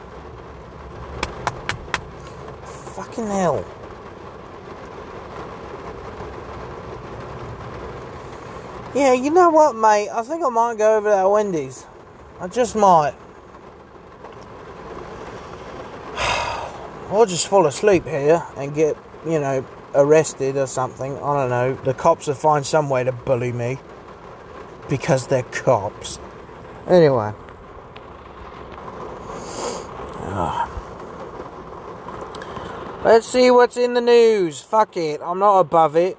Fucking 2.65 3.29
hell. 3.29 3.65
Yeah, 8.97 9.13
you 9.13 9.31
know 9.31 9.51
what, 9.51 9.77
mate? 9.77 10.09
I 10.09 10.23
think 10.23 10.43
I 10.45 10.49
might 10.49 10.77
go 10.77 10.97
over 10.97 11.09
to 11.09 11.15
that 11.15 11.31
Wendy's. 11.31 11.87
I 12.41 12.49
just 12.49 12.75
might. 12.75 13.15
Or 17.11 17.27
just 17.27 17.49
fall 17.49 17.67
asleep 17.67 18.05
here 18.05 18.45
and 18.57 18.75
get, 18.75 18.97
you 19.27 19.41
know, 19.41 19.65
arrested 19.95 20.57
or 20.57 20.67
something. 20.67 21.17
I 21.19 21.37
don't 21.41 21.51
know. 21.51 21.75
The 21.75 21.95
cops 21.95 22.27
will 22.27 22.35
find 22.35 22.65
some 22.65 22.89
way 22.89 23.05
to 23.05 23.13
bully 23.13 23.53
me. 23.53 23.79
Because 24.89 25.27
they're 25.27 25.43
cops. 25.43 26.19
Anyway. 26.87 27.33
Ah. 30.23 30.67
Let's 33.05 33.27
see 33.27 33.51
what's 33.51 33.77
in 33.77 33.95
the 33.95 34.01
news. 34.01 34.61
Fuck 34.61 34.97
it. 34.97 35.21
I'm 35.25 35.39
not 35.39 35.61
above 35.61 35.97
it. 35.97 36.19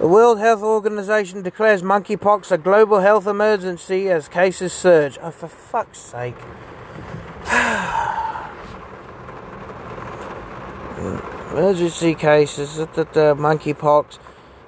The 0.00 0.06
World 0.06 0.38
Health 0.38 0.62
Organization 0.62 1.42
declares 1.42 1.82
monkeypox 1.82 2.52
a 2.52 2.58
global 2.58 3.00
health 3.00 3.26
emergency 3.26 4.08
as 4.10 4.28
cases 4.28 4.72
surge. 4.72 5.18
Oh, 5.22 5.30
for 5.30 5.48
fuck's 5.48 5.98
sake. 5.98 6.36
emergency 11.50 12.14
cases, 12.14 12.76
the, 12.76 12.86
the 12.86 13.34
monkeypox. 13.34 14.18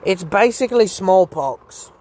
It's 0.04 0.24
basically 0.24 0.86
smallpox. 0.86 1.92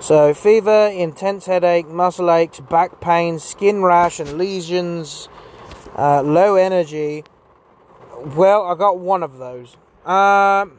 So, 0.00 0.34
fever, 0.34 0.88
intense 0.92 1.46
headache, 1.46 1.88
muscle 1.88 2.30
aches, 2.30 2.60
back 2.60 3.00
pain, 3.00 3.38
skin 3.38 3.82
rash, 3.82 4.20
and 4.20 4.36
lesions, 4.36 5.28
uh, 5.96 6.22
low 6.22 6.56
energy. 6.56 7.24
Well, 8.34 8.66
I 8.66 8.74
got 8.74 8.98
one 8.98 9.22
of 9.22 9.38
those. 9.38 9.76
Um. 10.04 10.78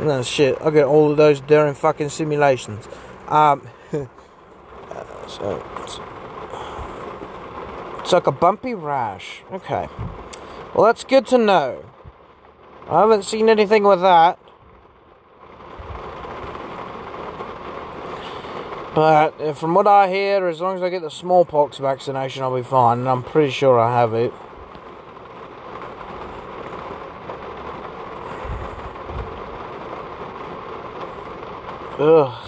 No 0.00 0.22
shit, 0.22 0.56
I 0.60 0.70
get 0.70 0.84
all 0.84 1.10
of 1.10 1.16
those 1.16 1.40
during 1.40 1.74
fucking 1.74 2.10
simulations. 2.10 2.86
Um, 3.26 3.66
so 5.26 5.60
it's, 8.08 8.14
like 8.14 8.26
a 8.26 8.32
bumpy 8.32 8.72
rash. 8.72 9.42
Okay. 9.52 9.86
Well, 10.74 10.86
that's 10.86 11.04
good 11.04 11.26
to 11.26 11.36
know. 11.36 11.84
I 12.88 13.00
haven't 13.00 13.24
seen 13.24 13.50
anything 13.50 13.84
with 13.84 14.00
that. 14.00 14.38
But 18.94 19.38
uh, 19.38 19.52
from 19.52 19.74
what 19.74 19.86
I 19.86 20.08
hear, 20.08 20.48
as 20.48 20.58
long 20.62 20.76
as 20.76 20.82
I 20.82 20.88
get 20.88 21.02
the 21.02 21.10
smallpox 21.10 21.76
vaccination, 21.76 22.42
I'll 22.42 22.56
be 22.56 22.62
fine. 22.62 23.00
And 23.00 23.08
I'm 23.10 23.22
pretty 23.22 23.52
sure 23.52 23.78
I 23.78 23.92
have 24.00 24.14
it. 24.14 24.32
Ugh. 31.98 32.47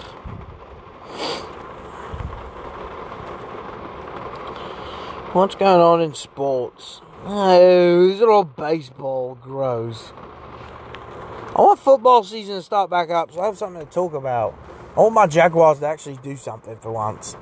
What's 5.33 5.55
going 5.55 5.79
on 5.79 6.01
in 6.01 6.13
sports? 6.13 6.99
Oh, 7.23 8.05
these 8.05 8.19
are 8.19 8.29
all 8.29 8.43
baseball 8.43 9.35
grows. 9.35 10.11
I 11.55 11.61
want 11.61 11.79
football 11.79 12.25
season 12.25 12.55
to 12.55 12.61
start 12.61 12.89
back 12.89 13.09
up 13.11 13.31
so 13.31 13.39
I 13.39 13.45
have 13.45 13.57
something 13.57 13.79
to 13.87 13.89
talk 13.89 14.13
about. 14.13 14.53
I 14.97 14.99
want 14.99 15.13
my 15.13 15.27
Jaguars 15.27 15.79
to 15.79 15.87
actually 15.87 16.17
do 16.17 16.35
something 16.35 16.75
for 16.79 16.91
once. 16.91 17.37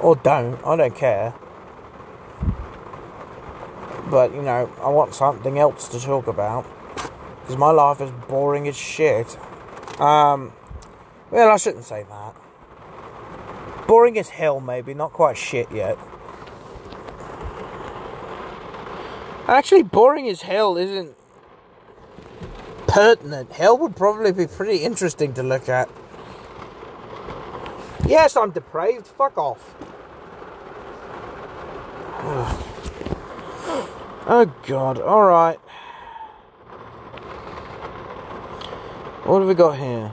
Or 0.00 0.16
don't, 0.16 0.60
I 0.66 0.74
don't 0.74 0.96
care. 0.96 1.34
But, 4.10 4.34
you 4.34 4.42
know, 4.42 4.68
I 4.82 4.88
want 4.88 5.14
something 5.14 5.56
else 5.56 5.86
to 5.90 6.00
talk 6.00 6.26
about. 6.26 6.66
Because 7.42 7.56
my 7.56 7.70
life 7.70 8.00
is 8.00 8.10
boring 8.26 8.66
as 8.66 8.76
shit. 8.76 9.38
Um, 10.00 10.52
well, 11.30 11.48
I 11.48 11.58
shouldn't 11.58 11.84
say 11.84 12.04
that. 12.08 12.34
Boring 13.86 14.18
as 14.18 14.30
hell, 14.30 14.58
maybe. 14.58 14.94
Not 14.94 15.12
quite 15.12 15.36
shit 15.36 15.70
yet. 15.70 15.96
Actually, 19.48 19.82
boring 19.82 20.28
as 20.28 20.42
hell 20.42 20.76
isn't 20.76 21.16
pertinent. 22.86 23.50
Hell 23.52 23.78
would 23.78 23.96
probably 23.96 24.30
be 24.30 24.46
pretty 24.46 24.84
interesting 24.84 25.32
to 25.34 25.42
look 25.42 25.70
at. 25.70 25.88
Yes, 28.06 28.36
I'm 28.36 28.50
depraved. 28.50 29.06
Fuck 29.06 29.38
off. 29.38 29.74
Oh, 34.30 34.44
God. 34.66 34.98
Alright. 34.98 35.58
What 39.24 39.38
have 39.38 39.48
we 39.48 39.54
got 39.54 39.78
here? 39.78 40.12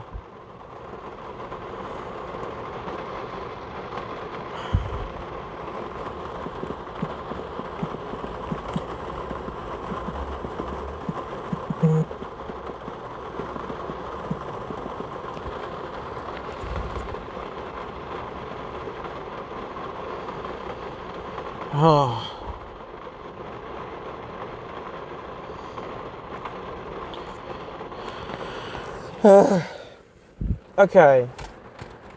Okay. 30.86 31.28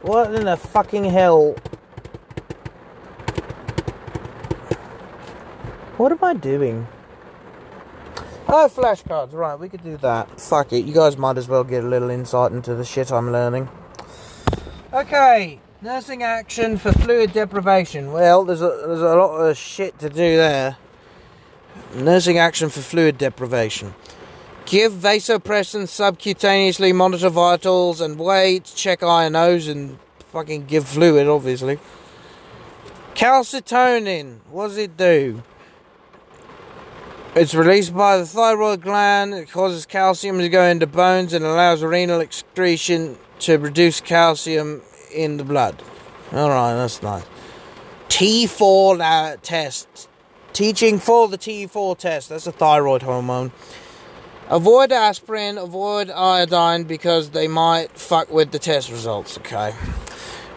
What 0.02 0.34
in 0.34 0.46
the 0.46 0.58
fucking 0.58 1.06
hell? 1.06 1.56
What 5.98 6.12
am 6.12 6.24
I 6.24 6.34
doing? 6.34 6.88
Oh, 8.48 8.70
flashcards. 8.74 9.34
Right, 9.34 9.60
we 9.60 9.70
could 9.70 9.84
do 9.84 9.98
that. 9.98 10.40
Fuck 10.40 10.74
it. 10.74 10.86
You 10.86 10.94
guys 10.94 11.18
might 11.18 11.38
as 11.38 11.48
well 11.48 11.64
get 11.64 11.84
a 11.84 11.88
little 11.88 12.10
insight 12.10 12.52
into 12.52 12.74
the 12.74 12.86
shit 12.86 13.12
I'm 13.12 13.32
learning. 13.32 13.68
Okay. 14.94 15.60
Nursing 15.82 16.24
action 16.24 16.78
for 16.78 16.92
fluid 16.92 17.34
deprivation. 17.34 18.12
Well, 18.12 18.44
there's 18.46 18.62
a, 18.62 18.84
there's 18.86 19.02
a 19.02 19.16
lot 19.16 19.38
of 19.38 19.58
shit 19.58 20.00
to 20.00 20.10
do 20.10 20.38
there. 20.38 20.78
Nursing 21.96 22.38
action 22.38 22.70
for 22.70 22.82
fluid 22.82 23.18
deprivation. 23.18 23.94
Give 24.70 24.94
vasopressin 24.94 25.88
subcutaneously, 25.88 26.94
monitor 26.94 27.30
vitals 27.30 28.02
and 28.02 28.20
wait, 28.20 28.66
check 28.76 29.02
I&Os 29.02 29.68
and 29.68 29.98
fucking 30.32 30.66
give 30.66 30.88
fluid, 30.88 31.28
obviously. 31.28 31.80
Calcitonin, 33.16 34.42
what 34.52 34.68
does 34.68 34.78
it 34.78 34.96
do? 34.96 35.42
It's 37.34 37.56
released 37.56 37.96
by 37.96 38.20
the 38.20 38.28
thyroid 38.28 38.84
gland. 38.84 39.34
It 39.34 39.50
causes 39.50 39.88
calcium 39.88 40.38
to 40.38 40.50
go 40.50 40.64
into 40.64 40.86
bones 40.86 41.34
and 41.34 41.44
allows 41.44 41.82
renal 41.82 42.20
excretion 42.20 43.18
to 43.40 43.58
reduce 43.58 44.00
calcium 44.02 44.84
in 45.12 45.38
the 45.38 45.44
blood. 45.44 45.82
All 46.32 46.50
right, 46.50 46.76
that's 46.76 47.02
nice. 47.02 47.26
T4 48.10 49.02
uh, 49.02 49.38
test. 49.42 50.10
Teaching 50.54 51.00
for 51.00 51.28
the 51.28 51.40
T4 51.40 51.98
test. 51.98 52.30
That's 52.30 52.46
a 52.46 52.52
thyroid 52.52 53.02
hormone. 53.02 53.52
Avoid 54.50 54.92
aspirin, 54.92 55.60
avoid 55.60 56.10
iodine 56.10 56.84
because 56.84 57.30
they 57.30 57.48
might 57.48 57.92
fuck 57.92 58.32
with 58.32 58.52
the 58.52 58.58
test 58.58 58.90
results, 58.90 59.38
okay? 59.38 59.76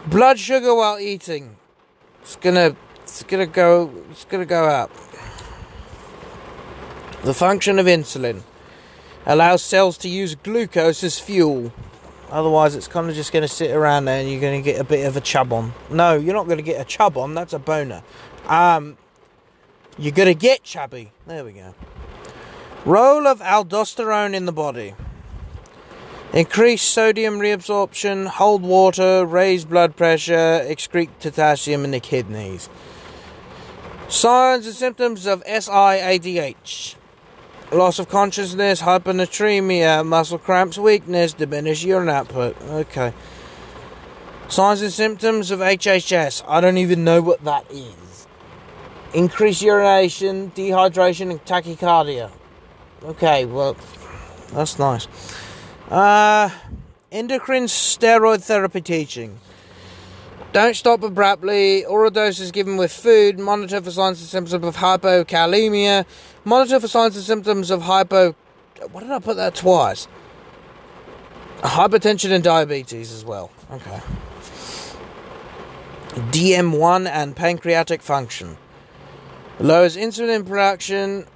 Blood 0.07 0.39
sugar 0.39 0.75
while 0.75 0.99
eating. 0.99 1.57
It's 2.23 2.37
gonna 2.37 2.75
it's 3.03 3.23
gonna 3.25 3.47
go 3.47 3.93
it's 4.11 4.25
gonna 4.25 4.47
go 4.47 4.65
up. 4.65 4.91
The 7.23 7.35
function 7.35 7.79
of 7.79 7.87
insulin 7.87 8.43
allows 9.27 9.63
cells 9.63 9.99
to 9.99 10.09
use 10.09 10.35
glucose 10.35 11.05
as 11.05 11.21
fuel. 11.21 11.73
Otherwise, 12.31 12.75
it's 12.75 12.89
kind 12.89 13.09
of 13.09 13.15
just 13.15 13.31
going 13.31 13.43
to 13.43 13.49
sit 13.49 13.71
around 13.71 14.07
there 14.07 14.19
and 14.21 14.29
you're 14.29 14.41
going 14.41 14.61
to 14.61 14.65
get 14.65 14.81
a 14.81 14.85
bit 14.85 15.07
of 15.07 15.17
a 15.17 15.21
chub 15.21 15.53
on. 15.53 15.73
No, 15.91 16.17
you're 16.17 16.35
not 16.35 16.47
going 16.47 16.57
to 16.57 16.65
get 16.65 16.81
a 16.81 16.85
chub 16.85 17.19
on. 17.19 17.35
That's 17.35 17.53
a 17.53 17.59
boner. 17.59 18.03
Um, 18.49 18.97
you're 19.99 20.13
going 20.13 20.29
to 20.29 20.35
get 20.35 20.63
chubby. 20.65 21.13
There 21.27 21.45
we 21.45 21.53
go. 21.53 21.75
Role 22.85 23.27
of 23.27 23.41
aldosterone 23.41 24.35
in 24.35 24.47
the 24.47 24.53
body. 24.53 24.95
Increase 26.33 26.83
sodium 26.83 27.39
reabsorption, 27.39 28.27
hold 28.27 28.63
water, 28.63 29.25
raise 29.25 29.65
blood 29.65 29.97
pressure, 29.97 30.65
excrete 30.65 31.11
potassium 31.21 31.85
in 31.85 31.93
the 31.93 32.01
kidneys. 32.01 32.69
Signs 34.09 34.67
and 34.67 34.75
symptoms 34.75 35.27
of 35.27 35.45
SIADH 35.45 36.97
loss 37.73 37.99
of 37.99 38.09
consciousness, 38.09 38.83
hyponatremia, 38.83 40.05
muscle 40.05 40.39
cramps, 40.39 40.77
weakness, 40.79 41.33
diminished 41.33 41.85
urine 41.85 42.09
output. 42.09 42.61
Okay. 42.63 43.13
Signs 44.49 44.83
and 44.83 44.93
symptoms 44.93 45.51
of 45.51 45.61
HHS. 45.61 46.45
I 46.47 46.61
don't 46.61 46.77
even 46.77 47.05
know 47.05 47.23
what 47.23 47.43
that 47.45 47.71
is. 47.71 48.27
Increased 49.15 49.63
urination, 49.63 50.51
dehydration, 50.51 51.31
and 51.31 51.45
tachycardia. 51.45 52.31
Okay, 53.05 53.45
well, 53.47 53.77
that's 54.53 54.79
nice. 54.79 55.09
Uh, 55.91 56.51
endocrine 57.11 57.65
steroid 57.65 58.43
therapy 58.43 58.81
teaching. 58.81 59.41
Don't 60.53 60.77
stop 60.77 61.03
abruptly. 61.03 61.85
Oral 61.85 62.11
doses 62.11 62.53
given 62.53 62.77
with 62.77 62.93
food. 62.93 63.39
Monitor 63.39 63.81
for 63.81 63.91
signs 63.91 64.21
and 64.21 64.29
symptoms 64.29 64.53
of 64.65 64.77
hypokalemia. 64.77 66.05
Monitor 66.45 66.79
for 66.79 66.89
signs 66.89 67.17
and 67.17 67.25
symptoms 67.25 67.71
of 67.71 67.83
hypo. 67.83 68.37
What 68.93 69.01
did 69.01 69.11
I 69.11 69.19
put 69.19 69.37
that 69.37 69.55
twice? 69.55 70.07
Hypertension 71.61 72.31
and 72.33 72.45
diabetes 72.45 73.13
as 73.13 73.25
well. 73.25 73.51
Okay. 73.71 74.01
DM1 76.31 77.09
and 77.09 77.35
pancreatic 77.35 78.03
function. 78.03 78.59
Lowers 79.59 79.97
insulin 79.97 80.47
production 80.47 81.27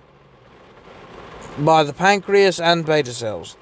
by 1.59 1.83
the 1.83 1.93
pancreas 1.93 2.61
and 2.61 2.85
beta 2.85 3.13
cells. 3.13 3.57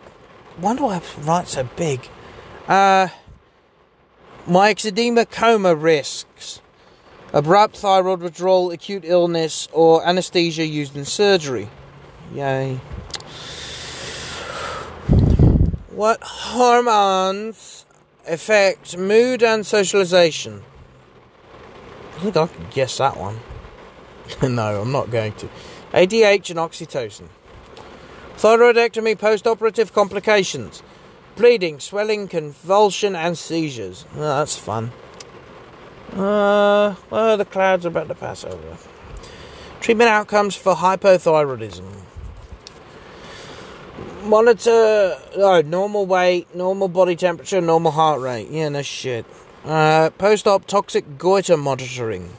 Why 0.57 0.77
do 0.77 0.87
I 0.87 1.01
write 1.21 1.49
so 1.49 1.69
big? 1.77 2.09
Uh, 2.69 3.09
myxedema 4.47 5.31
coma 5.31 5.75
risks. 5.75 6.61
Abrupt 7.33 7.77
thyroid 7.77 8.21
withdrawal, 8.21 8.71
acute 8.71 9.05
illness, 9.05 9.69
or 9.73 10.07
anesthesia 10.07 10.65
used 10.65 10.97
in 10.97 11.05
surgery. 11.05 11.69
Yay. 12.33 12.81
What 15.91 16.23
hormones 16.23 17.87
affect 18.27 18.97
mood 18.97 19.43
and 19.43 19.67
socialization? 19.67 20.63
I 22.17 22.21
think 22.21 22.37
I 22.37 22.47
can 22.47 22.67
guess 22.71 22.99
that 22.99 23.17
one. 23.17 23.41
no, 24.43 24.81
I'm 24.83 24.93
not 24.93 25.11
going 25.11 25.33
to. 25.35 25.49
ADH 25.93 26.51
and 26.51 26.59
oxytocin. 26.59 27.29
Thyroidectomy 28.37 29.19
post 29.19 29.47
operative 29.47 29.93
complications 29.93 30.83
bleeding, 31.37 31.81
swelling, 31.81 32.29
convulsion, 32.29 33.17
and 33.17 33.37
seizures. 33.37 34.05
Oh, 34.17 34.21
that's 34.21 34.57
fun. 34.57 34.93
Uh, 36.13 36.95
well, 37.11 37.37
the 37.37 37.45
clouds 37.45 37.85
are 37.85 37.89
about 37.89 38.09
to 38.09 38.15
pass 38.15 38.45
over. 38.45 38.77
Treatment 39.81 40.09
outcomes 40.09 40.55
for 40.55 40.75
hypothyroidism. 40.75 41.85
Monitor 44.23 45.19
oh, 45.37 45.63
normal 45.67 46.07
weight, 46.07 46.55
normal 46.55 46.89
body 46.89 47.17
temperature, 47.17 47.61
normal 47.61 47.93
heart 47.93 48.21
rate. 48.21 48.49
Yeah, 48.49 48.69
no 48.71 48.83
shit. 48.83 49.27
Uh, 49.65 50.11
Post 50.11 50.47
op 50.47 50.67
toxic 50.67 51.19
goiter 51.19 51.57
monitoring. 51.57 52.31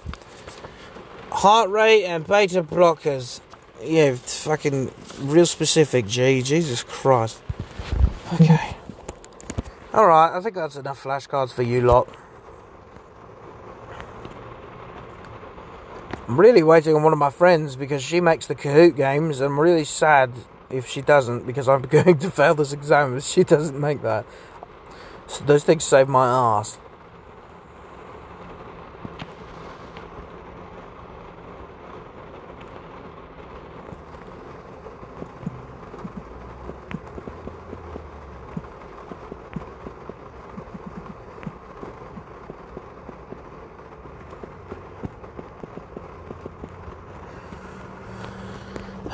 Heart 1.31 1.69
rate 1.69 2.05
and 2.05 2.25
beta 2.25 2.63
blockers. 2.63 3.41
Yeah, 3.81 4.15
fucking 4.15 4.91
real 5.19 5.45
specific, 5.45 6.07
G. 6.07 6.41
Jesus 6.41 6.83
Christ. 6.83 7.39
Okay. 8.33 8.75
Alright, 9.93 10.33
I 10.33 10.41
think 10.41 10.55
that's 10.55 10.75
enough 10.75 11.03
flashcards 11.03 11.53
for 11.53 11.63
you 11.63 11.81
lot. 11.81 12.09
I'm 16.27 16.39
really 16.39 16.63
waiting 16.63 16.95
on 16.95 17.03
one 17.03 17.13
of 17.13 17.19
my 17.19 17.29
friends 17.29 17.75
because 17.75 18.01
she 18.01 18.19
makes 18.19 18.47
the 18.47 18.55
Kahoot 18.55 18.95
games. 18.95 19.41
I'm 19.41 19.59
really 19.59 19.85
sad 19.85 20.31
if 20.71 20.87
she 20.87 21.01
doesn't 21.01 21.45
because 21.45 21.69
I'm 21.69 21.81
going 21.97 22.17
to 22.17 22.31
fail 22.31 22.55
this 22.55 22.73
exam 22.73 23.15
if 23.15 23.23
she 23.23 23.43
doesn't 23.43 23.79
make 23.79 24.01
that. 24.01 24.25
So 25.27 25.43
those 25.45 25.63
things 25.63 25.83
save 25.83 26.07
my 26.07 26.27
ass. 26.27 26.77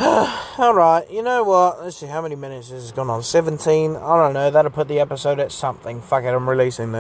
Alright, 0.58 1.12
you 1.12 1.22
know 1.22 1.44
what? 1.44 1.84
Let's 1.84 1.98
see 1.98 2.08
how 2.08 2.24
many 2.24 2.34
minutes 2.34 2.70
this 2.70 2.82
has 2.82 2.92
gone 2.92 3.12
on. 3.12 3.22
17? 3.22 3.96
I 3.96 4.18
don't 4.18 4.34
know. 4.34 4.50
That'll 4.50 4.72
put 4.72 4.88
the 4.88 5.00
episode 5.00 5.40
at 5.40 5.52
something. 5.52 6.02
Fuck 6.02 6.24
it, 6.24 6.30
I'm 6.30 6.50
releasing 6.50 6.92
this. 6.92 7.00